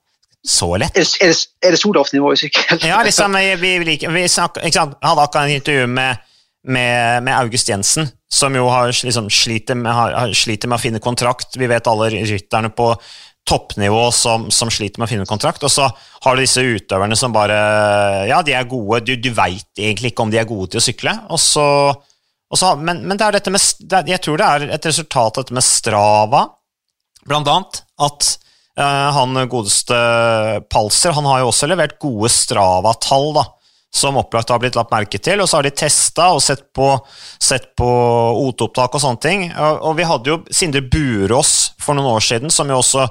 så 0.45 0.69
lett? 0.79 0.95
Er 0.95 1.03
det, 1.03 1.33
er 1.65 1.73
det, 1.73 1.81
det 1.81 2.05
nivå 2.13 2.33
i 2.35 2.41
sykkel? 2.45 2.85
ja, 2.91 3.01
liksom, 3.03 3.35
vi, 3.39 3.55
vi, 3.59 3.75
vi, 3.83 3.99
vi 4.13 4.25
snakker, 4.29 4.67
ikke 4.67 4.83
sant? 4.83 4.99
hadde 5.03 5.25
akkurat 5.25 5.49
en 5.49 5.57
intervju 5.57 5.87
med 5.97 6.25
med, 6.67 7.23
med, 7.23 7.33
August 7.37 7.69
Jensen, 7.69 8.09
som 8.27 8.55
jo 8.55 8.67
har, 8.69 8.91
liksom, 8.91 9.29
sliter, 9.31 9.77
med, 9.79 9.93
har, 9.95 10.33
sliter, 10.35 10.69
med, 10.69 10.79
å 10.79 10.83
finne 10.83 11.01
kontrakt. 11.03 11.55
Vi 11.57 11.69
vet 11.69 11.87
alle 11.87 12.09
rytterne 12.11 12.71
på 12.75 12.91
toppnivå 13.49 14.03
som, 14.15 14.47
som, 14.53 14.69
sliter 14.71 15.01
med 15.01 15.07
å 15.07 15.11
finne 15.11 15.29
kontrakt. 15.29 15.63
Og 15.65 15.71
så 15.73 15.87
har 15.89 16.35
du 16.35 16.43
disse 16.43 16.63
utøverne 16.63 17.17
som 17.19 17.33
bare 17.35 17.57
Ja, 18.29 18.41
de 18.45 18.55
er 18.55 18.69
gode, 18.69 19.01
du, 19.07 19.15
du 19.17 19.31
veit 19.35 19.67
egentlig 19.79 20.13
ikke 20.13 20.27
om 20.27 20.33
de 20.33 20.41
er 20.41 20.49
gode 20.49 20.71
til 20.73 20.81
å 20.81 20.85
sykle. 20.85 21.15
Og 21.33 21.41
så, 21.41 21.65
og 21.89 22.61
så, 22.61 22.75
men, 22.77 23.03
men, 23.05 23.17
det 23.19 23.27
er 23.27 23.39
dette 23.39 23.53
med, 23.53 23.65
jeg 24.13 24.21
tror 24.25 24.39
det 24.39 24.49
er 24.49 24.67
et 24.77 24.89
resultat 24.91 25.39
av 25.39 25.45
dette 25.45 25.57
med 25.57 25.65
Strava, 25.65 26.45
blant 27.29 27.51
annet. 27.51 27.83
At 27.99 28.33
uh, 28.79 29.09
han 29.17 29.45
godeste 29.51 29.97
Palser 30.71 31.17
han 31.17 31.27
har 31.27 31.43
jo 31.43 31.53
også 31.53 31.69
levert 31.71 31.97
gode 32.01 32.31
Strava-tall. 32.33 33.33
da, 33.41 33.49
som 33.91 34.17
opplagt 34.17 34.49
har 34.49 34.59
blitt 34.61 34.77
lagt 34.77 34.93
merke 34.93 35.19
til. 35.21 35.41
Og 35.41 35.49
så 35.49 35.59
har 35.59 35.65
de 35.65 35.73
testa 35.73 36.29
og 36.35 36.43
sett 36.45 36.67
på, 36.75 36.91
sett 37.41 37.71
på 37.79 37.89
OT-opptak 38.45 38.95
og 38.95 39.03
sånne 39.03 39.23
ting. 39.23 39.47
Og, 39.49 39.81
og, 39.89 39.97
vi 39.97 40.07
hadde 40.07 40.33
jo 40.33 40.39
Sindre 40.53 40.83
Burås 40.85 41.73
for 41.81 41.97
noen 41.97 42.19
år 42.19 42.25
siden, 42.25 42.53
som 42.53 42.69
jo 42.69 42.79
også 42.83 43.07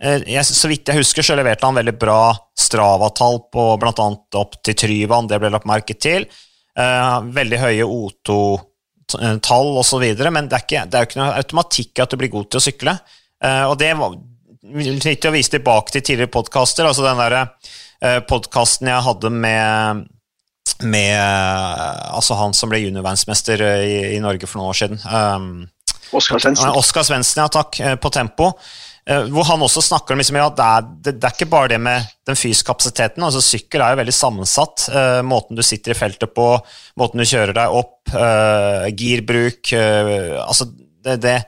jeg, 0.00 0.44
Så 0.46 0.70
vidt 0.70 0.88
jeg 0.88 1.00
husker, 1.00 1.24
så 1.24 1.36
leverte 1.36 1.66
han 1.66 1.76
veldig 1.76 1.96
bra 2.00 2.32
Strava-tall 2.58 3.42
på 3.52 3.66
bl.a. 3.80 4.06
opp 4.40 4.58
til 4.64 4.78
Tryvann, 4.78 5.28
det 5.28 5.40
ble 5.42 5.52
lagt 5.52 5.68
merke 5.68 5.96
til. 5.98 6.26
Eh, 6.78 7.16
veldig 7.36 7.60
høye 7.60 7.88
O2-tall 7.88 9.72
osv., 9.80 10.04
men 10.30 10.48
det 10.48 10.58
er, 10.58 10.64
ikke, 10.64 10.84
det 10.88 10.96
er 10.96 11.04
jo 11.04 11.10
ikke 11.10 11.20
noe 11.20 11.40
automatikk 11.42 12.04
at 12.04 12.12
du 12.12 12.20
blir 12.20 12.32
god 12.32 12.48
til 12.48 12.60
å 12.60 12.64
sykle. 12.64 12.96
Eh, 13.44 13.64
og 13.66 13.76
det 13.80 13.92
var 13.98 14.16
litt 14.76 15.28
å 15.28 15.34
vise 15.34 15.56
tilbake 15.56 15.94
til 15.94 16.04
tidligere 16.04 16.32
podkaster. 16.32 16.88
altså 16.88 17.04
den 17.04 17.20
der 17.20 17.36
eh, 17.40 18.20
podkasten 18.28 18.90
jeg 18.92 19.06
hadde 19.08 19.34
med 19.34 20.08
med 20.86 21.18
altså 22.14 22.36
han 22.38 22.54
som 22.56 22.70
ble 22.70 22.78
juniorverdensmester 22.80 23.60
i, 23.82 23.96
i, 24.14 24.20
Norge 24.22 24.48
for 24.48 24.60
noen 24.60 24.70
år 24.70 24.78
siden. 24.78 25.00
Um, 25.04 25.50
Oskar 26.16 26.40
Svendsen. 26.42 26.70
Oskar 26.78 27.06
Svendsen, 27.06 27.42
ja 27.42 27.48
takk, 27.52 27.80
eh, 27.80 27.96
på 28.00 28.10
Tempo. 28.14 28.52
Uh, 29.10 29.26
hvor 29.34 29.46
han 29.48 29.62
også 29.64 29.82
snakker 29.82 30.14
om 30.14 30.20
liksom, 30.20 30.38
ja, 30.38 30.46
det, 30.54 30.66
er, 30.66 30.88
det, 31.02 31.14
det, 31.18 31.26
er, 31.26 31.34
ikke 31.34 31.50
bare 31.50 31.72
det 31.72 31.80
med 31.82 32.06
den 32.28 32.38
fysiske 32.38 32.68
kapasiteten. 32.68 33.24
altså 33.26 33.42
Sykkel 33.42 33.82
er 33.82 33.94
jo 33.94 34.00
veldig 34.02 34.14
sammensatt. 34.14 34.86
Uh, 34.92 35.20
måten 35.26 35.58
du 35.58 35.64
sitter 35.66 35.94
i 35.94 35.98
feltet 35.98 36.30
på, 36.36 36.46
måten 37.00 37.22
du 37.22 37.26
kjører 37.26 37.56
deg 37.56 37.74
opp, 37.80 37.96
uh, 38.14 38.86
girbruk 38.94 39.72
altså 39.74 40.68
det, 40.70 41.18
det, 41.24 41.40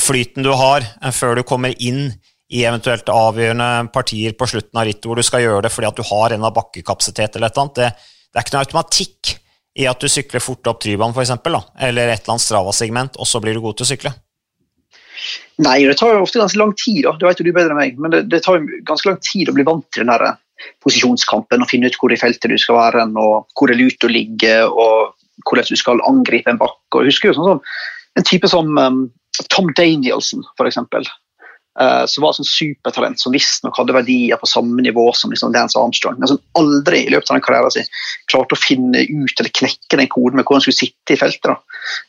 Flyten 0.00 0.42
du 0.42 0.50
har 0.58 0.82
før 1.14 1.38
du 1.38 1.44
kommer 1.46 1.74
inn 1.78 2.08
i 2.54 2.64
eventuelt 2.66 3.06
avgjørende 3.12 3.92
partier 3.94 4.34
på 4.34 4.48
slutten 4.50 4.80
av 4.80 4.88
rittet 4.88 5.06
hvor 5.06 5.20
du 5.20 5.26
skal 5.26 5.44
gjøre 5.44 5.66
det 5.66 5.70
fordi 5.70 5.86
at 5.86 6.00
du 6.00 6.02
har 6.08 6.34
en 6.34 6.46
av 6.48 6.54
bakkekapasitet 6.56 7.36
eller 7.36 7.52
et 7.52 7.60
annet. 7.60 7.78
Det 7.78 8.40
er 8.40 8.46
ikke 8.46 8.56
noe 8.56 8.64
automatikk 8.64 9.34
i 9.78 9.86
at 9.90 10.02
du 10.02 10.10
sykler 10.10 10.42
fort 10.42 10.66
opp 10.70 10.80
Tryvann 10.82 11.14
f.eks., 11.14 11.34
eller 11.34 12.10
et 12.10 12.24
eller 12.24 12.34
annet 12.34 12.46
Strava-segment, 12.46 13.20
og 13.20 13.28
så 13.28 13.42
blir 13.44 13.54
du 13.54 13.62
god 13.62 13.78
til 13.78 13.86
å 13.86 13.90
sykle. 13.92 14.14
Nei, 15.64 15.78
det 15.86 15.98
tar 16.00 16.14
jo 16.14 16.24
ofte 16.24 16.40
ganske 16.40 16.58
lang 16.58 16.72
tid, 16.78 17.04
da. 17.06 17.14
det 17.18 17.28
vet 17.28 17.42
du 17.44 17.52
bedre 17.52 17.74
enn 17.74 17.80
meg. 17.80 17.98
Men 18.00 18.14
det, 18.14 18.24
det 18.32 18.42
tar 18.44 18.58
jo 18.58 18.80
ganske 18.86 19.10
lang 19.10 19.20
tid 19.22 19.50
å 19.50 19.56
bli 19.56 19.66
vant 19.66 19.86
til 19.94 20.04
den 20.04 20.12
der 20.12 20.26
eh, 20.28 20.38
posisjonskampen 20.84 21.62
og 21.62 21.70
finne 21.70 21.90
ut 21.90 21.98
hvor 22.00 22.14
i 22.14 22.20
feltet 22.20 22.50
du 22.50 22.58
skal 22.60 22.80
være, 22.80 23.08
og 23.20 23.46
hvor 23.54 23.70
det 23.70 23.76
er 23.76 23.82
lurt 23.84 24.06
å 24.06 24.12
ligge, 24.12 24.54
og 24.66 25.14
hvordan 25.48 25.70
du 25.70 25.80
skal 25.80 26.02
angripe 26.08 26.50
en 26.50 26.60
bakke. 26.60 26.80
Og 26.94 27.04
jeg 27.04 27.14
husker 27.14 27.30
jo 27.30 27.36
sånn, 27.38 27.52
sånn 27.54 28.18
en 28.18 28.26
type 28.26 28.48
som 28.50 28.78
um, 28.78 29.04
Tom 29.50 29.70
Danielson, 29.76 30.44
f.eks. 30.54 30.80
Uh, 31.74 32.04
som 32.06 32.22
var 32.22 32.36
sånn 32.36 32.46
supertalent 32.46 33.18
som 33.18 33.34
visstnok 33.34 33.74
hadde 33.80 33.96
verdier 33.96 34.38
på 34.38 34.46
samme 34.46 34.78
nivå 34.84 35.08
som 35.18 35.32
liksom 35.34 35.50
Dance 35.56 35.74
Armstrong, 35.74 36.20
men 36.20 36.30
som 36.30 36.38
aldri 36.60 37.00
i 37.02 37.10
løpet 37.10 37.32
av 37.32 37.40
den 37.40 37.42
karrieren 37.42 37.74
sin 37.74 37.88
klarte 38.30 38.54
å 38.54 38.60
finne 38.62 39.02
ut 39.02 39.40
eller 39.42 39.50
knekke 39.58 39.98
den 39.98 40.10
koden 40.12 40.38
med 40.38 40.46
hvor 40.46 40.60
han 40.60 40.62
skulle 40.62 40.78
sitte 40.78 41.16
i 41.16 41.18
feltet. 41.18 41.58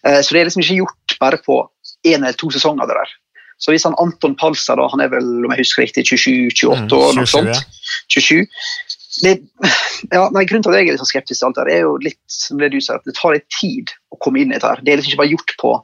Uh, 0.05 0.19
så 0.21 0.30
det 0.30 0.43
er 0.43 0.51
liksom 0.51 0.65
ikke 0.65 0.84
gjort 0.84 1.17
bare 1.21 1.41
på 1.41 1.63
én 2.06 2.22
eller 2.22 2.38
to 2.39 2.51
sesonger. 2.53 2.88
det 2.88 2.97
der. 3.01 3.14
Så 3.58 3.72
hvis 3.72 3.86
han 3.88 3.95
Anton 4.01 4.36
Palser, 4.36 4.76
da, 4.76 4.88
han 4.91 5.01
er 5.01 5.12
vel 5.14 5.45
om 5.45 5.53
jeg 5.53 5.64
husker 5.64 5.86
riktig 5.86 6.03
27-28 6.12 6.76
mm, 6.76 6.95
år, 6.97 7.14
noe 7.16 7.30
sånt, 7.30 7.62
27, 8.12 8.43
det, 9.24 9.38
ja, 10.12 10.26
nei, 10.36 10.43
Grunnen 10.43 10.66
til 10.66 10.74
at 10.74 10.82
jeg 10.82 10.89
er 10.89 10.95
litt 10.97 11.03
sånn 11.03 11.14
skeptisk 11.14 11.39
til 11.39 11.47
alt 11.47 11.60
det 11.70 11.78
er 11.78 11.86
jo 11.86 11.95
litt 12.03 12.20
som 12.32 12.60
det 12.60 12.74
du 12.74 12.82
sier, 12.82 12.99
at 12.99 13.08
det 13.08 13.16
tar 13.16 13.38
litt 13.38 13.47
tid 13.56 13.93
å 14.12 14.20
komme 14.20 14.41
inn 14.41 14.51
i 14.51 14.58
dette. 14.58 14.74
her. 14.74 14.84
Det 14.84 14.91
er 14.91 14.99
liksom 14.99 15.14
ikke 15.14 15.24
bare 15.24 15.32
gjort 15.32 15.56
på 15.62 15.76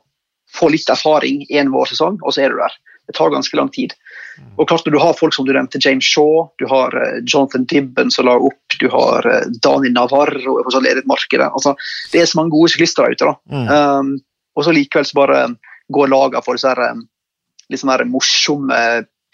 få 0.52 0.72
litt 0.74 0.90
erfaring 0.92 1.46
en 1.50 1.72
vårsesong, 1.72 2.20
og 2.20 2.36
så 2.36 2.44
er 2.44 2.52
du 2.52 2.60
der. 2.60 2.74
Det 3.08 3.16
tar 3.18 3.32
ganske 3.34 3.58
lang 3.58 3.70
tid. 3.74 3.94
Og 4.60 4.68
klart 4.70 4.86
Når 4.86 4.94
du 4.94 5.00
har 5.02 5.16
folk 5.18 5.34
som 5.34 5.46
du 5.48 5.54
nevnte, 5.54 5.80
James 5.84 6.06
Shaw, 6.06 6.50
du 6.60 6.68
har 6.70 6.96
uh, 6.96 7.20
Jonathan 7.24 7.66
Dibben 7.66 8.12
som 8.12 8.28
la 8.28 8.36
opp, 8.36 8.76
du 8.80 8.88
har 8.92 9.28
uh, 9.28 9.48
Dani 9.64 9.90
Navarro 9.92 10.60
som 10.72 10.84
leder 10.84 11.08
markedet. 11.10 11.50
Altså, 11.50 11.76
det 12.12 12.22
er 12.22 12.30
så 12.30 12.40
mange 12.40 12.54
gode 12.56 12.72
syklister 12.72 13.08
der 13.08 13.16
ute. 13.16 13.32
da. 13.32 13.36
Mm. 13.52 13.72
Um, 13.72 14.14
og 14.56 14.68
så 14.68 14.76
likevel 14.76 15.08
så 15.08 15.18
bare 15.18 15.42
går 15.94 16.12
laga 16.12 16.42
for 16.46 16.58
disse 16.58 16.72
her, 16.72 17.02
litt 17.72 17.82
sånne 17.82 18.08
morsomme 18.12 18.80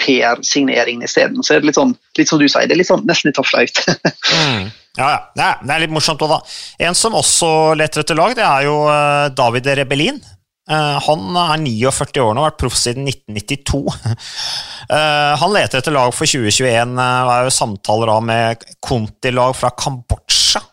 PR-signeringene 0.03 1.07
isteden. 1.07 1.41
Så 1.43 1.55
er 1.55 1.61
det 1.61 1.71
litt 1.71 1.79
sånn, 1.79 1.95
litt 2.17 2.29
som 2.29 2.41
du 2.41 2.47
sier, 2.47 2.67
det 2.69 2.75
er 2.75 2.81
litt 2.81 2.89
sånn, 2.89 3.05
nesten 3.09 3.31
litt 3.31 3.41
flaut. 3.49 3.83
mm. 4.33 4.67
Ja, 4.97 5.11
ja. 5.37 5.51
Det 5.61 5.73
er 5.73 5.83
litt 5.83 5.93
morsomt 5.93 6.23
òg, 6.25 6.33
da. 6.33 6.39
En 6.87 6.97
som 6.97 7.17
også 7.17 7.51
leter 7.77 8.03
etter 8.03 8.17
lag, 8.17 8.33
det 8.37 8.45
er 8.45 8.65
jo 8.67 8.79
uh, 8.89 9.27
David 9.33 9.69
Rebellin. 9.81 10.19
Uh, 10.67 10.97
han 10.99 11.37
er 11.39 11.61
49 11.63 12.19
år 12.19 12.33
nå, 12.35 12.41
og 12.41 12.43
har 12.43 12.49
vært 12.49 12.61
proff 12.63 12.77
siden 12.77 13.07
1992. 13.07 13.83
uh, 13.87 14.07
eh, 14.97 15.33
han 15.41 15.53
leter 15.53 15.79
etter 15.79 15.95
lag 15.95 16.11
for 16.15 16.29
2021. 16.29 16.97
og 16.97 17.31
er 17.35 17.47
jo 17.47 17.53
samtaler 17.55 18.11
da 18.11 18.17
med 18.31 18.65
Conti-lag 18.83 19.55
fra 19.57 19.71
Kambodsja. 19.77 20.63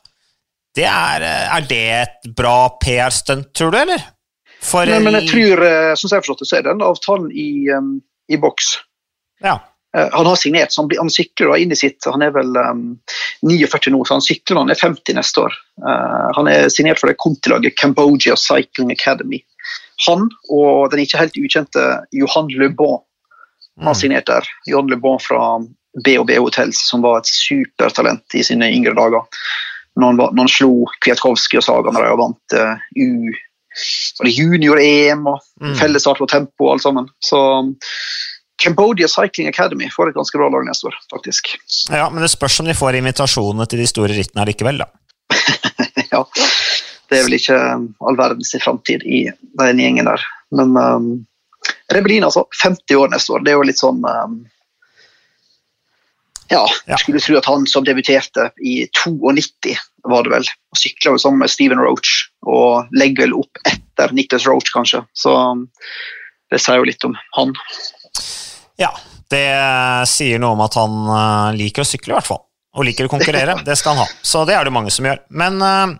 Det 0.74 0.88
er, 0.90 1.22
er, 1.22 1.68
det 1.70 1.84
et 2.00 2.32
bra 2.34 2.56
PR-stunt, 2.82 3.52
tror 3.54 3.70
du, 3.70 3.78
eller? 3.84 4.08
For, 4.64 4.88
Nei, 4.88 5.00
men 5.04 5.18
jeg 5.18 5.28
tror, 5.28 5.60
som 6.00 6.08
jeg 6.08 6.16
har 6.16 6.24
forstått 6.24 6.42
det, 6.44 6.48
så 6.48 6.58
er 6.58 6.66
den 6.66 6.82
avtalen 6.84 7.30
i, 7.30 7.68
i 8.32 8.38
boks. 8.40 8.70
Ja. 9.44 9.58
Han 9.92 10.26
har 10.26 10.38
signert, 10.40 10.72
så 10.72 10.80
han, 10.80 10.88
blir, 10.90 10.98
han 10.98 11.12
sykler 11.12 11.52
da 11.52 11.58
inn 11.60 11.70
i 11.70 11.76
sitt 11.78 12.02
Han 12.10 12.24
er 12.24 12.32
vel 12.34 12.56
um, 12.58 12.80
49 13.46 13.92
nå, 13.94 14.00
så 14.02 14.16
han 14.16 14.24
sykler 14.24 14.56
når 14.56 14.64
han 14.64 14.72
er 14.74 14.80
50 14.80 15.18
neste 15.20 15.44
år. 15.44 15.58
han 16.34 16.48
er 16.50 16.66
signert 16.72 16.98
for 16.98 17.12
det 17.12 17.20
kontilaget 17.22 17.76
Cambodia 17.78 18.34
Cycling 18.40 18.90
Academy. 18.90 19.38
Han 20.08 20.26
og 20.50 20.90
den 20.90 21.04
ikke 21.04 21.20
helt 21.20 21.38
ukjente 21.38 21.84
Johan 22.16 22.50
Le 22.58 22.70
Bon 22.74 22.98
har 23.80 23.94
mm. 23.94 24.00
signert 24.00 24.26
der. 24.26 24.48
Johan 24.66 24.90
Le 24.90 24.96
Bon 24.96 25.20
fra 25.20 25.60
BHB 26.04 26.30
Hotels, 26.38 26.88
som 26.88 27.02
var 27.02 27.20
et 27.20 27.30
supertalent 27.30 28.34
i 28.34 28.42
sine 28.44 28.70
yngre 28.74 28.94
dager. 28.98 29.26
Når 29.94 30.06
han, 30.06 30.18
var, 30.18 30.32
når 30.34 30.46
han 30.46 30.50
slo 30.50 30.70
Kwiatkowski 31.04 31.60
og 31.60 31.66
Saga 31.66 31.92
når 31.94 32.06
de 32.06 32.14
vant 32.18 32.56
uh, 32.58 32.86
U 32.98 33.34
junior-EM 34.30 35.26
og 35.30 35.40
mm. 35.60 35.76
fellesstart 35.80 36.20
på 36.22 36.28
tempo 36.30 36.68
og 36.68 36.76
alt 36.76 36.86
sammen. 36.86 37.08
Så 37.22 37.40
Cambodia 38.62 39.08
Cycling 39.10 39.50
Academy 39.50 39.90
får 39.90 40.12
et 40.12 40.18
ganske 40.18 40.38
bra 40.38 40.48
lag 40.52 40.66
neste 40.68 40.88
år, 40.90 40.98
faktisk. 41.10 41.56
Ja, 41.90 42.08
Men 42.10 42.22
det 42.22 42.30
spørs 42.32 42.60
om 42.62 42.70
de 42.70 42.76
får 42.78 43.00
invitasjonene 43.00 43.66
til 43.70 43.82
de 43.82 43.88
store 43.90 44.14
rittene 44.14 44.46
likevel, 44.48 44.84
da. 44.84 44.90
ja 46.14 46.22
det 47.10 47.20
er 47.20 47.28
vel 47.28 47.36
ikke 47.36 47.58
um, 47.76 47.86
all 48.06 48.18
verdens 48.18 48.54
framtid 48.62 49.04
i 49.06 49.26
den 49.60 49.82
gjengen 49.82 50.08
der. 50.08 50.24
Men 50.54 50.74
um, 50.76 51.06
Rebellin 51.92 52.26
altså 52.26 52.46
50 52.62 52.98
år 52.98 53.12
neste 53.12 53.34
år. 53.34 53.44
Det 53.44 53.52
er 53.52 53.58
jo 53.60 53.68
litt 53.68 53.80
sånn 53.80 54.02
um, 54.02 54.42
ja, 56.52 56.60
jeg 56.86 57.00
skulle 57.00 57.22
tro 57.24 57.38
at 57.38 57.48
han 57.48 57.64
som 57.70 57.86
debuterte 57.86 58.50
i 58.60 58.84
92, 58.92 59.78
var 60.12 60.26
det 60.26 60.34
vel, 60.34 60.48
og 60.74 60.78
sykla 60.78 61.14
sammen 61.18 61.40
med 61.40 61.50
Steven 61.50 61.80
Roach, 61.80 62.28
og 62.44 62.94
legger 62.96 63.26
vel 63.26 63.36
opp 63.40 63.60
etter 63.68 64.14
Nicholas 64.16 64.46
Roach, 64.48 64.70
kanskje. 64.74 65.02
Så 65.16 65.34
um, 65.34 65.66
det 66.52 66.60
sier 66.62 66.80
jo 66.80 66.88
litt 66.88 67.04
om 67.06 67.16
han. 67.36 67.54
Ja, 68.80 68.90
det 69.32 69.46
sier 70.10 70.42
noe 70.42 70.56
om 70.56 70.64
at 70.64 70.78
han 70.78 70.96
uh, 71.08 71.54
liker 71.56 71.84
å 71.84 71.88
sykle, 71.88 72.12
i 72.12 72.18
hvert 72.18 72.28
fall. 72.28 72.42
Og 72.74 72.88
liker 72.88 73.06
å 73.06 73.12
konkurrere. 73.12 73.56
Det 73.66 73.76
skal 73.78 73.94
han 73.94 74.02
ha. 74.02 74.08
Så 74.22 74.42
det 74.48 74.56
er 74.56 74.66
det 74.66 74.74
mange 74.74 74.90
som 74.90 75.06
gjør. 75.06 75.20
Men 75.30 75.62
uh, 75.62 75.94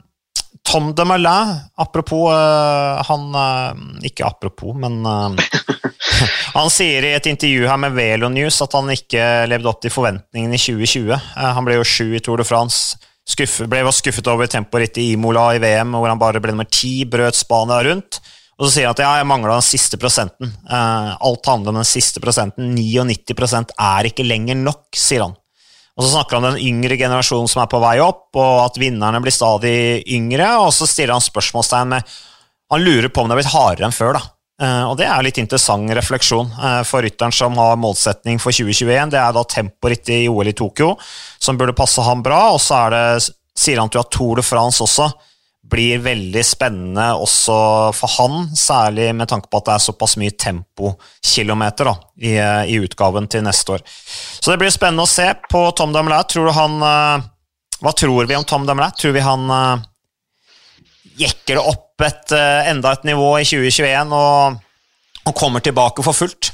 Tom 0.67 0.91
de 0.97 1.05
Malin, 1.07 1.53
apropos 1.79 2.33
uh, 2.33 3.03
Han 3.07 3.29
uh, 3.37 4.01
Ikke 4.07 4.27
apropos, 4.27 4.75
men 4.75 5.05
Han 6.57 6.71
sier 6.73 7.07
i 7.07 7.13
et 7.15 7.27
intervju 7.31 7.69
her 7.69 7.79
med 7.83 7.95
Velo 7.95 8.31
News 8.31 8.61
at 8.63 8.75
han 8.77 8.91
ikke 8.93 9.47
levde 9.51 9.71
opp 9.71 9.81
til 9.83 9.91
forventningene 9.91 10.55
i 10.55 10.61
2020. 10.63 11.11
han 11.35 11.67
ble 11.67 11.81
jo 11.81 11.87
sju 11.89 12.15
i 12.15 12.21
Tour 12.23 12.39
de 12.39 12.47
France. 12.47 12.95
Skuffe, 13.25 13.67
ble 13.71 13.81
var 13.87 13.95
skuffet 13.97 14.27
over 14.29 14.49
temporittet 14.53 15.01
i 15.01 15.13
Imola 15.15 15.49
i 15.57 15.61
VM, 15.63 15.95
hvor 15.97 16.11
han 16.11 16.21
bare 16.21 16.43
ble 16.45 16.53
nummer 16.53 16.69
ti, 16.69 17.07
brøt 17.09 17.39
Spania 17.39 17.81
rundt. 17.87 18.21
Og 18.55 18.67
så 18.67 18.75
sier 18.75 18.87
han 18.87 18.95
at 18.95 19.01
ja, 19.03 19.13
jeg 19.19 19.27
mangla 19.27 19.57
den 19.57 19.67
siste 19.67 19.99
prosenten. 19.99 20.53
alt 20.69 21.49
handler 21.51 21.73
om 21.73 21.81
den 21.81 21.89
siste 21.89 22.21
prosenten. 22.23 22.75
99% 22.77 23.73
er 23.81 24.11
ikke 24.11 24.27
lenger 24.27 24.61
nok, 24.61 24.87
sier 24.95 25.25
han. 25.25 25.35
Og 25.95 26.05
så 26.05 26.13
snakker 26.13 26.37
han 26.37 26.45
om 26.45 26.55
den 26.55 26.67
yngre 26.67 26.99
generasjonen 26.99 27.51
som 27.51 27.63
er 27.63 27.71
på 27.71 27.81
vei 27.83 27.97
opp, 28.03 28.29
og 28.35 28.55
at 28.67 28.79
vinnerne 28.83 29.23
blir 29.23 29.35
stadig 29.35 30.05
yngre, 30.11 30.49
og 30.63 30.73
så 30.75 30.89
stiller 30.91 31.15
han 31.15 31.25
spørsmålstegn 31.25 31.93
med 31.95 32.15
Han 32.73 32.83
lurer 32.83 33.11
på 33.13 33.23
om 33.23 33.29
det 33.29 33.37
har 33.37 33.43
blitt 33.43 33.55
hardere 33.55 33.89
enn 33.89 33.95
før, 33.95 34.17
da. 34.19 34.34
Uh, 34.63 34.87
og 34.87 34.99
det 35.01 35.09
er 35.11 35.25
litt 35.27 35.39
interessant 35.43 35.91
refleksjon 35.99 36.53
uh, 36.55 36.83
for 36.87 37.03
rytteren 37.03 37.35
som 37.35 37.57
har 37.59 37.79
målsetning 37.81 38.39
for 38.39 38.55
2021. 38.55 39.11
Det 39.11 39.19
er 39.19 39.33
da 39.35 39.43
temporitt 39.51 40.13
i 40.15 40.25
OL 40.31 40.51
i 40.53 40.55
Tokyo, 40.55 40.93
som 41.43 41.59
burde 41.59 41.75
passe 41.75 42.03
ham 42.07 42.23
bra, 42.23 42.53
og 42.55 42.61
så 42.63 42.85
det, 42.95 43.05
sier 43.59 43.83
han 43.83 43.91
til 43.91 44.03
at 44.05 44.13
Tour 44.15 44.39
de 44.39 44.47
France 44.47 44.83
også 44.85 45.11
blir 45.71 46.03
veldig 46.05 46.43
spennende 46.45 47.07
også 47.17 47.55
for 47.97 48.15
han, 48.19 48.51
særlig 48.57 49.09
med 49.17 49.31
tanke 49.31 49.49
på 49.49 49.61
at 49.61 49.69
det 49.69 49.75
er 49.75 49.85
såpass 49.87 50.17
mye 50.21 50.35
tempokilometer 50.37 51.89
da, 51.89 51.95
i, 52.21 52.35
i, 52.75 52.81
utgaven 52.85 53.29
til 53.33 53.47
neste 53.47 53.79
år. 53.79 53.85
Så 53.87 54.53
det 54.53 54.59
blir 54.61 54.75
spennende 54.75 55.07
å 55.07 55.11
se 55.11 55.31
på 55.49 55.65
Tom 55.77 55.95
Dumoulin. 55.95 56.29
Tror 56.29 56.51
du 56.51 56.53
han 56.53 56.77
eh, 56.85 57.25
Hva 57.81 57.95
tror 57.97 58.29
vi 58.29 58.37
om 58.37 58.45
Tom 58.45 58.69
Dumoulin? 58.69 58.93
Tror 59.01 59.17
vi 59.17 59.25
han 59.25 59.49
jekker 61.21 61.59
det 61.59 61.65
opp 61.65 62.05
et, 62.05 62.35
uh, 62.35 62.69
enda 62.71 62.93
et 62.95 63.09
nivå 63.09 63.31
i 63.41 63.47
2021 63.47 64.15
og, 64.19 64.61
og 65.25 65.35
kommer 65.39 65.65
tilbake 65.65 66.05
for 66.07 66.17
fullt? 66.17 66.53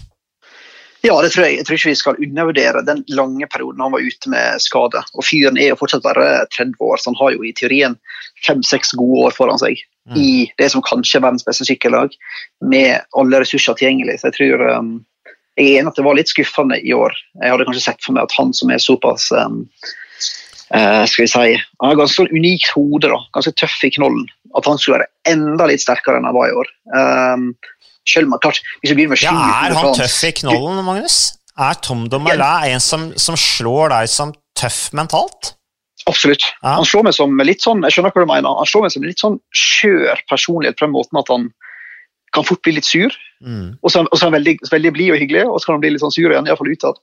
Ja, 1.00 1.14
det 1.24 1.30
tror 1.32 1.46
jeg. 1.46 1.56
Jeg 1.56 1.66
tror 1.66 1.78
ikke 1.78 1.90
vi 1.90 1.96
skal 1.96 2.18
undervurdere 2.20 2.82
den 2.84 3.00
lange 3.16 3.46
perioden 3.48 3.80
han 3.80 3.94
var 3.94 4.04
ute 4.04 4.32
med 4.32 4.61
skade. 4.61 5.00
Og 5.16 5.24
Fyren 5.24 5.56
er 5.56 5.72
jo 5.72 5.78
fortsatt 5.80 6.04
bare 6.04 6.44
30 6.52 6.76
år, 6.76 7.00
så 7.00 7.08
han 7.08 7.20
har 7.22 7.32
jo 7.36 7.46
i 7.46 7.54
teorien 7.56 7.96
fem-seks 8.44 8.92
gode 9.00 9.28
år 9.28 9.36
foran 9.36 9.61
seg 9.61 9.80
mm. 10.11 10.18
i 10.20 10.32
det 10.61 10.68
som 10.72 10.84
kanskje 10.84 11.18
er 11.18 11.24
verdens 11.24 11.46
beste 11.46 11.64
sykkellag, 11.68 12.12
med 12.61 13.00
alle 13.16 13.40
ressurser 13.40 13.78
tilgjengelig. 13.78 14.18
Så 14.20 14.28
jeg 14.28 14.36
tror 14.36 14.66
um, 14.76 14.92
jeg 15.56 15.70
er 15.70 15.80
enig 15.80 15.92
at 15.92 16.02
det 16.02 16.04
var 16.04 16.20
litt 16.20 16.32
skuffende 16.32 16.76
i 16.84 16.92
år. 16.96 17.16
Jeg 17.40 17.54
hadde 17.54 17.68
kanskje 17.70 17.86
sett 17.86 18.04
for 18.04 18.16
meg 18.16 18.28
at 18.28 18.36
han 18.36 18.52
som 18.56 18.72
er 18.72 18.84
såpass 18.84 19.30
um, 19.32 19.62
uh, 20.76 21.04
skal 21.08 21.24
vi 21.24 21.30
si, 21.32 21.56
Han 21.80 21.94
har 21.94 22.02
ganske 22.02 22.20
sånn 22.20 22.34
unikt 22.36 22.68
hode, 22.76 23.08
da, 23.08 23.22
ganske 23.36 23.56
tøff 23.56 23.80
i 23.88 23.92
knollen. 23.96 24.28
At 24.59 24.66
han 24.66 24.80
skulle 24.80 24.98
være 24.98 25.11
enda 25.30 25.68
litt 25.70 25.82
sterkere 25.82 26.18
enn 26.18 26.26
han 26.26 26.36
var 26.36 26.51
i 26.51 26.57
år. 26.59 26.72
Um, 26.96 27.44
selv 28.09 28.30
om 28.30 28.38
klart, 28.42 28.61
hvis 28.82 28.96
vi 28.96 29.07
med 29.07 29.22
ja, 29.22 29.34
Er 29.66 29.76
han 29.76 29.94
tøff 29.94 30.18
i 30.26 30.32
knollen, 30.40 30.82
Magnus? 30.86 31.20
Er 31.61 31.78
Tom 31.84 32.07
Domelin 32.11 32.42
en 32.42 32.82
som, 32.82 33.11
som, 33.20 33.36
slår 33.38 33.92
deg 33.92 34.11
som 34.11 34.32
tøff 34.59 34.88
mentalt? 34.96 35.55
Absolutt. 36.09 36.46
Ja. 36.62 36.78
Han 36.78 36.88
slår 36.88 37.05
meg 37.07 37.14
som 37.14 37.42
litt 37.44 37.62
sånn 37.62 37.84
jeg 37.84 37.94
skjønner 37.94 38.14
hva 38.14 38.24
du 38.24 38.30
mener, 38.30 38.61
han 38.62 38.68
slår 38.68 38.86
meg 38.86 38.94
som 38.94 39.05
litt 39.05 39.20
sånn 39.20 39.36
skjør 39.55 40.22
personlighet 40.30 40.78
på 40.78 40.86
den 40.86 40.94
måten 40.96 41.20
at 41.20 41.28
han 41.30 41.51
kan 42.34 42.46
fort 42.46 42.62
bli 42.64 42.76
litt 42.78 42.86
sur. 42.86 43.14
Mm. 43.42 43.76
Og 43.82 43.92
så 43.92 44.05
er 44.05 44.24
han 44.24 44.36
veldig, 44.36 44.57
veldig 44.70 44.92
blid 44.94 45.12
og 45.14 45.20
hyggelig, 45.20 45.44
og 45.51 45.59
så 45.59 45.68
kan 45.68 45.78
han 45.78 45.84
bli 45.84 45.92
litt 45.94 46.05
sånn 46.05 46.14
sur 46.14 46.30
igjen. 46.30 46.46
i 46.46 46.53
hvert 46.53 46.61
fall 46.61 46.72
utad. 46.72 47.01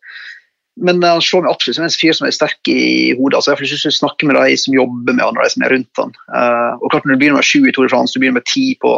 Men 0.77 1.01
han 1.01 1.21
slår 1.23 1.43
meg 1.45 1.51
absolutt 1.51 1.77
som 1.79 1.85
en 1.87 1.93
fyr 1.93 2.13
som 2.13 2.27
er 2.27 2.35
sterk 2.35 2.69
i 2.69 3.13
hodet. 3.17 3.39
altså 3.39 3.53
Jeg 3.53 3.59
får 3.59 3.71
ikke 3.77 3.93
snakke 3.95 4.27
med 4.29 4.37
de 4.37 4.57
som 4.61 4.75
jobber 4.75 5.15
med 5.15 5.23
han 5.25 5.39
og 5.39 5.45
de 5.45 5.53
som 5.53 5.65
er 5.65 5.73
rundt 5.73 6.01
han. 6.01 6.11
Uh, 6.29 6.73
og 6.77 6.91
klart 6.93 7.07
Når 7.07 7.15
du 7.15 7.21
begynner 7.21 7.39
med 7.39 7.47
sju 7.49 7.61
i 7.63 7.73
Tour 7.73 7.87
de 7.87 7.93
France, 7.93 8.13
du 8.13 8.21
begynner 8.21 8.39
med 8.39 8.45
10 8.45 8.75
på 8.83 8.91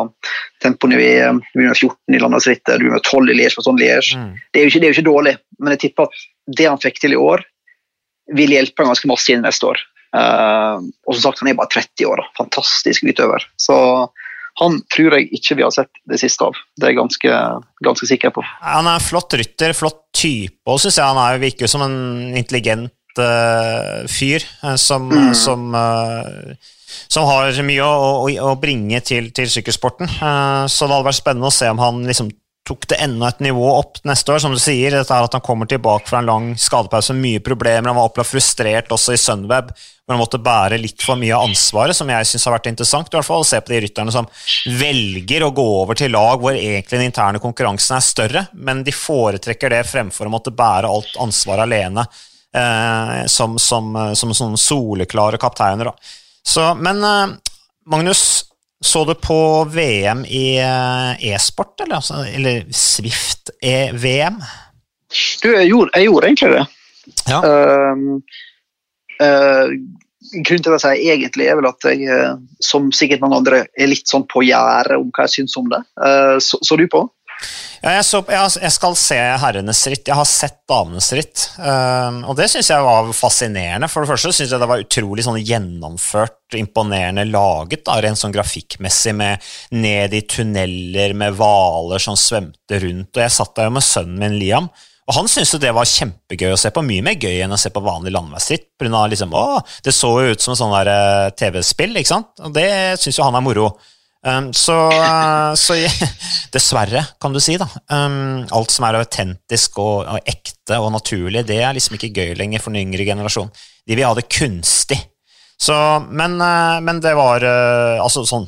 tempoen 0.64 0.96
i 0.96 1.00
VM, 1.00 1.40
du 1.44 1.54
begynner 1.56 1.76
med 1.76 1.84
14 1.84 2.18
i 2.18 2.24
Landslagsrittet, 2.24 2.74
du 2.74 2.84
begynner 2.84 3.00
med 3.00 3.08
12 3.08 3.32
i 3.32 3.38
Liège 3.40 3.60
på 3.60 3.66
sånn 3.68 3.80
Liège. 3.80 4.20
Mm. 4.20 4.34
Det, 4.36 4.60
er 4.60 4.66
jo 4.66 4.74
ikke, 4.74 4.82
det 4.82 4.90
er 4.90 4.92
jo 4.92 4.98
ikke 4.98 5.12
dårlig, 5.12 5.36
men 5.60 5.76
jeg 5.76 5.84
tipper 5.86 6.10
at 6.10 6.26
det 6.60 6.68
han 6.68 6.84
fikk 6.84 7.00
til 7.04 7.16
i 7.16 7.22
år, 7.22 7.46
vil 8.38 8.54
hjelpe 8.54 8.84
han 8.84 8.92
ganske 8.92 9.10
masse 9.10 9.32
inn 9.34 9.46
neste 9.46 9.72
år. 9.72 9.80
Uh, 10.10 10.82
og 11.06 11.16
som 11.16 11.30
sagt, 11.30 11.44
han 11.44 11.52
er 11.52 11.58
bare 11.60 11.72
30 11.78 12.10
år. 12.10 12.22
da, 12.22 12.32
Fantastisk 12.42 13.08
utøver. 13.08 13.46
Så 13.62 13.78
han 14.60 14.80
tror 14.92 15.16
jeg 15.16 15.30
ikke 15.40 15.56
vi 15.60 15.64
har 15.66 15.74
sett 15.74 15.92
det 16.10 16.20
siste 16.20 16.48
av. 16.50 16.58
Det 16.76 16.88
er 16.88 16.94
jeg 16.94 17.00
ganske, 17.00 17.36
ganske 17.86 18.10
sikker 18.10 18.34
på. 18.36 18.44
Han 18.66 18.90
er 18.90 19.00
en 19.00 19.04
flott 19.04 19.36
rytter, 19.40 19.76
flott 19.78 20.02
type 20.16 20.68
og 20.68 20.82
syns 20.84 21.00
jeg. 21.00 21.08
Han 21.08 21.22
er, 21.22 21.40
virker 21.42 21.72
som 21.72 21.86
en 21.86 21.96
intelligent 22.36 23.22
uh, 23.22 24.04
fyr 24.12 24.44
uh, 24.66 24.76
som, 24.80 25.08
mm. 25.08 25.32
som, 25.38 25.70
uh, 25.72 26.76
som, 27.08 27.30
har 27.30 27.56
mye 27.66 27.88
å, 27.88 28.12
å, 28.26 28.28
å 28.52 28.54
bringe 28.60 29.00
til, 29.06 29.32
til 29.36 29.50
sykkelsporten. 29.52 30.12
så 30.12 30.86
det 30.86 30.96
hadde 30.96 31.08
vært 31.08 31.22
spennende 31.22 31.52
å 31.52 31.56
se 31.56 31.72
om 31.72 31.80
han 31.82 32.04
liksom 32.10 32.34
tok 32.70 32.86
det 32.92 33.00
enda 33.04 33.32
et 33.32 33.42
nivå 33.44 33.66
opp 33.74 34.00
neste 34.08 34.34
år. 34.34 34.42
Som 34.44 34.54
du 34.54 34.60
sier, 34.62 34.94
dette 34.94 35.16
er 35.16 35.26
at 35.26 35.36
han 35.36 35.44
kommer 35.46 35.70
tilbake 35.70 36.10
fra 36.10 36.22
en 36.22 36.30
lang 36.30 36.50
skadepause 36.60 37.16
mye 37.18 37.42
problemer. 37.44 37.90
Han 37.90 37.98
var 37.98 38.12
opplagt 38.12 38.32
frustrert 38.32 38.94
også 38.94 39.16
i 39.16 39.20
Sunweb, 39.22 39.72
hvor 39.74 40.16
han 40.16 40.22
måtte 40.22 40.42
bære 40.46 40.80
litt 40.82 41.04
for 41.06 41.20
mye 41.20 41.36
av 41.36 41.50
ansvaret, 41.50 41.98
som 41.98 42.10
jeg 42.10 42.30
syns 42.30 42.48
har 42.48 42.56
vært 42.56 42.72
interessant. 42.72 43.12
i 43.12 43.18
hvert 43.18 43.28
fall, 43.28 43.44
Å 43.44 43.50
se 43.50 43.60
på 43.62 43.74
de 43.74 43.82
rytterne 43.86 44.14
som 44.14 44.30
velger 44.80 45.46
å 45.46 45.52
gå 45.56 45.68
over 45.82 46.00
til 46.00 46.14
lag 46.14 46.42
hvor 46.42 46.54
egentlig 46.54 46.98
den 46.98 47.10
interne 47.10 47.42
konkurransen 47.42 47.98
er 47.98 48.06
større, 48.06 48.48
men 48.54 48.86
de 48.86 48.96
foretrekker 48.96 49.74
det 49.74 49.86
fremfor 49.90 50.30
å 50.30 50.34
måtte 50.34 50.56
bære 50.56 50.90
alt 50.90 51.18
ansvaret 51.22 51.66
alene. 51.66 52.06
Eh, 52.50 53.26
som, 53.30 53.60
som, 53.62 53.94
som 54.18 54.34
sånne 54.34 54.58
soleklare 54.58 55.38
kapteiner. 55.38 55.92
Da. 55.92 56.14
Så, 56.42 56.64
men 56.82 57.04
eh, 57.06 57.36
Magnus, 57.90 58.49
så 58.82 59.06
du 59.06 59.14
på 59.16 59.64
VM 59.64 60.26
i 60.26 60.58
eh, 60.58 61.34
e-sport, 61.34 61.82
eller, 61.82 61.96
altså, 61.96 62.24
eller 62.36 62.64
Swift-VM? 62.72 64.40
Du, 65.44 65.50
jeg 65.52 65.68
gjorde, 65.68 65.92
jeg 65.96 66.06
gjorde, 66.06 66.28
egentlig 66.28 66.52
det. 66.54 66.66
Ja. 67.28 67.40
Uh, 67.44 68.22
uh, 69.20 69.72
grunnen 70.46 70.64
til 70.64 70.76
å 70.76 70.80
si 70.80 70.94
egentlig 71.12 71.50
er 71.50 71.58
vel 71.60 71.68
at 71.72 71.88
jeg, 71.90 72.06
eh, 72.08 72.36
som 72.64 72.92
sikkert 72.96 73.24
mange 73.24 73.40
andre, 73.42 73.64
er 73.76 73.92
litt 73.92 74.08
sånn 74.08 74.28
på 74.30 74.46
gjerdet 74.46 75.00
om 75.02 75.10
hva 75.12 75.26
jeg 75.26 75.40
syns 75.40 75.58
om 75.60 75.68
det. 75.72 75.80
Så, 76.44 76.60
så, 76.62 76.78
du 76.78 76.86
på? 76.92 77.02
Ja, 77.80 77.94
jeg, 77.96 78.06
så, 78.08 78.20
jeg, 78.28 78.72
skal 78.76 78.96
se 79.00 79.18
herrenes 79.44 79.82
ritt. 79.88 80.10
Jeg 80.10 80.18
har 80.20 80.28
sett 80.28 80.58
damenes 80.68 81.08
ritt. 81.16 81.46
Uh, 81.56 82.26
og 82.28 82.36
det 82.40 82.50
syns 82.52 82.72
jeg 82.74 82.84
var 82.84 83.08
fascinerende. 83.16 83.88
For 83.92 84.04
det 84.04 84.12
første 84.12 84.34
syns 84.36 84.52
jeg 84.52 84.60
det 84.60 84.68
var 84.70 84.84
utrolig 84.84 85.24
sånn 85.24 85.40
gjennomført, 85.40 86.38
imponerende 86.60 87.24
laget, 87.30 87.86
da, 87.88 88.00
rent 88.04 88.20
sånn 88.20 88.36
grafikkmessig, 88.36 89.16
med 89.16 89.50
ned 89.80 90.16
i 90.18 90.26
tunneler 90.28 91.16
med 91.18 91.38
hvaler 91.40 92.04
som 92.04 92.20
svømte 92.20 92.82
rundt. 92.84 93.14
Og 93.16 93.24
jeg 93.24 93.36
satt 93.38 93.56
der 93.56 93.70
jo 93.70 93.76
med 93.78 93.88
sønnen 93.88 94.20
min 94.26 94.40
Liam. 94.42 94.70
Og 95.10 95.16
han 95.18 95.30
syntes 95.32 95.56
det 95.58 95.72
var 95.74 95.88
kjempegøy 95.90 96.52
å 96.54 96.60
se 96.60 96.70
på, 96.74 96.84
mye 96.86 97.02
mer 97.06 97.16
gøy 97.18 97.40
enn 97.42 97.56
å 97.56 97.58
se 97.58 97.72
på 97.74 97.82
vanlig 97.82 98.12
landeveisritt. 98.14 98.68
Liksom, 98.78 99.32
det 99.86 99.94
så 99.96 100.12
jo 100.22 100.36
ut 100.36 100.44
som 100.44 100.54
et 100.54 100.60
sånn 100.60 100.76
eh, 100.84 101.30
TV-spill, 101.40 101.98
ikke 101.98 102.12
sant? 102.12 102.30
og 102.44 102.54
det 102.54 102.70
syns 103.02 103.18
jo 103.18 103.26
han 103.26 103.40
er 103.40 103.46
moro. 103.46 103.72
Um, 104.20 104.50
så, 104.54 104.76
uh, 104.92 105.54
så 105.56 105.78
dessverre, 106.56 107.06
kan 107.22 107.36
du 107.36 107.40
si, 107.44 107.56
da. 107.60 107.70
Um, 107.88 108.44
alt 108.52 108.74
som 108.74 108.88
er 108.88 109.00
autentisk 109.00 109.80
og, 109.80 110.04
og, 110.04 110.20
ekte 110.28 110.80
og 110.82 110.92
naturlig, 110.92 111.46
det 111.48 111.62
er 111.64 111.76
liksom 111.78 111.96
ikke 111.96 112.12
gøy 112.12 112.34
lenger 112.40 112.64
for 112.64 112.76
den 112.76 112.90
yngre 112.90 113.08
generasjonen. 113.08 113.54
De 113.88 113.96
vil 113.96 114.08
ha 114.08 114.12
det 114.18 114.28
kunstig. 114.28 115.00
Så, 115.60 115.76
men, 116.12 116.36
uh, 116.44 116.80
men 116.84 117.00
det 117.04 117.16
var 117.20 117.44
uh, 117.44 118.00
altså 118.00 118.24
sånn 118.24 118.46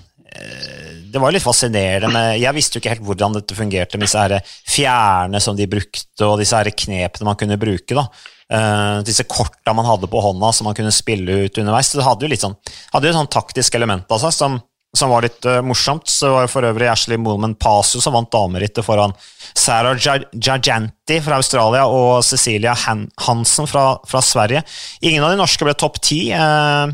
Det 1.11 1.19
var 1.19 1.33
litt 1.35 1.43
fascinerende 1.43 2.07
med 2.07 2.37
Jeg 2.39 2.55
visste 2.55 2.77
jo 2.77 2.79
ikke 2.79 2.93
helt 2.93 3.03
hvordan 3.03 3.33
dette 3.35 3.57
fungerte 3.57 3.99
med 3.99 4.07
disse 4.07 4.21
her 4.21 4.37
fjærene 4.47 5.41
som 5.43 5.57
de 5.57 5.67
brukte, 5.67 6.23
og 6.23 6.37
disse 6.39 6.55
her 6.55 6.69
knepene 6.71 7.27
man 7.27 7.39
kunne 7.39 7.59
bruke. 7.59 7.95
da. 7.95 8.05
Uh, 8.51 8.99
disse 9.07 9.23
korta 9.27 9.71
man 9.75 9.87
hadde 9.87 10.11
på 10.11 10.23
hånda 10.23 10.51
som 10.55 10.67
man 10.67 10.75
kunne 10.75 10.91
spille 10.95 11.45
ut 11.45 11.59
underveis. 11.63 11.91
Det 11.95 12.07
hadde 12.07 12.27
jo 12.27 12.31
litt 12.31 12.43
sånn, 12.43 12.55
hadde 12.91 13.11
jo 13.11 13.15
sånn 13.15 13.31
taktisk 13.31 13.79
element 13.79 14.11
av 14.11 14.23
seg 14.23 14.35
som 14.35 14.59
som 14.97 15.11
var 15.11 15.23
litt 15.25 15.45
uh, 15.47 15.61
morsomt. 15.63 16.09
Så 16.09 16.31
var 16.33 16.45
jo 16.45 16.51
for 16.51 16.67
øvrig 16.67 16.89
Ashley 16.91 17.19
Moolman 17.21 17.55
Pasio 17.59 18.01
som 18.03 18.15
vant 18.15 18.31
damerittet 18.33 18.85
foran 18.85 19.13
Sarah 19.57 19.97
Giganti 19.97 21.19
fra 21.23 21.39
Australia 21.39 21.85
og 21.87 22.23
Cecilia 22.27 22.75
Han 22.85 23.07
Hansen 23.25 23.69
fra, 23.69 23.95
fra, 24.07 24.23
Sverige. 24.25 24.63
Ingen 25.01 25.23
av 25.23 25.33
de 25.33 25.39
norske 25.39 25.67
ble 25.67 25.75
topp 25.79 26.01
ti. 26.03 26.25
Uh, 26.35 26.91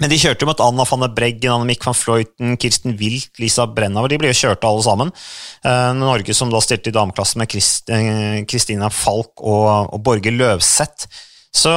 men 0.00 0.08
de 0.08 0.16
kjørte 0.16 0.46
jo 0.46 0.48
mot 0.48 0.62
Anna 0.64 0.86
van 0.88 1.02
der 1.04 1.12
Breggen, 1.12 1.52
Annemiek 1.52 1.84
van 1.84 1.96
Fløyten, 1.96 2.54
Kirsten 2.60 2.94
Wilt, 3.00 3.34
Lisa 3.42 3.66
Brennauer. 3.68 4.08
De 4.08 4.16
ble 4.20 4.30
jo 4.30 4.38
kjørt 4.38 4.64
alle 4.64 4.84
sammen. 4.86 5.10
Uh, 5.66 5.90
Norge 5.98 6.34
som 6.36 6.52
da 6.52 6.62
stilte 6.64 6.92
i 6.92 6.96
dameklassen 6.96 7.42
med 7.42 8.46
Kristina 8.50 8.88
Falk 8.94 9.42
og, 9.42 9.92
og 9.92 10.02
Borge 10.06 10.32
Løvseth. 10.32 11.10
Så 11.52 11.74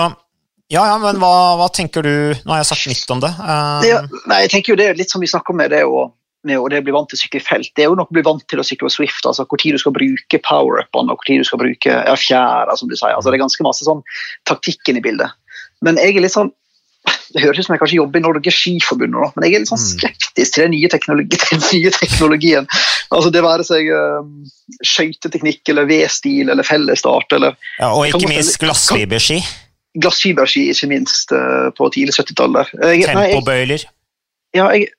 ja, 0.73 0.83
ja, 0.89 0.97
men 0.97 1.19
hva, 1.21 1.53
hva, 1.59 1.69
tenker 1.73 2.05
du 2.05 2.13
Nå 2.33 2.53
har 2.53 2.63
jeg 2.63 2.71
sagt 2.71 2.89
litt 2.89 3.13
om 3.13 3.21
det. 3.21 3.29
Uh... 3.37 3.85
Ja, 3.85 4.01
nei, 4.29 4.43
jeg 4.45 4.53
tenker 4.55 4.73
jo 4.73 4.79
det 4.79 4.89
er 4.89 4.97
litt 4.99 5.13
som 5.13 5.21
vi 5.21 5.29
snakker 5.29 5.53
om 5.53 5.61
med 5.61 5.69
det 5.73 5.83
å, 5.85 6.07
med 6.49 6.57
å 6.57 6.65
det 6.71 6.81
bli 6.85 6.95
vant 6.95 7.11
til 7.11 7.19
å 7.19 7.21
sykle 7.21 7.43
felt. 7.43 7.69
Det 7.77 7.85
er 7.85 7.91
jo 7.91 7.99
nok 7.99 8.09
å 8.09 8.17
bli 8.17 8.25
vant 8.25 8.43
til 8.49 8.61
å 8.61 8.65
sykle 8.65 8.89
på 8.89 8.95
Swift. 8.95 9.21
altså 9.29 9.45
Hvor 9.45 9.61
tid 9.61 9.77
du 9.77 9.83
skal 9.83 9.95
bruke 9.95 10.41
power-upene 10.47 11.13
og 11.13 11.21
hvor 11.21 11.29
tid 11.29 11.43
du 11.43 11.47
skal 11.47 11.61
bruke 11.61 11.93
ja, 11.93 12.17
fjæra, 12.17 12.75
som 12.79 12.89
du 12.89 12.97
sier. 12.97 13.13
altså 13.13 13.29
Det 13.29 13.37
er 13.37 13.45
ganske 13.45 13.67
masse 13.67 13.85
sånn 13.85 14.01
taktikken 14.49 14.97
i 14.97 15.05
bildet. 15.05 15.37
Men 15.85 16.01
jeg 16.01 16.17
er 16.17 16.25
litt 16.25 16.35
sånn 16.35 16.53
det 17.33 17.41
høres 17.41 17.59
ut 17.59 17.67
som 17.67 17.73
jeg 17.73 17.81
kanskje 17.81 17.97
jobber 17.97 18.21
i 18.21 18.23
Norge 18.23 18.51
Skiforbund, 18.53 19.11
nå, 19.11 19.25
men 19.35 19.43
jeg 19.43 19.57
er 19.57 19.63
litt 19.63 19.69
sånn 19.71 19.81
mm. 19.81 19.87
skeptisk 19.89 20.53
til 20.55 20.63
den 20.63 20.71
nye, 20.75 20.89
teknologi, 20.91 21.39
den 21.49 21.63
nye 21.65 21.91
teknologien. 21.91 22.69
Altså 23.09 23.31
Det 23.33 23.41
være 23.43 23.65
seg 23.67 23.89
uh, 23.91 24.21
skøyteteknikk 24.87 25.73
eller 25.73 25.89
V-stil 25.89 26.53
eller 26.53 26.67
fellesstart 26.67 27.35
eller 27.35 27.57
ja, 27.79 27.89
Og 27.91 28.07
ikke 28.07 28.31
minst 28.31 28.59
glassfiberski 28.61 29.41
glassfiberski, 30.01 30.67
ikke 30.73 30.89
minst, 30.91 31.33
uh, 31.35 31.69
på 31.77 31.89
tidlig 31.93 32.15
70-tallet. 32.17 32.73
Tempobøyler? 32.81 33.85
Ja, 34.53 34.69
jeg, 34.73 34.89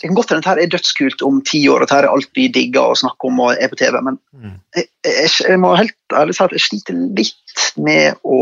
det 0.00 0.08
kan 0.08 0.14
godt 0.14 0.32
hende 0.32 0.42
dette 0.42 0.62
er 0.62 0.70
dødskult 0.70 1.22
om 1.26 1.40
ti 1.46 1.60
år, 1.70 1.82
at 1.82 1.90
dette 1.90 1.98
er 2.02 2.10
alt 2.10 2.30
vi 2.36 2.46
digger 2.54 2.92
å 2.92 2.98
snakke 2.98 3.30
om 3.30 3.40
og 3.44 3.58
er 3.58 3.70
på 3.70 3.78
TV, 3.80 3.98
men 4.04 4.18
mm. 4.34 4.56
jeg, 4.76 4.88
jeg, 5.06 5.30
jeg, 5.48 5.60
må 5.62 5.74
helt 5.78 6.16
ærlig 6.18 6.36
si 6.36 6.44
at 6.44 6.54
jeg 6.54 6.64
sliter 6.66 6.98
litt 7.18 7.64
med 7.82 8.18
å, 8.22 8.38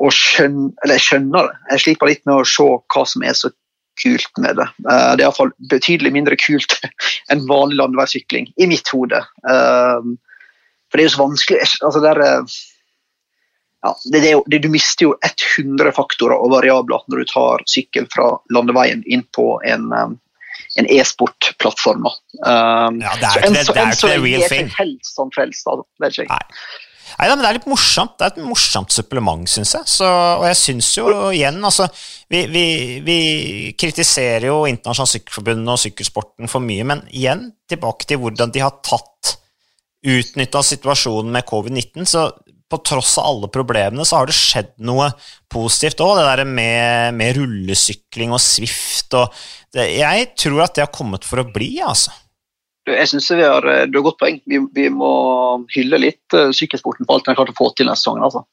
å 0.00 0.12
skjønne 0.14 0.70
Eller 0.82 0.98
jeg 0.98 1.06
skjønner 1.06 1.48
det. 1.50 1.58
Jeg 1.74 1.84
sliter 1.84 2.10
litt 2.10 2.24
med 2.28 2.40
å 2.40 2.48
se 2.48 2.68
hva 2.68 3.04
som 3.08 3.24
er 3.24 3.36
så 3.36 3.52
kult 4.00 4.40
med 4.40 4.56
det. 4.60 4.68
Uh, 4.86 5.12
det 5.14 5.22
er 5.22 5.26
iallfall 5.28 5.52
betydelig 5.72 6.14
mindre 6.16 6.40
kult 6.40 6.76
enn 7.32 7.46
vanlig 7.48 7.80
landeveissykling, 7.80 8.50
i 8.56 8.68
mitt 8.70 8.88
hode. 8.92 9.20
Uh, 9.44 10.00
for 10.90 10.98
det 10.98 11.04
er 11.04 11.10
jo 11.10 11.14
så 11.14 11.24
vanskelig 11.24 11.66
altså 11.86 12.00
det 12.02 12.12
er, 12.16 12.22
ja, 13.82 13.94
det, 14.12 14.20
det, 14.20 14.32
det, 14.46 14.58
Du 14.58 14.68
mister 14.72 15.08
jo 15.08 15.14
100 15.24 15.94
faktorer 15.96 16.36
og 16.36 16.52
variabler 16.52 17.06
når 17.08 17.22
du 17.22 17.30
tar 17.32 17.64
sykkel 17.70 18.08
fra 18.12 18.34
landeveien 18.52 19.00
inn 19.08 19.24
på 19.36 19.54
en, 19.64 19.88
um, 19.92 20.18
en 20.76 20.90
e-sportplattform. 20.92 22.04
Um, 22.44 23.00
ja, 23.00 23.16
det 23.16 23.30
er 23.30 23.40
ikke 23.40 23.56
det, 23.56 23.64
det, 23.72 24.20
real 24.20 24.46
thing. 24.52 24.70
Helst 24.76 25.16
som 25.16 25.32
frelst, 25.34 25.64
altså. 25.66 25.88
det 25.96 26.10
er 26.10 26.16
ikke 26.18 26.36
Nei. 26.36 26.62
Nei, 27.18 27.26
men 27.28 27.42
Det 27.42 27.48
er 27.48 27.56
litt 27.58 27.68
morsomt. 27.68 28.14
Det 28.16 28.26
er 28.26 28.32
et 28.34 28.44
morsomt 28.46 28.94
supplement, 28.94 29.48
syns 29.50 29.74
jeg. 29.76 29.88
Så, 29.92 30.06
og 30.08 30.46
jeg 30.48 30.58
syns 30.60 30.90
jo 30.96 31.08
igjen 31.34 31.58
altså, 31.58 31.88
vi, 32.30 32.44
vi, 32.52 32.64
vi, 33.04 33.18
kritiserer 33.80 34.46
jo 34.48 34.62
Internasjonalt 34.70 35.16
Sykkelforbund 35.16 35.72
og 35.72 35.80
sykkelsporten 35.82 36.52
for 36.52 36.64
mye, 36.64 36.86
men 36.86 37.02
igjen 37.10 37.48
tilbake 37.68 38.08
til 38.08 38.22
hvordan 38.22 38.54
de 38.54 38.62
har 38.64 38.78
tatt 38.86 39.34
utnytta 40.00 40.62
situasjonen 40.64 41.34
med 41.34 41.48
covid-19. 41.48 42.08
Så 42.08 42.28
på 42.70 42.78
tross 42.86 43.16
av 43.18 43.26
alle 43.26 43.50
problemene, 43.52 44.04
så 44.06 44.20
har 44.20 44.30
det 44.30 44.36
skjedd 44.36 44.72
noe 44.86 45.10
positivt 45.50 46.02
òg. 46.04 46.20
Det 46.20 46.26
der 46.28 46.42
med, 46.48 47.16
med, 47.18 47.36
rullesykling 47.38 48.34
og 48.36 48.42
Swift 48.42 49.16
og 49.18 49.34
det, 49.74 49.88
Jeg 49.98 50.32
tror 50.38 50.64
at 50.64 50.76
det 50.76 50.86
har 50.86 50.94
kommet 50.94 51.26
for 51.26 51.42
å 51.42 51.48
bli, 51.50 51.72
altså. 51.84 52.14
Jeg 52.90 53.10
synes 53.10 53.28
vi 53.30 53.44
har, 53.44 53.66
Du 53.90 53.98
har 54.00 54.06
godt 54.06 54.20
poeng. 54.22 54.40
Vi, 54.48 54.58
vi 54.74 54.88
må 54.90 55.12
hylle 55.74 56.00
litt 56.00 56.36
uh, 56.36 56.50
sykkelsporten 56.56 57.06
på 57.06 57.14
alt 57.14 57.26
den 57.26 57.34
har 57.34 57.42
klart 57.42 57.52
å 57.52 57.58
få 57.58 57.70
til 57.74 57.86
denne 57.86 57.98
sesongen. 57.98 58.24
altså. 58.26 58.46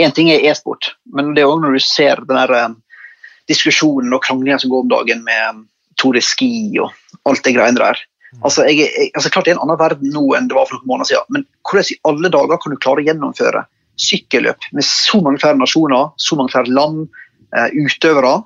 Én 0.00 0.14
ting 0.16 0.30
er 0.32 0.44
e-sport, 0.48 0.94
men 1.12 1.34
det 1.36 1.44
er 1.44 1.50
òg 1.50 1.62
når 1.62 1.76
du 1.76 1.84
ser 1.84 2.22
den 2.26 2.40
der, 2.40 2.56
uh, 2.56 3.06
diskusjonen 3.50 4.14
og 4.14 4.22
kranglinga 4.24 4.60
som 4.62 4.72
går 4.72 4.84
om 4.84 4.92
dagen 4.92 5.24
med 5.26 5.64
Tore 6.00 6.22
Ski 6.24 6.78
og 6.80 6.94
alt 7.28 7.44
det 7.44 7.54
greiene 7.56 7.80
der. 7.80 8.00
Mm. 8.30 8.42
Altså, 8.46 8.64
jeg, 8.68 8.86
jeg, 8.86 9.10
altså, 9.18 9.30
klart 9.34 9.48
Det 9.48 9.52
er 9.52 9.58
en 9.58 9.64
annen 9.66 9.80
verden 9.80 10.12
nå 10.14 10.24
enn 10.38 10.48
det 10.50 10.56
var 10.56 10.68
for 10.68 10.78
noen 10.78 10.90
måneder 10.92 11.10
siden, 11.10 11.30
men 11.34 11.46
hvordan 11.66 11.90
i 11.90 12.00
alle 12.10 12.32
dager 12.36 12.60
kan 12.62 12.74
du 12.74 12.80
klare 12.80 13.02
å 13.02 13.06
gjennomføre 13.08 13.64
sykkelløp 14.00 14.68
med 14.76 14.86
så 14.86 15.20
mange 15.24 15.42
flere 15.42 15.58
nasjoner, 15.60 16.12
så 16.16 16.38
mange 16.38 16.54
flere 16.54 16.72
land, 16.72 17.08
eh, 17.56 17.74
utøvere, 17.74 18.36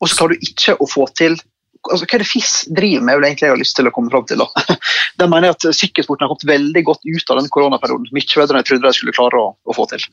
og 0.00 0.08
så 0.10 0.18
klarer 0.18 0.38
du 0.38 0.48
ikke 0.48 0.76
å 0.80 0.88
få 0.90 1.06
til 1.16 1.36
altså, 1.36 2.06
Hva 2.06 2.16
er 2.16 2.24
det 2.24 2.30
FIS 2.30 2.54
driver 2.72 3.04
med, 3.04 3.18
vil 3.18 3.28
egentlig 3.28 3.46
jeg 3.46 3.54
har 3.54 3.60
lyst 3.60 3.76
til 3.76 3.88
å 3.88 3.92
komme 3.94 4.12
fram 4.12 4.24
til. 4.28 4.40
Da. 4.40 4.76
De 5.20 5.28
mener 5.28 5.52
at 5.52 5.68
sykkelsporten 5.76 6.24
har 6.24 6.32
kommet 6.32 6.48
veldig 6.48 6.82
godt 6.88 7.04
ut 7.04 7.30
av 7.30 7.40
den 7.40 7.52
koronaperioden. 7.52 8.08
Mye 8.16 8.40
bedre 8.40 8.56
enn 8.56 8.62
jeg 8.62 8.70
trodde 8.72 8.88
de 8.88 8.98
skulle 8.98 9.16
klare 9.16 9.40
å, 9.40 9.52
å 9.52 9.76
få 9.76 9.86
til. 9.92 10.06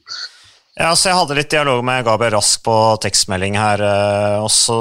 Ja, 0.79 0.93
så 0.95 1.09
Jeg 1.09 1.17
hadde 1.19 1.35
litt 1.35 1.51
dialog 1.51 1.81
med 1.83 2.05
Gabriel 2.07 2.37
Rask 2.37 2.61
på 2.63 2.73
tekstmelding 3.03 3.57
her, 3.59 3.81
eh, 3.83 4.37
og 4.39 4.47
så 4.55 4.77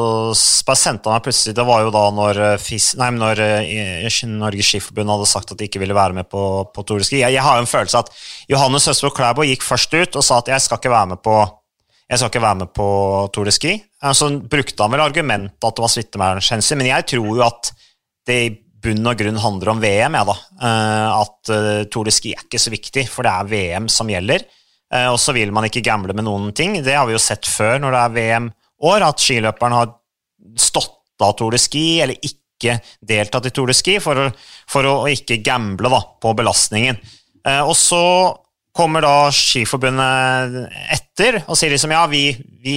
bare 0.63 0.79
sendte 0.79 1.11
han 1.11 1.19
meg 1.19 1.25
plutselig 1.25 1.57
Det 1.59 1.65
var 1.67 1.83
jo 1.83 1.91
da 1.91 2.03
når, 2.15 2.39
eh, 2.47 2.59
FIS, 2.63 2.93
nei, 3.01 3.09
når 3.11 3.41
eh, 3.43 4.21
Norges 4.31 4.71
Skiforbund 4.71 5.11
hadde 5.11 5.27
sagt 5.27 5.51
at 5.51 5.59
de 5.59 5.67
ikke 5.67 5.81
ville 5.83 5.97
være 5.97 6.15
med 6.15 6.29
på, 6.31 6.43
på 6.71 6.85
Tour 6.87 7.03
de 7.03 7.09
Ski. 7.09 7.19
Jeg, 7.25 7.35
jeg, 7.35 7.43
har 7.43 7.59
jo 7.59 7.65
en 7.65 7.73
følelse 7.73 8.05
at 8.05 8.13
Johannes 8.53 8.87
Høstbro 8.87 9.11
Klæbo 9.17 9.47
gikk 9.49 9.67
først 9.67 9.97
ut 9.97 10.21
og 10.21 10.23
sa 10.23 10.39
at 10.39 10.53
jeg 10.55 10.63
skal 10.63 10.79
ikke 10.79 10.95
være 10.95 11.11
med 11.17 11.23
på 11.27 11.35
jeg 12.11 12.19
skal 12.19 12.31
ikke 12.31 12.43
være 12.43 12.61
med 12.63 12.71
på 12.75 12.87
Tour 13.35 13.51
de 13.51 13.55
Ski. 13.55 13.75
Så 14.15 14.31
brukte 14.51 14.83
han 14.83 14.95
vel 14.95 15.03
argumentet 15.03 15.67
at 15.67 15.77
det 15.77 15.83
var 15.85 15.91
smittevernhensyn, 15.91 16.79
men 16.79 16.89
jeg 16.91 17.07
tror 17.13 17.29
jo 17.39 17.45
at 17.47 17.71
det 18.27 18.39
i 18.47 18.49
bunn 18.83 19.07
og 19.07 19.19
grunn 19.19 19.39
handler 19.39 19.71
om 19.71 19.83
VM, 19.83 20.17
ja 20.19 20.25
da. 20.27 20.35
At 21.21 21.53
Tour 21.91 22.11
de 22.11 22.15
Ski 22.15 22.35
er 22.35 22.43
ikke 22.43 22.63
så 22.63 22.75
viktig, 22.75 23.07
for 23.13 23.27
det 23.27 23.31
er 23.31 23.53
VM 23.53 23.87
som 23.87 24.11
gjelder. 24.11 24.43
Eh, 24.95 25.07
og 25.11 25.19
så 25.23 25.35
vil 25.37 25.53
man 25.55 25.67
ikke 25.69 25.85
gamble 25.87 26.15
med 26.17 26.27
noen 26.27 26.51
ting. 26.57 26.79
Det 26.83 26.97
har 26.97 27.07
vi 27.09 27.15
jo 27.15 27.23
sett 27.23 27.49
før 27.49 27.79
når 27.83 27.95
det 27.95 28.03
er 28.03 28.17
VM-år, 28.19 29.07
at 29.07 29.23
skiløperen 29.23 29.77
har 29.77 29.95
stått 30.59 31.23
av 31.23 31.37
Tour 31.39 31.55
de 31.55 31.61
Ski 31.61 32.01
eller 32.01 32.17
ikke 32.25 32.79
deltatt 33.07 33.49
i 33.49 33.53
Tour 33.55 33.71
de 33.71 33.77
Ski, 33.77 33.99
for 34.03 34.19
å, 34.19 34.29
for 34.69 34.89
å 34.89 34.95
ikke 35.13 35.41
gamble 35.45 35.93
da, 35.93 36.01
på 36.23 36.35
belastningen. 36.37 37.01
Eh, 37.47 37.63
og 37.63 37.77
så 37.79 38.03
kommer 38.77 39.05
da 39.05 39.15
Skiforbundet 39.35 40.71
etter 40.95 41.43
og 41.43 41.57
sier 41.59 41.73
liksom 41.75 41.93
ja, 41.95 42.05
vi, 42.11 42.31
vi 42.63 42.77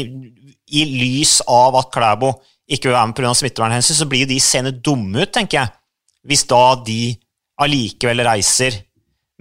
i 0.73 0.85
lys 0.89 1.37
av 1.45 1.75
at 1.77 1.91
Klæbo 1.93 2.33
ikke 2.73 2.89
vil 2.89 2.95
være 2.95 3.09
med 3.11 3.17
pga. 3.17 3.33
smittevernhensyn, 3.37 3.97
så 3.99 4.07
blir 4.09 4.23
jo 4.23 4.31
de 4.31 4.39
seende 4.41 4.73
dumme 4.73 5.25
ut, 5.25 5.33
tenker 5.35 5.59
jeg. 5.59 5.73
Hvis 6.23 6.45
da 6.49 6.63
de 6.85 7.13
allikevel 7.61 8.23
reiser 8.25 8.79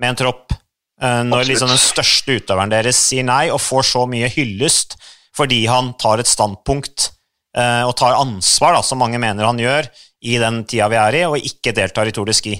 med 0.01 0.12
en 0.12 0.18
tropp 0.25 0.57
når 1.03 1.48
liksom 1.48 1.72
den 1.72 1.80
største 1.80 2.38
utøveren 2.38 2.70
deres 2.70 3.00
sier 3.09 3.26
nei, 3.26 3.48
og 3.50 3.62
får 3.62 3.88
så 3.90 4.07
mye 4.11 4.30
hyllest 4.30 4.98
fordi 5.36 5.64
han 5.66 5.94
tar 6.00 6.20
et 6.20 6.28
standpunkt 6.28 7.09
eh, 7.57 7.82
og 7.86 7.94
tar 7.98 8.18
ansvar, 8.18 8.76
da, 8.76 8.82
som 8.84 9.00
mange 9.00 9.20
mener 9.22 9.48
han 9.48 9.61
gjør, 9.61 9.88
i 10.22 10.36
den 10.38 10.62
tida 10.68 10.90
vi 10.92 10.98
er 11.00 11.18
i, 11.18 11.22
og 11.26 11.40
ikke 11.40 11.74
deltar 11.76 12.09
i 12.09 12.12
Tour 12.14 12.28
de 12.28 12.36
Ski. 12.36 12.59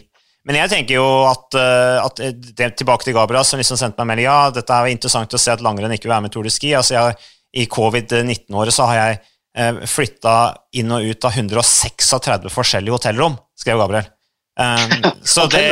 Men 0.49 0.59
jeg 0.59 0.73
tenker 0.73 0.99
jo 0.99 1.07
at, 1.29 1.55
eh, 1.55 1.99
at 2.03 2.23
det, 2.33 2.73
tilbake 2.81 3.07
til 3.07 3.15
Gabriel, 3.15 3.45
som 3.47 3.61
liksom 3.61 3.79
sendte 3.79 4.03
meg 4.03 4.15
melding 4.15 4.31
ja, 4.31 4.39
dette 4.55 4.75
er 4.75 4.89
jo 4.89 4.97
interessant 4.97 5.37
å 5.37 5.41
se 5.41 5.53
at 5.55 5.63
langrenn 5.63 5.95
ikke 5.95 6.09
vil 6.09 6.17
være 6.17 6.25
med 6.25 6.33
i 6.33 6.35
Tour 6.35 6.49
de 6.49 6.55
Ski. 6.55 6.73
altså 6.79 6.97
jeg, 6.97 7.21
I 7.63 7.69
covid-19-året 7.71 8.75
så 8.75 8.89
har 8.91 8.99
jeg 8.99 9.21
eh, 9.61 9.85
flytta 9.87 10.35
inn 10.81 10.97
og 10.97 11.07
ut 11.07 11.29
av 11.29 11.39
136 11.39 12.51
forskjellige 12.57 12.99
hotellrom, 12.99 13.39
skrev 13.59 13.85
Gabriel. 13.85 14.11
Um, 14.53 15.13
så 15.25 15.47
det 15.49 15.63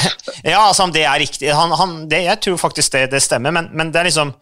Ja, 0.44 0.62
altså, 0.62 0.86
det 0.88 1.02
er 1.04 1.20
riktig 1.20 1.50
han, 1.52 1.72
han, 1.76 1.90
det, 2.08 2.22
Jeg 2.24 2.40
tror 2.40 2.56
faktisk 2.56 2.94
det, 2.94 3.10
det 3.12 3.20
stemmer, 3.20 3.52
men, 3.52 3.68
men, 3.76 3.90
det 3.92 4.00
er 4.00 4.08
liksom 4.08 4.32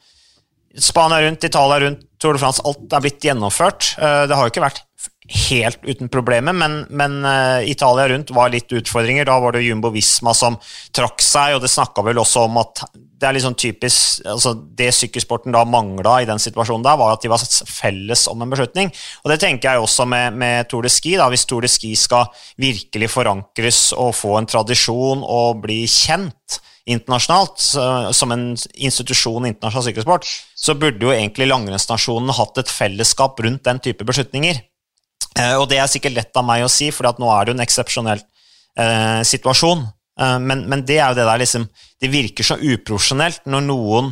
Spania 0.78 1.18
rundt, 1.24 1.44
Italia 1.44 1.80
rundt, 1.82 2.04
Tour 2.22 2.38
de 2.38 2.40
France, 2.40 2.62
alt 2.64 2.94
er 2.94 3.02
blitt 3.04 3.24
gjennomført. 3.26 3.90
Uh, 3.98 4.22
det 4.30 4.38
har 4.38 4.46
jo 4.46 4.52
ikke 4.54 4.62
vært 4.64 4.84
helt 5.32 5.80
uten 5.84 6.10
problemer, 6.12 6.54
men, 6.56 6.82
men 6.90 7.20
uh, 7.24 7.60
Italia 7.68 8.08
rundt 8.12 8.32
var 8.34 8.52
litt 8.52 8.72
utfordringer. 8.72 9.26
Da 9.28 9.38
var 9.42 9.56
det 9.56 9.64
Jumbo 9.64 9.92
Visma 9.94 10.34
som 10.36 10.58
trakk 10.94 11.22
seg, 11.24 11.56
og 11.56 11.64
det 11.64 11.72
snakka 11.72 12.04
vel 12.06 12.20
også 12.22 12.46
om 12.48 12.60
at 12.62 12.84
det 13.22 13.28
er 13.28 13.38
sånn 13.38 13.54
typisk 13.54 14.24
altså 14.26 14.50
Det 14.78 14.88
sykkelsporten 14.96 15.54
da 15.54 15.62
mangla 15.68 16.16
i 16.22 16.26
den 16.26 16.42
situasjonen 16.42 16.82
der, 16.82 16.98
var 16.98 17.14
at 17.14 17.22
de 17.22 17.30
var 17.30 17.44
felles 17.70 18.26
om 18.30 18.42
en 18.42 18.50
beslutning. 18.50 18.90
Og 19.22 19.30
det 19.30 19.38
tenker 19.44 19.70
jeg 19.70 19.84
også 19.84 20.06
med, 20.10 20.34
med 20.42 20.68
Tour 20.70 20.82
de 20.82 20.90
Ski. 20.90 21.14
da, 21.20 21.28
Hvis 21.30 21.46
Tour 21.46 21.62
de 21.62 21.70
Ski 21.70 21.94
skal 21.98 22.26
virkelig 22.60 23.12
forankres 23.14 23.84
og 23.94 24.16
få 24.18 24.36
en 24.40 24.50
tradisjon 24.50 25.22
og 25.22 25.62
bli 25.62 25.84
kjent 25.86 26.58
internasjonalt 26.90 27.62
som 28.10 28.34
en 28.34 28.48
institusjon 28.74 29.46
i 29.46 29.52
internasjonal 29.52 29.86
sykkelsport, 29.86 30.26
så 30.58 30.74
burde 30.74 31.06
jo 31.06 31.14
egentlig 31.14 31.46
langrennsnasjonen 31.46 32.34
hatt 32.34 32.58
et 32.58 32.74
fellesskap 32.74 33.38
rundt 33.46 33.62
den 33.68 33.78
type 33.86 34.06
beslutninger. 34.08 34.58
Eh, 35.38 35.54
og 35.56 35.68
det 35.70 35.80
er 35.80 35.90
sikkert 35.90 36.16
lett 36.16 36.38
av 36.38 36.46
meg 36.46 36.64
å 36.64 36.70
si, 36.70 36.90
for 36.92 37.08
nå 37.08 37.28
er 37.32 37.44
det 37.44 37.52
jo 37.52 37.58
en 37.58 37.64
eksepsjonell 37.64 38.20
eh, 38.20 39.20
situasjon. 39.28 39.84
Eh, 40.20 40.38
men, 40.44 40.66
men, 40.68 40.84
det 40.88 40.98
er 40.98 41.12
jo 41.12 41.20
det 41.20 41.28
der 41.28 41.40
liksom 41.40 41.68
Det 42.02 42.10
virker 42.12 42.44
så 42.44 42.58
uprofesjonelt 42.58 43.46
når 43.48 43.64
noen, 43.64 44.10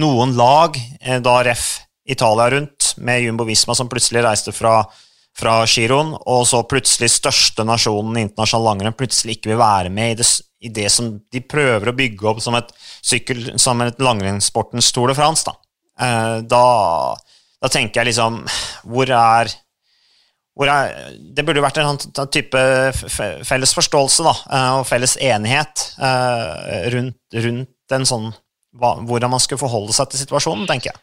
noen 0.00 0.32
lag, 0.38 0.78
da 1.22 1.34
ref 1.46 1.66
Italia 2.08 2.48
rundt, 2.54 2.94
med 3.04 3.20
Jumbo 3.20 3.44
Visma 3.44 3.76
som 3.76 3.90
plutselig 3.90 4.22
reiste 4.24 4.54
fra, 4.56 4.80
fra 5.36 5.58
Giron, 5.68 6.14
og 6.16 6.46
så 6.48 6.62
plutselig 6.64 7.10
største 7.12 7.66
nasjonen 7.68 8.16
i 8.16 8.24
internasjonal 8.24 8.70
langrenn 8.70 8.96
plutselig 8.96 9.36
ikke 9.36 9.52
vil 9.52 9.60
være 9.60 9.92
med 9.92 10.14
i 10.14 10.18
det, 10.22 10.28
i 10.64 10.72
det, 10.72 10.86
som 10.94 11.10
de 11.20 11.42
prøver 11.44 11.92
å 11.92 11.96
bygge 11.98 12.30
opp 12.32 12.40
som 12.42 12.56
et, 12.56 12.72
sykkel, 13.04 13.44
som 13.60 13.84
et 13.84 14.00
langrennssportens 14.00 14.88
Tour 14.96 15.12
de 15.12 15.18
France. 15.18 15.44
Da. 15.44 15.58
Da, 16.48 16.64
da 17.60 17.70
tenker 17.74 18.00
jeg 18.00 18.12
liksom 18.12 18.36
Hvor 18.86 19.10
er 19.10 19.50
jeg, 20.66 21.12
det 21.36 21.44
burde 21.46 21.62
vært 21.62 21.78
en 21.78 22.00
sånn 22.02 22.30
type 22.34 22.62
felles 23.46 23.74
forståelse 23.76 24.24
da, 24.26 24.34
eh, 24.50 24.70
og 24.80 24.88
felles 24.88 25.14
enighet 25.22 25.84
eh, 26.02 26.88
rundt, 26.94 27.20
rundt 27.46 27.94
en 27.94 28.08
sånn 28.08 28.32
hvordan 28.78 29.30
man 29.32 29.42
skulle 29.42 29.62
forholde 29.62 29.94
seg 29.96 30.10
til 30.10 30.22
situasjonen, 30.24 30.66
tenker 30.68 30.90
jeg. 30.90 31.00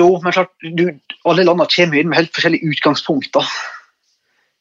Jo, 0.00 0.10
men 0.22 0.34
klart, 0.34 0.52
du, 0.60 0.90
alle 1.28 1.46
landene 1.46 1.70
kommer 1.70 1.98
inn 1.98 2.10
med 2.10 2.18
helt 2.20 2.34
forskjellige 2.34 2.74
utgangspunkter. 2.74 3.50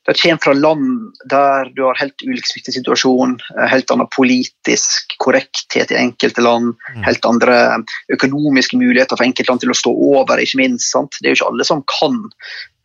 De 0.05 0.13
kommer 0.13 0.41
fra 0.43 0.53
land 0.53 1.16
der 1.32 1.72
du 1.74 1.82
har 1.88 1.97
helt 1.97 2.22
ulik 2.22 2.45
smittesituasjon, 2.45 3.39
eh, 3.55 3.68
helt 3.72 3.91
annen 3.91 4.09
politisk 4.13 5.16
korrekthet 5.24 5.91
i 5.91 5.97
enkelte 5.97 6.45
land, 6.45 6.76
mm. 6.93 7.03
helt 7.07 7.26
andre 7.26 7.57
økonomiske 8.13 8.78
muligheter 8.78 9.18
for 9.18 9.26
enkeltland 9.26 9.63
til 9.63 9.74
å 9.74 9.78
stå 9.78 9.93
over, 10.13 10.41
ikke 10.41 10.61
minst. 10.61 10.91
Sant? 10.93 11.18
Det 11.20 11.28
er 11.28 11.34
jo 11.34 11.41
ikke 11.41 11.51
alle 11.53 11.68
som 11.68 11.82
kan 11.89 12.22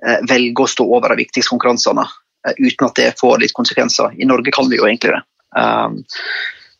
eh, 0.07 0.23
velge 0.31 0.65
å 0.65 0.71
stå 0.71 0.87
over 0.87 1.13
de 1.13 1.25
viktigste 1.25 1.53
konkurransene 1.53 2.07
eh, 2.07 2.57
uten 2.59 2.89
at 2.89 2.97
det 3.01 3.11
får 3.21 3.43
litt 3.43 3.57
konsekvenser. 3.57 4.17
I 4.21 4.29
Norge 4.29 4.55
kan 4.55 4.71
vi 4.71 4.81
jo 4.81 4.89
egentlig 4.89 5.15
det. 5.17 5.23
Um, 5.59 6.01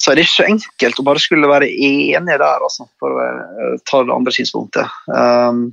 så 0.01 0.13
er 0.13 0.17
det 0.17 0.25
ikke 0.25 0.37
så 0.39 0.49
enkelt 0.49 1.01
å 1.03 1.05
bare 1.05 1.21
skulle 1.21 1.51
være 1.51 1.69
enige 1.69 2.39
der, 2.41 2.65
altså, 2.65 2.87
for 3.03 3.13
å 3.13 3.27
uh, 3.27 3.75
ta 3.85 4.01
det 4.07 4.15
andre 4.15 4.33
synspunktet. 4.33 4.97
Um, 5.13 5.71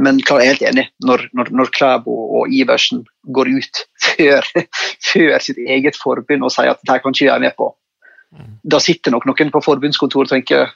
men 0.00 0.22
klar, 0.24 0.40
jeg 0.40 0.48
er 0.48 0.54
helt 0.54 0.68
enig. 0.70 0.86
Når, 1.04 1.26
når, 1.36 1.50
når 1.52 1.72
Klæbo 1.76 2.14
og 2.38 2.54
Iversen 2.54 3.02
går 3.36 3.50
ut 3.52 3.82
før, 4.06 4.48
før, 5.04 5.36
sitt 5.44 5.60
eget 5.60 5.98
forbund 6.00 6.48
og 6.48 6.54
sier 6.54 6.72
at 6.72 6.80
dette 6.80 7.02
kan 7.04 7.12
ikke 7.12 7.26
jeg 7.26 7.34
være 7.34 7.44
med 7.44 7.58
på, 7.58 7.68
da 8.64 8.80
sitter 8.80 9.12
nok 9.12 9.26
noen 9.28 9.50
på 9.52 9.60
forbundskontoret 9.60 10.30
og 10.30 10.32
tenker 10.32 10.70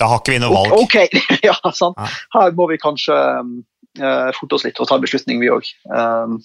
Da 0.00 0.08
har 0.08 0.22
ikke 0.22 0.32
vi 0.32 0.40
noe 0.40 0.54
valg. 0.54 0.72
Ok, 0.80 0.96
ja, 1.48 1.58
sant. 1.76 2.00
Her 2.32 2.54
må 2.56 2.70
vi 2.70 2.80
kanskje 2.80 3.12
uh, 3.12 3.50
forte 4.38 4.56
oss 4.56 4.64
litt 4.64 4.78
og 4.80 4.88
ta 4.88 4.96
en 4.96 5.04
beslutning, 5.04 5.40
vi 5.42 5.50
òg. 5.52 5.66
Um, 5.84 6.38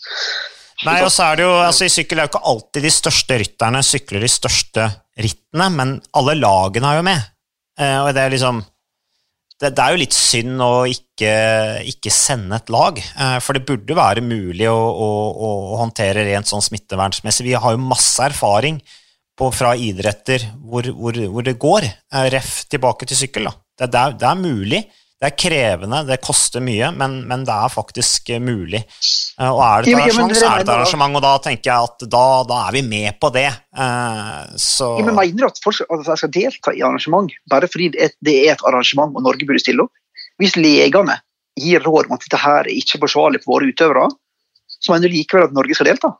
Nei, 0.85 0.99
og 1.01 1.09
så 1.09 1.29
er 1.29 1.39
det 1.39 1.45
jo, 1.47 1.53
altså 1.63 1.87
I 1.87 1.93
sykkel 1.93 2.19
er 2.19 2.27
jo 2.27 2.31
ikke 2.33 2.47
alltid 2.51 2.83
de 2.85 2.91
største 2.93 3.37
rytterne 3.41 3.79
sykler 3.85 4.21
de 4.21 4.29
største 4.29 4.89
rittene, 5.17 5.69
men 5.73 5.93
alle 6.19 6.35
lagene 6.37 6.91
er 6.91 6.99
jo 6.99 7.05
med. 7.07 7.29
Uh, 7.79 7.99
og 8.03 8.11
det 8.17 8.25
er 8.25 8.35
liksom 8.35 8.61
det, 9.57 9.71
det, 9.73 9.81
er 9.81 9.93
jo 9.93 10.01
litt 10.03 10.13
synd 10.13 10.61
å 10.61 10.71
ikke, 10.89 11.31
ikke, 11.89 12.13
sende 12.13 12.59
et 12.59 12.69
lag, 12.73 12.99
eh, 13.01 13.37
for 13.41 13.57
det 13.57 13.65
burde 13.65 13.97
være 13.97 14.21
mulig 14.21 14.67
å, 14.69 14.77
å, 14.77 15.07
å 15.33 15.79
håndtere 15.81 16.27
rent 16.27 16.49
sånn 16.49 16.61
smittevernsmessig. 16.61 17.47
Vi 17.47 17.57
har 17.57 17.73
jo 17.73 17.81
masse 17.81 18.21
erfaring 18.21 18.77
på, 19.37 19.49
fra 19.53 19.73
idretter 19.73 20.45
hvor, 20.61 20.85
hvor, 20.93 21.17
hvor, 21.33 21.45
det 21.45 21.57
går. 21.61 21.89
Eh, 21.89 22.29
ref 22.35 22.51
tilbake 22.69 23.09
til 23.09 23.17
sykkel. 23.23 23.49
Det, 23.73 23.89
det, 23.89 24.03
er, 24.03 24.17
det 24.21 24.29
er 24.29 24.43
mulig. 24.43 24.83
Det 25.17 25.31
er 25.31 25.33
krevende, 25.33 26.03
det 26.05 26.19
koster 26.21 26.61
mye, 26.61 26.91
men, 26.93 27.15
men 27.25 27.41
det 27.47 27.53
er 27.53 27.71
faktisk 27.73 28.29
eh, 28.35 28.41
mulig. 28.43 28.83
Eh, 29.39 29.49
og 29.49 29.63
er 29.65 29.81
det 29.81 29.93
et 29.95 29.97
arrangement, 29.97 30.35
så 30.37 30.45
er 30.45 30.59
det 30.59 30.67
et 30.67 30.73
arrangement, 30.75 31.17
og 31.17 31.23
da 31.25 31.31
tenker 31.41 31.71
jeg 31.71 31.89
at 31.89 32.05
da, 32.13 32.25
da 32.45 32.59
er 32.67 32.75
vi 32.75 32.83
med 32.85 33.17
på 33.17 33.31
det. 33.33 33.47
Eh, 33.49 34.43
så 34.61 34.91
ja, 34.99 35.07
men 35.07 35.17
Mener 35.17 35.41
du 35.41 35.47
at 35.47 35.57
folk 35.63 35.79
skal 35.79 36.33
delta 36.35 36.75
i 36.75 36.83
arrangement 36.85 37.33
bare 37.49 37.69
fordi 37.71 37.89
det 37.97 38.35
er 38.35 38.53
et 38.53 38.61
arrangement 38.69 39.17
og 39.17 39.25
Norge 39.25 39.49
burde 39.49 39.63
stille 39.63 39.87
opp? 39.87 39.95
Hvis 40.37 40.53
legene 40.59 41.17
gir 41.57 41.81
råd 41.81 42.11
om 42.11 42.13
at 42.19 42.27
dette 42.27 42.43
her 42.43 42.67
er 42.67 42.77
ikke 42.77 43.01
forsvarlig 43.01 43.41
for 43.41 43.55
våre 43.57 43.71
utøvere, 43.73 44.05
så 44.77 44.93
mener 44.93 45.09
du 45.09 45.17
likevel 45.17 45.47
at 45.47 45.57
Norge 45.57 45.79
skal 45.79 45.89
delta? 45.89 46.13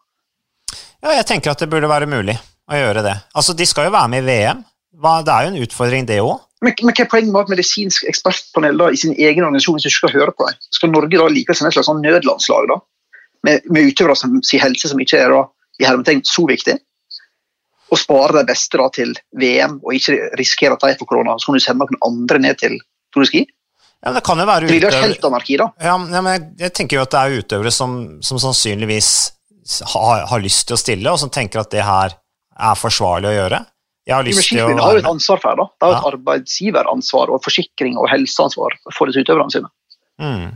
Ja, 1.06 1.14
jeg 1.20 1.28
tenker 1.30 1.54
at 1.54 1.62
det 1.62 1.70
burde 1.70 1.90
være 1.92 2.10
mulig 2.10 2.34
å 2.66 2.82
gjøre 2.82 3.06
det. 3.06 3.14
Altså, 3.38 3.54
De 3.54 3.70
skal 3.70 3.92
jo 3.92 3.94
være 3.94 4.10
med 4.16 4.26
i 4.26 4.28
VM. 4.32 4.66
Det 4.98 5.34
er 5.38 5.46
jo 5.46 5.54
en 5.54 5.62
utfordring, 5.62 6.10
det 6.10 6.18
òg. 6.26 6.40
Men, 6.66 6.74
men 6.82 6.96
hva 6.96 7.04
er 7.04 7.10
poenget 7.12 7.34
med 7.34 7.46
at 7.46 7.52
medisinsk 7.54 8.08
ekspertpanel 8.10 8.80
da, 8.80 8.90
i 8.90 8.98
sin 8.98 9.14
egen 9.14 9.46
organisasjon 9.46 9.78
hvis 9.78 9.90
du 9.90 9.94
skal 9.94 10.14
høre 10.16 10.34
på 10.34 10.48
dem? 10.48 10.58
Skal 10.74 10.94
Norge 10.94 11.20
da 11.20 11.28
like 11.30 11.54
sende 11.54 11.70
et 11.70 11.78
slags 11.78 11.90
sånn 11.92 12.02
nødlandslag 12.06 12.70
da? 12.72 12.80
Med, 13.46 13.68
med 13.70 13.92
utøvere 13.92 14.18
som 14.18 14.40
sier 14.46 14.64
helse 14.64 14.90
som 14.90 15.02
ikke 15.02 15.20
er 15.22 15.34
da, 15.36 15.44
i 15.78 15.86
hermetegn 15.86 16.24
så 16.26 16.48
viktig? 16.50 16.80
Og 17.94 18.02
spare 18.02 18.40
de 18.40 18.48
beste 18.50 18.82
da, 18.82 18.88
til 18.96 19.14
VM 19.38 19.78
og 19.84 19.94
ikke 19.96 20.34
risikere 20.40 20.76
at 20.76 20.88
de 20.88 20.98
får 21.00 21.12
korona? 21.14 21.38
Så 21.38 21.52
kan 21.52 21.60
du 21.60 21.64
sende 21.64 21.86
noen 21.86 22.02
andre 22.10 22.42
ned 22.48 22.60
til 22.64 22.80
Tour 23.14 23.30
Ski? 23.30 23.46
Ja, 24.04 24.14
det 24.14 24.22
kan 24.26 24.42
jo 24.42 24.46
være 24.50 24.68
utøvere... 24.68 24.82
Ja, 25.82 25.96
men 25.98 26.30
jeg, 26.34 26.44
jeg, 26.60 26.74
tenker 26.78 27.00
jo 27.00 27.06
at 27.06 27.14
det 27.14 27.22
er 27.22 27.42
utøvere 27.42 27.74
som, 27.74 27.98
som 28.26 28.42
sannsynligvis 28.42 29.12
har, 29.94 30.28
har, 30.30 30.44
lyst 30.44 30.68
til 30.68 30.78
å 30.78 30.82
stille, 30.82 31.12
og 31.12 31.20
som 31.22 31.32
tenker 31.34 31.64
at 31.64 31.72
det 31.74 31.86
her 31.86 32.14
er 32.58 32.78
forsvarlig 32.78 33.32
å 33.32 33.36
gjøre. 33.36 33.64
Jeg 34.08 34.16
har 34.80 34.96
jo 34.96 35.02
et 35.02 35.10
ansvar 35.10 35.42
for 35.44 35.52
det. 35.52 35.64
da. 35.64 35.68
Det 35.68 35.88
er 35.88 35.92
jo 35.92 35.98
et 35.98 36.10
arbeidsgiveransvar 36.14 37.34
og 37.36 37.44
forsikring 37.44 37.98
og 38.00 38.08
helseansvar 38.12 38.78
for 38.96 39.12
utøverne 39.12 39.52
sine. 39.54 39.72
Mm. 40.24 40.54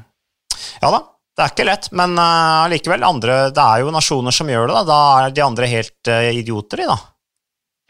Ja 0.82 0.92
da, 0.94 1.02
det 1.36 1.44
er 1.44 1.54
ikke 1.54 1.68
lett, 1.68 1.90
men 1.96 2.16
allikevel, 2.22 3.04
uh, 3.04 3.50
det 3.52 3.66
er 3.66 3.84
jo 3.84 3.94
nasjoner 3.94 4.36
som 4.36 4.50
gjør 4.50 4.72
det. 4.72 4.78
Da, 4.80 4.84
da 4.88 5.00
er 5.26 5.36
de 5.36 5.44
andre 5.46 5.70
helt 5.70 6.12
uh, 6.12 6.32
idioter, 6.32 6.84
de, 6.84 6.88
da. 6.94 7.00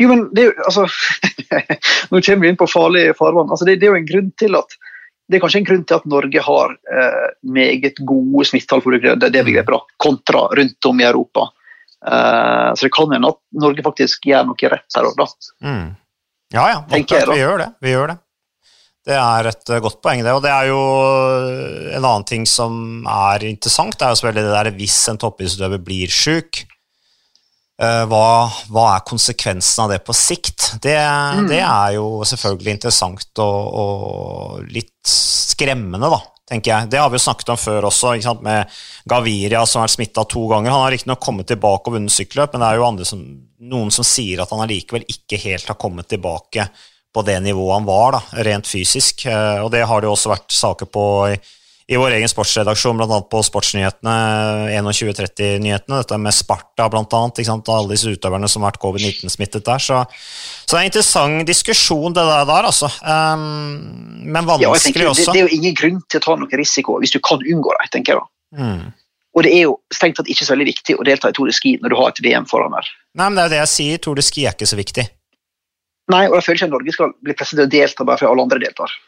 Jo, 0.01 0.09
men 0.09 0.23
det 0.33 0.43
er 0.43 0.49
jo, 0.49 0.55
altså, 0.65 0.87
Nå 2.11 2.21
kommer 2.25 2.45
vi 2.45 2.51
inn 2.51 2.59
på 2.59 2.69
farlig 2.69 3.05
farvann. 3.19 3.51
Altså, 3.53 3.67
det, 3.67 3.77
det, 3.81 3.87
er 3.87 3.93
jo 3.93 4.01
en 4.01 4.09
grunn 4.09 4.31
til 4.39 4.57
at 4.57 4.77
det 5.31 5.37
er 5.37 5.43
kanskje 5.45 5.61
en 5.61 5.67
grunn 5.69 5.83
til 5.87 5.95
at 5.95 6.07
Norge 6.11 6.41
har 6.43 6.73
eh, 6.91 7.27
meget 7.55 8.01
gode 8.03 8.43
smittetall 8.49 8.81
for 8.83 8.97
det, 8.97 9.13
det 9.21 9.43
begrepet, 9.47 9.71
da, 9.71 9.97
kontra 10.01 10.41
rundt 10.59 10.89
om 10.89 10.99
i 10.99 11.05
Europa. 11.07 11.45
Uh, 12.01 12.73
så 12.73 12.87
det 12.87 12.93
kan 12.95 13.11
hende 13.13 13.29
at 13.29 13.37
Norge 13.61 13.83
faktisk 13.85 14.25
gjør 14.25 14.47
noe 14.49 14.73
rett 14.73 14.97
her 14.97 15.07
òg, 15.07 15.19
da. 15.19 15.27
Mm. 15.61 15.87
Ja 16.51 16.65
ja, 16.71 16.81
godt 16.89 17.13
vi 17.29 17.39
gjør 17.39 17.61
det. 17.61 17.69
Vi 17.83 17.93
gjør 17.93 18.13
det. 18.13 18.17
Det 19.05 19.17
er 19.17 19.49
et 19.51 19.69
uh, 19.69 19.79
godt 19.85 19.99
poeng, 20.01 20.23
det. 20.25 20.33
Og 20.33 20.41
det 20.41 20.49
er 20.53 20.71
jo 20.71 20.81
uh, 20.81 21.93
en 21.93 22.01
annen 22.01 22.25
ting 22.27 22.47
som 22.49 23.05
er 23.05 23.45
interessant, 23.51 23.97
det 23.97 24.07
er 24.07 24.15
jo 24.15 24.21
selvfølgelig 24.21 24.47
det 24.49 24.57
der 24.57 24.79
hvis 24.81 24.99
en 25.13 25.21
toppidrettsutøver 25.21 25.83
blir 25.85 26.13
sjuk, 26.21 26.65
hva, 27.81 28.25
hva, 28.69 28.81
er 28.93 29.05
konsekvensen 29.09 29.81
av 29.81 29.87
det 29.89 30.03
på 30.05 30.13
sikt? 30.13 30.67
Det, 30.83 30.93
mm. 31.01 31.47
det 31.49 31.63
er 31.65 31.95
jo 31.95 32.19
selvfølgelig 32.29 32.75
interessant 32.75 33.41
og, 33.41 33.79
og, 33.81 34.59
litt 34.69 35.09
skremmende, 35.09 36.11
da, 36.13 36.19
tenker 36.51 36.73
jeg. 36.73 36.91
Det 36.91 36.99
har 36.99 37.09
vi 37.11 37.19
jo 37.19 37.23
snakket 37.25 37.53
om 37.53 37.59
før 37.59 37.87
også, 37.89 38.35
med 38.43 38.81
Gaviria 39.09 39.63
som 39.65 39.81
har 39.81 39.87
vært 39.87 39.95
smitta 39.95 40.25
to 40.29 40.45
ganger. 40.51 40.73
Han 40.73 40.85
har 40.85 40.95
riktignok 40.95 41.23
kommet 41.23 41.49
tilbake 41.51 41.89
og 41.89 41.97
vunnet 41.97 42.13
sykkelløp, 42.13 42.53
men 42.53 42.63
det 42.63 42.69
er 42.69 42.81
jo 42.81 43.07
som, 43.07 43.23
noen 43.71 43.93
som 43.95 44.07
sier 44.07 44.43
at 44.43 44.51
han 44.53 44.63
allikevel 44.65 45.07
ikke 45.09 45.39
helt 45.45 45.71
har 45.71 45.79
kommet 45.81 46.09
tilbake 46.11 46.67
på 47.11 47.23
det 47.27 47.39
nivået 47.43 47.75
han 47.75 47.87
var, 47.87 48.17
da, 48.17 48.43
rent 48.47 48.67
fysisk. 48.69 49.25
Uh, 49.27 49.63
og 49.65 49.71
det 49.73 49.83
har 49.87 50.01
det 50.01 50.09
jo 50.09 50.15
også 50.15 50.31
vært 50.31 50.55
saker 50.55 50.91
på 50.91 51.05
i 51.33 51.39
i 51.91 51.97
vår 51.99 52.13
egen 52.15 52.29
sportsredaksjon, 52.31 52.95
bl.a. 53.01 53.17
på 53.27 53.41
Sportsnyhetene, 53.43 54.11
21.30-nyhetene, 54.71 55.97
dette 55.97 56.19
med 56.23 56.31
Sparta 56.31 56.85
bl.a., 56.87 57.03
alle 57.03 57.91
disse 57.91 58.13
utøverne 58.13 58.47
som 58.47 58.63
har 58.63 58.71
vært 58.71 58.79
covid-19-smittet 58.85 59.65
der. 59.67 59.83
Så, 59.83 59.97
så, 60.07 60.69
det 60.69 60.77
er 60.77 60.85
en 60.85 60.87
interessant 60.87 61.43
diskusjon, 61.49 62.15
det 62.15 62.23
der, 62.23 62.69
altså. 62.69 62.87
Um, 63.03 63.43
men 64.23 64.47
vanskelig 64.47 65.03
ja, 65.03 65.11
også. 65.11 65.27
Det, 65.27 65.35
det, 65.35 65.41
er 65.41 65.49
jo 65.49 65.59
ingen 65.59 65.75
grunn 65.75 65.99
til 66.07 66.21
å 66.21 66.25
ta 66.29 66.39
noe 66.39 66.61
risiko 66.63 66.95
hvis 67.03 67.11
du 67.11 67.19
kan 67.27 67.43
unngå 67.43 67.75
det, 67.75 67.91
tenker 67.97 68.15
jeg 68.15 68.23
da. 68.23 68.63
Mm. 68.63 68.89
Og 69.35 69.47
det 69.47 69.53
er 69.57 69.61
jo 69.65 69.77
strengt 69.91 70.19
tatt 70.19 70.31
ikke 70.31 70.47
så 70.47 70.55
veldig 70.55 70.71
viktig 70.71 70.95
å 70.95 71.07
delta 71.07 71.31
i 71.31 71.35
Tour 71.35 71.51
de 71.51 71.59
Ski 71.59 71.75
når 71.83 71.91
du 71.91 71.99
har 71.99 72.15
et 72.15 72.23
VM 72.23 72.47
foran 72.47 72.79
her. 72.79 72.87
Nei, 73.19 73.27
men 73.27 73.35
det 73.35 73.43
er 73.43 73.49
jo 73.49 73.55
det 73.57 73.63
jeg 73.65 73.75
sier, 73.75 74.01
Tour 74.07 74.19
de 74.19 74.27
Ski 74.27 74.47
er 74.47 74.55
ikke 74.55 74.71
så 74.71 74.79
viktig. 74.79 75.09
Nei, 76.11 76.25
og 76.31 76.39
jeg 76.39 76.47
føler 76.47 76.59
ikke 76.61 76.71
at 76.71 76.75
Norge 76.79 76.95
skal 76.95 77.15
bli 77.19 77.35
presset 77.35 77.59
til 77.59 77.67
å 77.67 77.71
delta 77.71 78.07
bare 78.07 78.23
fordi 78.23 78.31
alle 78.31 78.47
andre 78.47 78.63
deltar. 78.63 78.99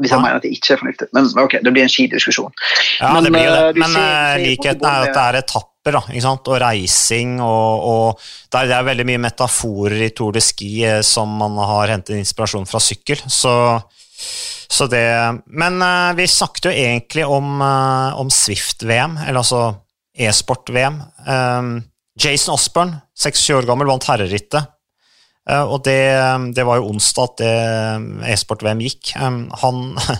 Hvis 0.00 0.14
jeg 0.14 0.22
mener 0.22 0.38
at 0.38 0.46
det 0.46 0.52
ikke 0.54 0.74
er 0.74 0.80
fornuftig. 0.80 1.08
Men 1.16 1.28
ok, 1.42 1.58
det 1.64 1.72
blir 1.74 1.84
en 1.84 1.92
skidiskusjon. 1.92 2.54
Ja, 3.00 3.12
men, 3.14 3.26
det 3.26 3.32
blir 3.34 3.50
det. 3.50 3.58
Eh, 3.68 3.80
men 3.80 3.92
ser, 3.94 4.06
eh, 4.06 4.44
likheten 4.46 4.88
er 4.88 5.04
at 5.08 5.12
det 5.14 5.24
er 5.24 5.38
etapper 5.42 5.96
da, 5.96 6.02
og 6.36 6.56
reising, 6.60 7.36
og, 7.44 7.84
og 7.90 8.24
det, 8.52 8.64
er, 8.66 8.86
veldig 8.86 9.06
mye 9.08 9.22
metaforer 9.26 10.06
i 10.06 10.10
Tour 10.16 10.36
de 10.36 10.42
Ski 10.44 10.72
eh, 10.88 11.00
som 11.06 11.36
man 11.40 11.56
har 11.60 11.94
hentet 11.94 12.18
inspirasjon 12.20 12.68
fra 12.68 12.80
sykkel. 12.84 13.20
Så, 13.28 13.54
så 14.70 14.88
det 14.90 15.04
Men 15.46 15.80
vi 16.16 16.28
snakket 16.30 16.70
jo 16.70 16.74
egentlig 16.74 17.28
om, 17.28 17.60
om 17.60 18.32
Swift-VM, 18.32 19.20
eller 19.26 19.42
altså 19.44 19.64
e-sport-VM. 20.16 21.00
Jason 22.20 22.54
Osborne, 22.56 23.00
26 23.16 23.56
år 23.60 23.68
gammel, 23.68 23.88
vant 23.88 24.08
herrerittet 24.10 24.68
og 25.66 25.82
det, 25.86 26.00
det, 26.56 26.64
var 26.68 26.78
jo 26.78 26.90
onsdag 26.92 27.30
at 27.30 27.42
eh, 27.46 28.34
e-sport-VM 28.34 28.82
gikk. 28.84 29.12
Han, 29.16 29.40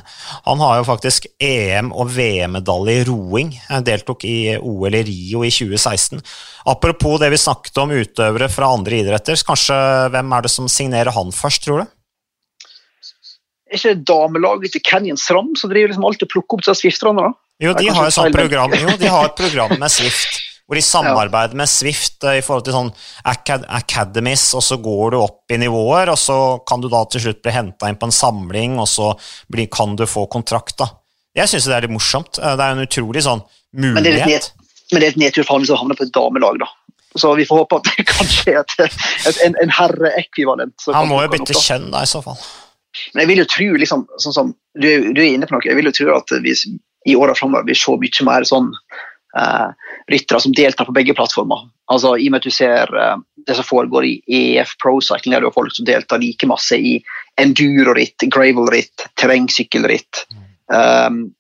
han, 0.48 0.62
har 0.64 0.80
jo 0.80 0.86
faktisk 0.88 1.28
EM- 1.42 1.92
og 1.92 2.10
VM-medalje 2.14 2.96
i 2.98 3.04
roing. 3.08 3.52
Han 3.68 3.86
deltok 3.86 4.24
i 4.28 4.56
OL 4.56 4.96
i 4.96 5.04
Rio 5.06 5.44
i 5.46 5.52
2016. 5.52 6.22
Apropos 6.70 7.20
det 7.22 7.30
vi 7.34 7.40
snakket 7.40 7.80
om 7.82 7.94
utøvere 7.94 8.50
fra 8.52 8.72
andre 8.74 9.02
idretter, 9.04 9.38
kanskje 9.46 9.78
hvem 10.14 10.36
er 10.36 10.46
det 10.46 10.52
som 10.52 10.68
signerer 10.72 11.14
han 11.16 11.32
først, 11.34 11.64
tror 11.66 11.84
du? 11.84 11.96
Ikke 13.70 13.94
damelaget 13.94 14.74
til 14.74 14.82
Canyon 14.82 15.20
Sram 15.20 15.54
som 15.58 15.70
driver 15.70 15.92
liksom 15.92 16.06
alltid 16.08 16.32
plukker 16.32 16.58
opp 16.58 16.64
disse 16.64 16.80
Swift-erne? 16.82 17.30
Jo, 17.60 17.74
de 17.76 17.90
har 17.92 18.08
jo 18.08 18.14
sånn 18.14 18.34
program, 18.34 18.72
jo, 18.72 18.96
de 18.98 19.10
har 19.12 19.28
et 19.28 19.36
program 19.44 19.76
med 19.78 19.92
Swift 19.92 20.39
hvor 20.70 20.78
de 20.78 20.82
samarbeider 20.86 21.58
med 21.58 21.66
Swift 21.66 22.22
eh, 22.22 22.36
i 22.38 22.42
forhold 22.46 22.68
til 22.68 22.76
sånn 22.76 22.90
academies, 23.74 24.44
og 24.54 24.62
så 24.62 24.76
går 24.78 25.16
du 25.16 25.16
opp 25.18 25.50
i 25.50 25.58
nivåer, 25.58 26.12
og 26.12 26.18
så 26.22 26.36
kan 26.62 26.78
du 26.78 26.86
da 26.92 27.00
til 27.10 27.24
slutt 27.24 27.40
bli 27.42 27.54
henta 27.56 27.88
inn 27.90 27.98
på 27.98 28.06
en 28.06 28.14
samling, 28.14 28.76
og 28.78 28.86
så 28.86 29.08
blir, 29.50 29.66
kan 29.66 29.96
du 29.98 30.04
få 30.06 30.28
kontrakt. 30.30 30.76
da. 30.78 30.86
Jeg 31.34 31.50
syns 31.50 31.66
det 31.66 31.74
er 31.74 31.88
litt 31.88 31.94
morsomt. 31.96 32.38
Eh, 32.38 32.54
det 32.54 32.68
er 32.68 32.76
en 32.76 32.84
utrolig 32.84 33.24
sånn 33.26 33.42
mulighet. 33.74 33.98
Men 33.98 34.06
det 34.06 34.14
er, 34.22 34.36
et, 34.36 34.86
men 34.92 35.02
det 35.02 35.08
er 35.08 35.18
nedtur 35.24 35.42
for 35.42 35.58
han 35.58 35.66
som 35.66 35.82
havner 35.82 35.98
på 35.98 36.06
et 36.06 36.14
damelag, 36.14 36.62
da. 36.62 36.70
Så 37.18 37.34
vi 37.34 37.48
får 37.50 37.64
håpe 37.64 37.80
at 37.80 37.90
det 37.90 38.06
kan 38.12 38.30
skje 38.30 38.54
et, 38.62 38.76
et, 38.86 39.44
en, 39.48 39.58
en 39.64 39.74
herreekvivalent. 39.74 40.90
Han 40.94 41.10
må 41.10 41.18
jo 41.24 41.32
bytte 41.34 41.58
kjønn, 41.58 41.90
da, 41.90 42.04
i 42.06 42.12
så 42.14 42.22
fall. 42.22 42.38
Men 43.10 43.24
jeg 43.24 43.32
vil 43.32 43.42
jo 43.42 43.50
tro, 43.50 43.68
liksom, 43.82 44.06
sånn 44.22 44.36
som 44.38 44.54
du, 44.54 44.86
du, 44.86 45.18
er 45.18 45.32
inne 45.32 45.50
på 45.50 45.56
noe, 45.56 45.66
jeg 45.66 45.78
vil 45.78 45.90
jo 45.90 45.96
tro 45.98 46.14
at 46.14 46.38
vi 46.46 46.54
i 47.10 47.18
åra 47.18 47.34
framover 47.34 47.66
vil 47.66 47.78
se 47.78 47.94
mye 47.98 48.26
mer 48.26 48.46
sånn 48.46 48.70
uh, 49.38 49.70
ryttere 50.10 50.40
som 50.40 50.54
deltar 50.56 50.88
på 50.88 50.94
begge 50.94 51.14
plattformer. 51.14 51.68
Altså, 51.92 52.14
I 52.18 52.28
og 52.28 52.34
med 52.34 52.42
at 52.42 52.48
du 52.48 52.54
ser 52.54 52.94
uh, 52.94 53.16
det 53.46 53.56
som 53.58 53.66
foregår 53.66 54.06
i 54.06 54.16
EF 54.36 54.76
Pro 54.82 54.98
Cycling, 55.04 55.34
der 55.34 55.44
du 55.44 55.50
har 55.50 55.56
folk 55.56 55.74
som 55.76 55.86
deltar 55.88 56.22
like 56.22 56.48
masse 56.50 56.76
i 56.76 56.96
enduro-ritt, 57.40 58.26
gravel-ritt, 58.32 59.06
terrengsykkelritt. 59.20 60.24
Um, 60.72 61.30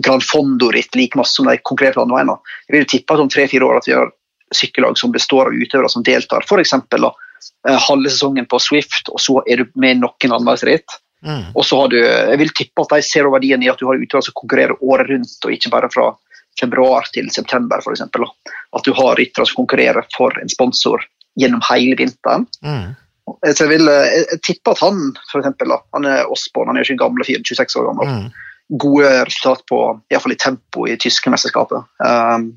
Grand 0.00 0.24
Fondo-ritt 0.24 0.96
like 0.96 1.18
masse 1.18 1.36
som 1.36 1.48
de 1.48 1.58
konkurrerer 1.60 2.00
landeveiene. 2.00 2.38
Jeg 2.68 2.76
vil 2.76 2.88
tippe 2.94 3.14
at 3.16 3.24
om 3.24 3.32
tre-fire 3.32 3.66
år 3.66 3.80
at 3.82 3.90
vi 3.90 3.96
har 3.98 4.14
sykkellag 4.54 4.96
som 4.96 5.12
består 5.12 5.50
av 5.50 5.58
utøvere 5.58 5.90
som 5.92 6.06
deltar. 6.06 6.46
F.eks. 6.46 6.74
Uh, 6.74 7.76
halve 7.88 8.10
sesongen 8.10 8.48
på 8.48 8.62
Swift, 8.62 9.10
og 9.12 9.20
så 9.20 9.42
er 9.46 9.62
du 9.62 9.76
med 9.78 10.00
noen 10.00 10.34
landeveisritt. 10.34 10.98
Mm. 11.26 11.50
Og 11.58 11.64
så 11.66 11.80
har 11.80 11.90
du, 11.90 11.98
jeg 11.98 12.38
vil 12.38 12.54
tippe 12.54 12.84
at 12.84 12.94
de 12.94 13.02
ser 13.02 13.26
verdien 13.26 13.62
i 13.62 13.70
at 13.70 13.80
du 13.80 13.88
har 13.88 13.98
utøvere 13.98 14.28
som 14.28 14.36
konkurrerer 14.38 14.78
året 14.86 15.10
rundt, 15.10 15.38
og 15.44 15.54
ikke 15.54 15.72
bare 15.74 15.90
fra 15.92 16.12
februar 16.60 17.08
til 17.14 17.30
september, 17.34 17.82
f.eks. 17.82 18.02
At 18.02 18.86
du 18.86 18.94
har 18.96 19.18
ryttere 19.18 19.46
som 19.48 19.62
konkurrerer 19.62 20.08
for 20.16 20.34
en 20.42 20.50
sponsor 20.52 21.04
gjennom 21.38 21.62
hele 21.70 21.96
vinteren. 21.98 22.46
Mm. 22.64 22.92
Så 23.28 23.64
jeg, 23.64 23.70
vil, 23.74 23.88
jeg, 23.92 24.26
jeg 24.32 24.42
tipper 24.46 24.74
at 24.74 24.82
han 24.86 25.00
for 25.30 25.40
eksempel, 25.42 25.74
han 25.94 26.08
er 26.08 26.30
Osborn, 26.32 26.70
han 26.70 26.80
er 26.80 26.86
ikke 26.86 27.02
gammel 27.02 27.26
26 27.28 27.80
år 27.80 27.90
gammel. 27.90 28.14
Mm. 28.14 28.46
Gode 28.80 29.10
resultat 29.28 29.64
på, 29.68 29.80
iallfall 30.12 30.34
i 30.34 30.40
tempo 30.40 30.86
i 30.88 30.96
tyske 31.00 31.32
mesterskapet. 31.32 31.88
Um, 32.04 32.50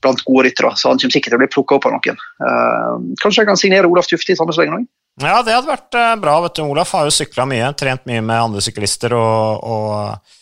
blant 0.00 0.22
gode 0.24 0.46
ryttere, 0.48 0.72
så 0.76 0.92
han 0.92 1.00
kommer 1.00 1.14
sikkert 1.14 1.34
til 1.34 1.38
å 1.38 1.42
bli 1.42 1.50
plukka 1.52 1.76
opp 1.76 1.86
av 1.88 1.94
noen. 1.96 2.20
Um, 2.40 3.10
kanskje 3.20 3.42
jeg 3.42 3.50
kan 3.50 3.60
signere 3.60 3.90
Olaf 3.90 4.08
Tufte 4.10 4.34
i 4.34 4.38
samme 4.38 4.54
sleng 4.56 4.74
òg? 4.78 4.88
Ja, 5.20 5.40
det 5.44 5.52
hadde 5.52 5.68
vært 5.68 5.98
uh, 5.98 6.14
bra. 6.20 6.38
vet 6.46 6.56
du. 6.56 6.62
Olaf 6.64 6.94
har 6.96 7.08
jo 7.08 7.14
sykla 7.14 7.44
mye, 7.50 7.72
trent 7.76 8.06
mye 8.08 8.22
med 8.24 8.46
andre 8.48 8.62
syklister 8.64 9.14
og, 9.18 9.66
og 9.66 10.38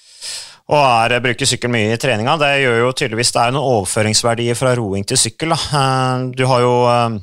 og 0.69 0.77
er, 0.85 1.16
bruker 1.25 1.49
sykkel 1.49 1.73
mye 1.73 1.95
i 1.95 2.01
treninga. 2.01 2.37
Det 2.41 2.51
gjør 2.61 2.83
jo 2.83 2.93
tydeligvis 2.93 3.33
det 3.33 3.41
er 3.41 3.55
noen 3.57 3.79
overføringsverdier 3.79 4.59
fra 4.59 4.75
roing 4.77 5.07
til 5.09 5.21
sykkel. 5.21 5.55
Da. 5.55 5.61
Eh, 5.81 6.25
du 6.37 6.45
har 6.51 6.61
jo 6.61 6.75
eh, 6.93 7.16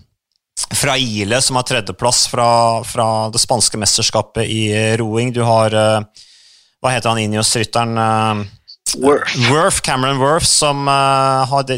fra 0.74 0.96
Ile, 0.98 1.38
som 1.46 1.60
har 1.60 1.68
tredjeplass 1.70 2.26
fra, 2.32 2.50
fra 2.88 3.08
det 3.30 3.42
spanske 3.44 3.78
mesterskapet 3.78 4.50
i 4.50 4.64
roing. 4.98 5.34
Du 5.36 5.44
har 5.46 5.78
eh, 5.78 6.26
Hva 6.82 6.94
heter 6.96 7.14
han 7.14 7.22
Inios-rytteren? 7.22 8.00
Worth. 9.02 9.82
Cameron 9.84 10.22
Worth, 10.22 10.46
som 10.46 10.86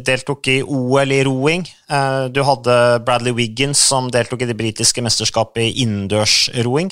deltok 0.06 0.50
i 0.52 0.58
OL 0.62 1.14
i 1.16 1.22
roing. 1.24 1.64
Du 2.36 2.42
hadde 2.44 2.76
Bradley 3.08 3.34
Wiggins, 3.34 3.80
som 3.80 4.12
deltok 4.12 4.44
i 4.44 4.50
det 4.50 4.58
britiske 4.60 5.02
mesterskapet 5.02 5.64
i 5.64 5.86
innendørsroing. 5.86 6.92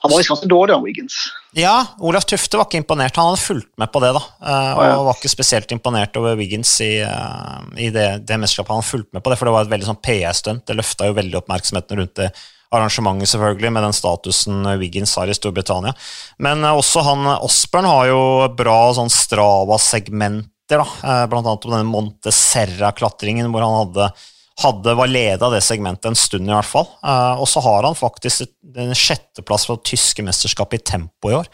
han 0.00 0.10
var 0.10 0.16
visst 0.16 0.32
ganske 0.32 0.48
dårlig, 0.48 0.74
han 0.74 0.84
Wiggins. 0.86 1.26
Ja, 1.52 1.96
Olaf 1.98 2.24
Tufte 2.30 2.58
var 2.60 2.68
ikke 2.68 2.78
imponert. 2.78 3.16
Han 3.18 3.32
hadde 3.32 3.42
fulgt 3.42 3.72
med 3.80 3.90
på 3.90 4.02
det, 4.04 4.12
da. 4.14 4.22
Eh, 4.22 4.70
og 4.76 4.82
oh, 4.82 4.86
ja. 4.86 5.00
var 5.08 5.18
ikke 5.18 5.32
spesielt 5.32 5.72
imponert 5.74 6.14
over 6.20 6.36
Wiggins 6.38 6.76
i, 6.84 6.92
eh, 7.02 7.56
i 7.82 7.90
det, 7.94 8.06
det, 8.28 8.38
mesterskapet. 8.38 8.76
Han 8.76 8.86
fulgte 8.86 9.18
med 9.18 9.24
på 9.24 9.32
det, 9.32 9.38
for 9.40 9.50
det 9.50 9.54
var 9.56 9.66
et 9.66 9.72
veldig 9.72 9.88
sånn 9.88 10.00
PR-stunt. 10.04 10.64
Det 10.68 10.78
løfta 10.78 11.10
jo 11.10 11.16
veldig 11.18 11.40
oppmerksomheten 11.42 12.02
rundt 12.02 12.14
det 12.22 12.30
arrangementet, 12.70 13.32
selvfølgelig, 13.32 13.72
med 13.74 13.82
den 13.82 13.96
statusen 13.98 14.70
Wiggins 14.78 15.16
har 15.18 15.26
i 15.26 15.34
Storbritannia. 15.34 15.94
Men 16.38 16.62
eh, 16.62 16.78
også 16.78 17.02
han 17.08 17.26
Osbjørn 17.34 17.90
har 17.90 18.12
jo 18.12 18.22
bra 18.60 18.78
sånn 19.00 19.10
Strava-segmenter, 19.10 20.78
da. 20.78 21.24
Blant 21.26 21.48
annet 21.48 21.66
om 21.66 21.74
denne 21.74 21.90
Monte 21.90 22.30
Serra-klatringen, 22.30 23.50
hvor 23.50 23.66
han 23.66 23.80
hadde 23.80 24.12
hadde, 24.60 24.94
var 24.94 25.10
leder 25.10 25.46
av 25.46 25.54
det 25.54 25.62
segmentet 25.64 26.10
en 26.10 26.18
stund, 26.18 26.48
i 26.48 26.54
hvert 26.54 26.68
fall. 26.68 26.88
Uh, 27.04 27.40
og 27.40 27.48
så 27.48 27.62
har 27.64 27.86
han 27.86 27.96
faktisk 27.98 28.46
en 28.76 28.94
sjetteplass 28.96 29.66
fra 29.68 29.78
det 29.78 29.88
tyske 29.92 30.24
mesterskapet 30.26 30.80
i 30.80 30.90
tempo 30.92 31.32
i 31.32 31.38
år. 31.38 31.48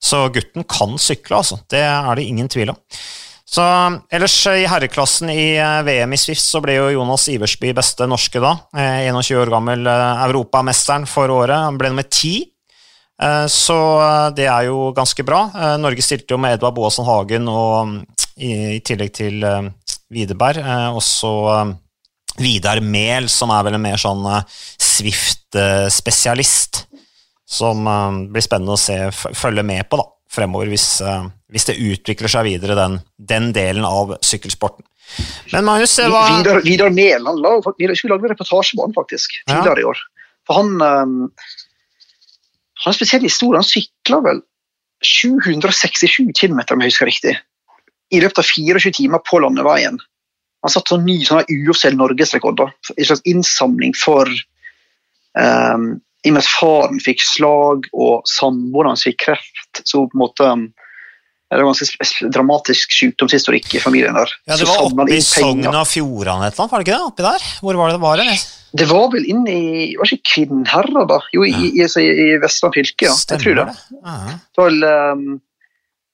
Så 0.00 0.22
gutten 0.32 0.64
kan 0.68 0.96
sykle, 1.00 1.40
altså. 1.40 1.60
Det 1.70 1.82
er 1.84 2.14
det 2.16 2.28
ingen 2.28 2.48
tvil 2.52 2.72
om. 2.72 2.78
Så 3.50 3.64
Ellers 4.14 4.36
i 4.46 4.68
herreklassen 4.70 5.32
i 5.32 5.56
eh, 5.58 5.80
VM 5.82 6.14
i 6.14 6.18
Swift 6.20 6.44
så 6.44 6.60
ble 6.62 6.76
jo 6.76 6.92
Jonas 6.94 7.26
Iversby 7.32 7.72
beste 7.74 8.06
norske 8.06 8.40
da. 8.40 8.54
21 8.76 9.18
eh, 9.18 9.40
år 9.42 9.50
gammel 9.50 9.90
europamesteren 9.90 11.08
for 11.10 11.32
året. 11.34 11.58
Han 11.58 11.80
ble 11.80 11.92
nummer 11.92 12.06
ti. 12.06 12.38
Så 13.52 13.74
det 14.32 14.46
er 14.48 14.70
jo 14.70 14.94
ganske 14.96 15.20
bra. 15.28 15.42
Norge 15.76 16.00
stilte 16.00 16.32
jo 16.32 16.38
med 16.40 16.54
Edvard 16.54 16.72
Boasson 16.78 17.04
Hagen 17.04 17.50
og, 17.52 17.98
i, 18.40 18.78
tillegg 18.80 19.10
til 19.12 19.44
Widerberg. 20.08 20.62
Og 20.96 21.02
så 21.04 21.34
Vidar 22.40 22.80
Mehl, 22.84 23.28
som 23.32 23.52
er 23.54 23.64
vel 23.66 23.78
en 23.78 23.84
mer 23.84 24.00
sånn 24.00 24.22
uh, 24.26 24.42
Swift-spesialist. 24.80 26.84
Som 27.50 27.88
uh, 27.88 28.10
blir 28.30 28.44
spennende 28.44 28.76
å 28.76 28.80
se, 28.80 28.96
følge 29.14 29.64
med 29.66 29.88
på 29.90 30.00
da, 30.00 30.06
fremover, 30.30 30.70
hvis, 30.72 30.88
uh, 31.04 31.24
hvis 31.50 31.68
det 31.70 31.80
utvikler 31.80 32.32
seg 32.32 32.46
videre, 32.48 32.78
den, 32.78 33.00
den, 33.16 33.50
delen 33.56 33.84
av 33.88 34.06
sykkelsporten. 34.24 34.84
Men 35.50 35.66
Magnus, 35.66 35.96
hva 36.06 36.22
Vidar, 36.36 36.60
Vidar 36.62 36.92
Mehl 36.94 37.24
han 37.26 37.40
la, 37.42 37.56
vi 37.74 37.88
skulle 37.98 38.14
lage 38.14 38.28
en 38.28 38.34
reportasje 38.36 38.78
på 38.78 38.84
han 38.86 38.94
faktisk, 38.94 39.40
tidligere 39.42 39.80
ja. 39.80 39.82
i 39.82 39.88
år. 39.90 39.98
For 40.46 40.60
han 40.60 40.68
han 42.80 42.88
har 42.88 42.94
en 42.94 42.96
spesiell 42.96 43.24
historie. 43.26 43.60
Han 43.60 43.66
sykla 43.66 44.22
vel 44.24 44.40
767 45.04 46.30
km, 46.32 46.62
om 46.72 46.80
jeg 46.80 46.92
husker 46.92 47.08
riktig, 47.08 47.34
i 48.10 48.20
løpet 48.22 48.40
av 48.40 48.48
24 48.48 48.92
timer 48.96 49.20
på 49.26 49.40
landeveien 49.44 50.00
Han 50.60 50.72
satt 50.72 50.92
sånn 50.92 51.06
ny 51.08 51.20
sånn 51.24 51.46
uoffisiell 51.48 51.96
norgesrekord. 51.96 52.60
En 52.66 53.08
slags 53.08 53.24
innsamling 53.28 53.94
for 53.96 54.28
um, 55.38 55.86
I 56.20 56.32
og 56.32 56.36
med 56.36 56.42
at 56.42 56.50
faren 56.52 57.00
fikk 57.00 57.24
slag 57.24 57.88
og 57.96 58.28
samboeren 58.28 58.92
hans 58.92 59.06
fikk 59.08 59.22
kreft, 59.24 59.82
så 59.88 60.04
på 60.04 60.18
en 60.18 60.24
måte 60.26 60.50
det 61.50 61.58
var 61.58 61.72
ganske 61.72 62.28
dramatisk 62.30 62.92
sykdomshistorikk 62.94 63.72
i 63.74 63.80
familien 63.82 64.14
der. 64.14 64.30
Ja, 64.46 64.54
Det 64.54 64.68
var 64.68 64.84
oppe 64.86 65.08
i 65.10 65.18
Sogn 65.24 65.66
og 65.66 65.86
Fjordane 65.90 66.46
et 66.46 66.54
eller 66.54 66.62
annet, 66.62 66.70
var 66.70 66.78
det 66.78 66.86
ikke 66.86 66.94
det? 66.94 67.08
Oppi 67.08 67.24
der? 67.26 67.46
Hvor 67.58 67.78
var 67.80 67.90
det 67.90 67.96
det 67.96 68.02
var? 68.04 68.22
Eller? 68.22 68.44
Det 68.70 68.86
var 68.86 69.08
vel 69.10 69.24
inne 69.26 69.50
i 69.50 69.86
Var 69.98 70.12
ikke 70.14 70.30
Kvinnherad, 70.30 71.08
da? 71.10 71.18
Jo, 71.34 71.42
i, 71.42 71.50
i, 71.50 71.82
i, 71.82 72.04
i 72.06 72.28
Vestland 72.38 72.76
fylke, 72.78 73.08
ja. 73.08 73.16
Stemmer 73.18 73.42
jeg 73.42 73.56
tror 73.56 73.58
det. 73.58 73.74
det. 73.74 73.98
Ja. 74.04 74.36
Det 74.38 74.62
var 74.62 74.70
vel 74.70 74.86
um, 74.86 75.40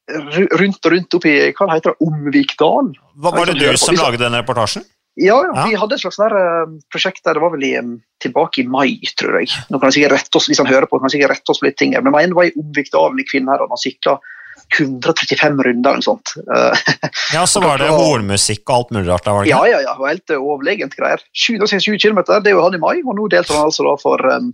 rundt 0.07 0.87
og 0.87 0.93
rundt 0.93 1.17
oppi 1.19 1.33
Hva 1.57 1.71
heter 1.73 1.95
det? 1.95 2.07
Omvikdal? 2.07 2.93
Var, 3.15 3.39
var 3.39 3.51
det 3.51 3.57
du 3.59 3.81
som 3.81 3.97
lagde 3.99 4.23
den 4.23 4.37
reportasjen? 4.39 4.85
Ja, 5.17 5.39
ja, 5.41 5.65
vi 5.65 5.77
hadde 5.81 5.97
et 5.97 6.03
slags 6.03 6.19
der, 6.21 6.35
uh, 6.37 6.73
prosjekt 6.93 7.23
der 7.25 7.39
det 7.39 7.41
var 7.41 7.55
vel 7.55 7.63
i, 7.65 7.73
um, 7.81 7.95
tilbake 8.21 8.61
i 8.61 8.67
mai, 8.69 8.99
tror 9.17 9.39
jeg. 9.41 9.49
Nå 9.73 9.81
kan 9.81 9.89
jeg 9.89 9.97
sikkert 9.97 10.19
rette 10.19 10.37
oss, 10.37 10.49
Hvis 10.51 10.61
han 10.61 10.69
hører 10.69 10.85
på, 10.91 10.99
kan 11.01 11.09
han 11.09 11.15
sikkert 11.15 11.33
rette 11.33 11.55
oss 11.55 11.63
på 11.63 11.71
litt 11.71 11.79
ting. 11.81 11.95
Men 11.97 12.19
en 12.21 12.35
var 12.37 12.51
i 12.51 12.53
Omvikdalen 12.61 13.23
i 13.23 13.25
Kvinnherad. 13.25 13.73
Han 13.73 13.81
sykla 13.81 14.19
135 14.77 15.63
runder 15.63 15.97
eller 15.97 16.03
noe 16.03 16.05
sånt. 16.05 16.35
ja, 17.33 17.47
så 17.49 17.63
var 17.65 17.81
det 17.81 17.89
hornmusikk 17.97 18.65
og 18.67 18.77
alt 18.77 18.95
mulig 18.97 19.09
rart 19.09 19.25
der, 19.25 19.33
var 19.33 19.45
det 19.47 19.49
ikke? 19.49 19.57
Ja, 19.57 19.73
ja, 19.73 19.81
ja. 19.87 19.97
Det 19.97 20.05
var 20.05 20.13
helt 20.13 20.37
overlegent 20.37 20.97
greier. 21.01 21.27
767 21.33 21.97
km, 22.03 22.23
det 22.29 22.53
er 22.53 22.59
jo 22.59 22.65
han 22.67 22.77
i 22.77 22.83
mai, 22.83 22.97
og 23.01 23.17
nå 23.17 23.31
deltar 23.33 23.63
han 23.63 23.71
altså 23.71 23.89
da 23.89 23.97
for 24.03 24.33
um, 24.37 24.53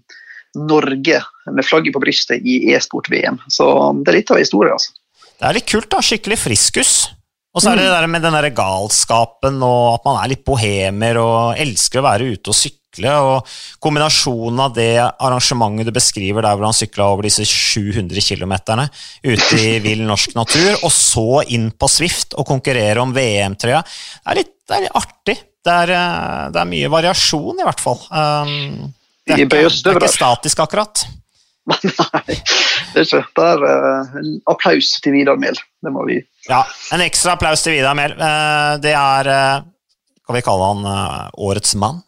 Norge 0.71 1.23
med 1.51 1.67
flagget 1.67 1.97
på 1.97 2.03
brystet 2.07 2.47
i 2.47 2.61
e-sport-VM. 2.71 3.41
Så 3.51 3.67
det 4.05 4.13
er 4.13 4.21
litt 4.21 4.31
av 4.31 4.43
historie, 4.43 4.79
altså. 4.79 4.95
Det 5.43 5.49
er 5.49 5.59
litt 5.59 5.67
kult, 5.67 5.91
da. 5.91 5.99
Skikkelig 6.07 6.39
friskus. 6.39 6.93
Og 7.53 7.61
så 7.61 7.73
er 7.73 7.83
det 7.83 7.89
det 7.89 7.97
der 7.97 8.09
med 8.09 8.23
den 8.25 8.33
der 8.33 8.47
galskapen 8.57 9.59
og 9.61 9.99
at 9.99 10.07
man 10.07 10.23
er 10.23 10.31
litt 10.33 10.45
bohemer 10.47 11.19
og 11.21 11.59
elsker 11.61 12.01
å 12.01 12.07
være 12.07 12.31
ute 12.33 12.55
og 12.55 12.57
sykle 12.57 12.81
sykle. 12.93 13.13
og 13.13 13.47
Kombinasjonen 13.81 14.61
av 14.61 14.75
det 14.75 15.01
arrangementet 15.01 15.87
du 15.87 15.93
beskriver 15.93 16.43
der 16.43 16.57
hvor 16.57 16.67
han 16.67 16.77
sykla 16.77 17.11
over 17.13 17.23
disse 17.23 17.45
700 17.45 18.21
km 18.21 18.53
ute 19.25 19.57
i 19.59 19.79
vill 19.87 20.05
norsk 20.05 20.35
natur, 20.35 20.77
og 20.83 20.93
så 20.93 21.43
inn 21.49 21.71
på 21.71 21.89
Swift 21.89 22.35
og 22.35 22.47
konkurrere 22.47 23.01
om 23.01 23.13
VM-trøya, 23.13 23.83
det, 24.35 24.45
det, 24.69 24.77
er 24.77 24.83
litt 24.87 24.97
artig. 24.97 25.39
Det 25.63 25.73
er, 25.73 25.95
eh, 25.95 26.51
det 26.53 26.61
er, 26.61 26.69
mye 26.69 26.91
variasjon, 26.91 27.61
i 27.61 27.67
hvert 27.67 27.81
fall. 27.81 28.01
Um, 28.11 28.93
det, 29.27 29.37
er 29.37 29.45
ikke, 29.45 29.69
det 29.71 29.93
er 29.93 30.01
ikke 30.01 30.11
statisk, 30.11 30.63
akkurat. 30.65 31.05
Nei, 31.73 32.37
det 32.93 33.03
er 33.03 33.05
ikke. 33.05 33.43
Er 33.43 33.63
uh, 33.63 34.15
en 34.19 34.31
applaus 34.51 34.97
til 35.03 35.15
Vidar 35.15 35.39
Mehl. 35.41 35.59
Det 35.83 35.93
må 35.95 36.07
vi 36.09 36.19
Ja, 36.49 36.65
en 36.95 37.05
ekstra 37.05 37.37
applaus 37.37 37.63
til 37.63 37.77
Vidar 37.77 37.95
Mehl. 37.99 38.17
Uh, 38.19 38.79
det 38.83 38.95
er 38.99 39.31
uh, 39.31 39.69
Kan 40.27 40.39
vi 40.39 40.43
kalle 40.47 40.73
han 40.73 41.31
årets 41.35 41.77
mann? 41.79 42.03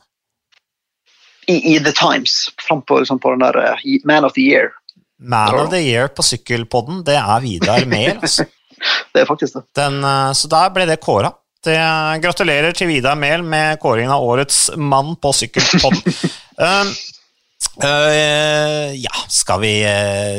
i, 1.47 1.75
i 1.75 1.81
The 1.85 1.93
Times, 1.93 2.49
frampå 2.57 2.97
liksom, 3.03 3.19
på 3.21 3.35
den 3.35 3.43
der 3.43 3.77
Man 4.09 4.25
of 4.25 4.33
the 4.33 4.41
Year. 4.41 4.71
Man 5.21 5.59
of 5.61 5.69
the 5.71 5.81
Year 5.83 6.09
på 6.09 6.23
sykkelpodden, 6.25 7.03
det 7.05 7.19
er 7.21 7.43
Vidar 7.45 7.85
Mehl. 7.91 8.17
Altså. 8.17 8.47
det 9.13 9.21
er 9.21 9.29
faktisk 9.29 9.59
det. 9.59 9.65
Den, 9.77 9.99
så 10.35 10.49
der 10.49 10.71
ble 10.73 10.87
det 10.89 11.03
kåra. 11.05 11.35
Det, 11.65 11.77
gratulerer 12.25 12.73
til 12.73 12.89
Vidar 12.89 13.19
Mehl 13.21 13.45
med 13.45 13.77
kåringen 13.83 14.15
av 14.15 14.25
årets 14.25 14.71
mann 14.77 15.19
på 15.21 15.35
sykkelpodden. 15.37 16.17
uh, 17.83 18.91
ja, 18.95 19.15
skal 19.33 19.63
vi 19.65 19.75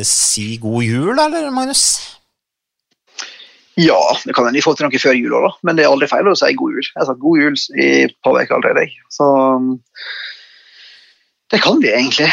si 0.07 0.53
god 0.61 0.85
jul, 0.85 1.13
eller, 1.15 1.49
Magnus? 1.53 1.85
Ja, 3.75 3.99
det 4.23 4.31
kan 4.31 4.47
hende 4.47 4.55
vi 4.55 4.63
får 4.63 4.77
til 4.79 4.87
noe 4.87 4.99
før 5.03 5.17
jul 5.17 5.33
òg, 5.35 5.47
men 5.67 5.75
det 5.75 5.83
er 5.83 5.91
aldri 5.91 6.07
feil 6.07 6.29
å 6.31 6.35
si 6.39 6.53
god 6.55 6.77
jul. 6.77 6.85
Jeg 6.85 6.99
har 7.01 7.09
sagt 7.09 7.23
god 7.23 7.41
jul 7.41 7.57
i 7.75 7.87
et 8.05 8.15
par 8.23 8.37
uker 8.39 8.55
allerede. 8.55 8.85
Så 9.11 9.27
det 11.51 11.59
kan 11.63 11.81
vi 11.83 11.91
egentlig. 11.91 12.29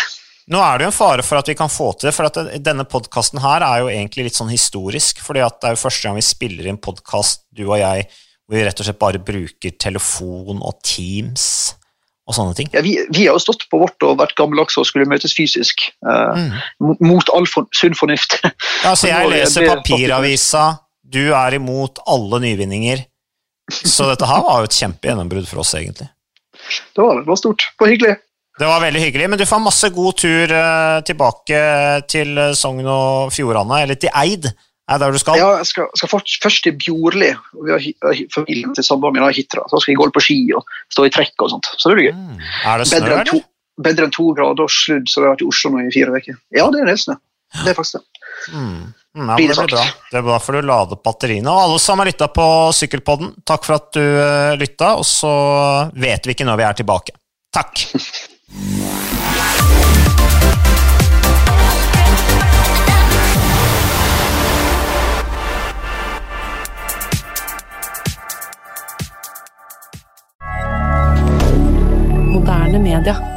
Nå 0.53 0.63
er 0.63 0.79
det 0.79 0.87
jo 0.87 0.93
en 0.93 0.95
fare 0.95 1.25
for 1.27 1.39
at 1.39 1.51
vi 1.51 1.59
kan 1.59 1.71
få 1.71 1.93
til 1.97 2.11
det, 2.11 2.15
for 2.15 2.31
at 2.31 2.39
denne 2.63 2.87
podkasten 2.87 3.43
her 3.43 3.67
er 3.67 3.83
jo 3.83 3.91
egentlig 3.91 4.29
litt 4.29 4.39
sånn 4.39 4.55
historisk. 4.55 5.23
fordi 5.23 5.43
at 5.43 5.59
det 5.59 5.71
er 5.71 5.77
jo 5.77 5.83
første 5.83 6.07
gang 6.07 6.19
vi 6.19 6.27
spiller 6.27 6.71
inn 6.71 6.83
podkast, 6.83 7.49
du 7.51 7.65
og 7.67 7.79
jeg, 7.83 8.07
hvor 8.47 8.59
vi 8.59 8.65
rett 8.67 8.83
og 8.83 8.87
slett 8.87 9.03
bare 9.03 9.23
bruker 9.23 9.79
telefon 9.83 10.63
og 10.63 10.79
Teams 10.87 11.75
og 12.29 12.37
sånne 12.37 12.55
ting. 12.55 12.71
Ja, 12.75 12.83
vi, 12.85 12.95
vi 13.11 13.27
har 13.27 13.35
jo 13.35 13.43
stått 13.43 13.65
på 13.71 13.81
vårt 13.83 14.05
og 14.07 14.21
vært 14.21 14.37
gammeldagse 14.39 14.81
og 14.83 14.87
skulle 14.89 15.09
møtes 15.11 15.35
fysisk. 15.35 15.89
Uh, 16.07 16.39
mm. 16.39 16.99
Mot 17.03 17.33
all 17.35 17.49
for, 17.51 17.67
sunn 17.77 17.97
fornuft. 17.99 18.39
Ja, 18.85 18.95
så 18.95 19.11
jeg 19.11 19.31
leser 19.35 19.67
papiravisa, 19.73 20.67
du 21.03 21.25
er 21.35 21.59
imot 21.59 22.03
alle 22.11 22.43
nyvinninger. 22.45 23.07
Så 23.73 24.07
dette 24.11 24.29
her 24.29 24.43
var 24.45 24.63
jo 24.63 24.71
et 24.71 24.77
kjempegjennombrudd 24.79 25.49
for 25.51 25.63
oss, 25.63 25.75
egentlig. 25.79 26.11
Det 26.95 27.03
var 27.03 27.17
det. 27.17 27.25
Det 27.25 27.33
var 27.33 27.41
stort. 27.41 27.67
Det 27.73 27.85
var 27.85 27.93
hyggelig. 27.95 28.17
Det 28.61 28.69
var 28.69 28.83
veldig 28.85 29.01
hyggelig, 29.01 29.29
men 29.33 29.41
du 29.41 29.47
får 29.49 29.63
masse 29.65 29.89
god 29.95 30.19
tur 30.21 30.53
uh, 30.53 30.99
tilbake 31.09 31.61
til 32.13 32.43
Sogn 32.59 32.87
og 32.87 33.33
Fjordane, 33.35 33.83
eller 33.83 33.99
til 33.99 34.13
Eid. 34.23 34.51
Er 34.93 35.01
det 35.01 35.07
der 35.07 35.15
du 35.17 35.21
skal? 35.23 35.39
Ja, 35.41 35.49
jeg 35.63 35.69
skal, 35.71 35.89
skal 35.97 36.11
først 36.13 36.65
til 36.67 36.75
Bjorli. 36.77 37.31
Vi 37.65 37.73
har 37.73 38.21
familien 38.35 38.75
til 38.77 38.85
samboeren 38.85 39.17
min 39.17 39.25
har 39.25 39.33
Hitra. 39.33 39.65
Så 39.71 39.81
skal 39.81 39.95
vi 39.95 40.01
gå 40.03 40.09
på 40.13 40.25
ski 40.25 40.39
og 40.57 40.69
stå 40.93 41.07
i 41.09 41.13
trekk 41.15 41.47
og 41.47 41.53
sånt. 41.55 41.71
Så 41.81 41.89
det 41.89 41.99
blir 41.99 42.11
gøy. 42.11 42.17
Mm. 42.19 42.43
Er 42.69 42.83
det 42.83 42.89
snø, 42.91 42.99
bedre 43.01 43.19
enn 43.19 43.31
to, 43.31 43.39
bedre 43.89 44.09
enn 44.09 44.17
to 44.19 44.27
grader 44.37 44.67
og 44.67 44.73
sludd, 44.73 45.09
så 45.09 45.23
vi 45.23 45.29
har 45.29 45.37
vært 45.37 45.45
i 45.47 45.49
Oslo 45.49 45.73
nå 45.73 45.87
i 45.87 45.95
fire 45.95 46.19
uker. 46.19 46.37
Ja, 46.53 46.67
det 46.69 46.83
er 46.83 46.85
en 46.85 46.93
del 46.93 47.01
snø. 47.01 47.17
Det 47.63 47.73
er 47.73 47.79
faktisk 47.79 48.01
det. 48.01 48.05
Mm. 48.53 48.93
Mm, 49.13 49.29
ja, 49.29 49.37
det, 49.37 49.45
blir 49.45 49.69
bra. 49.69 49.83
det 50.11 50.21
er 50.23 50.25
bra 50.25 50.39
for 50.41 50.57
du 50.57 50.69
lader 50.69 51.01
batteriene. 51.05 51.53
Og 51.53 51.67
alle 51.67 51.81
som 51.85 52.01
har 52.01 52.09
lytta 52.09 52.29
på 52.33 52.47
Sykkelpodden, 52.77 53.35
takk 53.49 53.69
for 53.69 53.77
at 53.77 53.91
du 53.97 54.01
uh, 54.01 54.53
lytta, 54.61 54.95
og 55.01 55.07
så 55.09 55.33
vet 55.93 56.29
vi 56.29 56.37
ikke 56.37 56.49
når 56.49 56.61
vi 56.61 56.69
er 56.69 56.81
tilbake. 56.81 57.17
Takk! 57.53 57.75
moderne 72.73 72.79
media. 72.79 73.32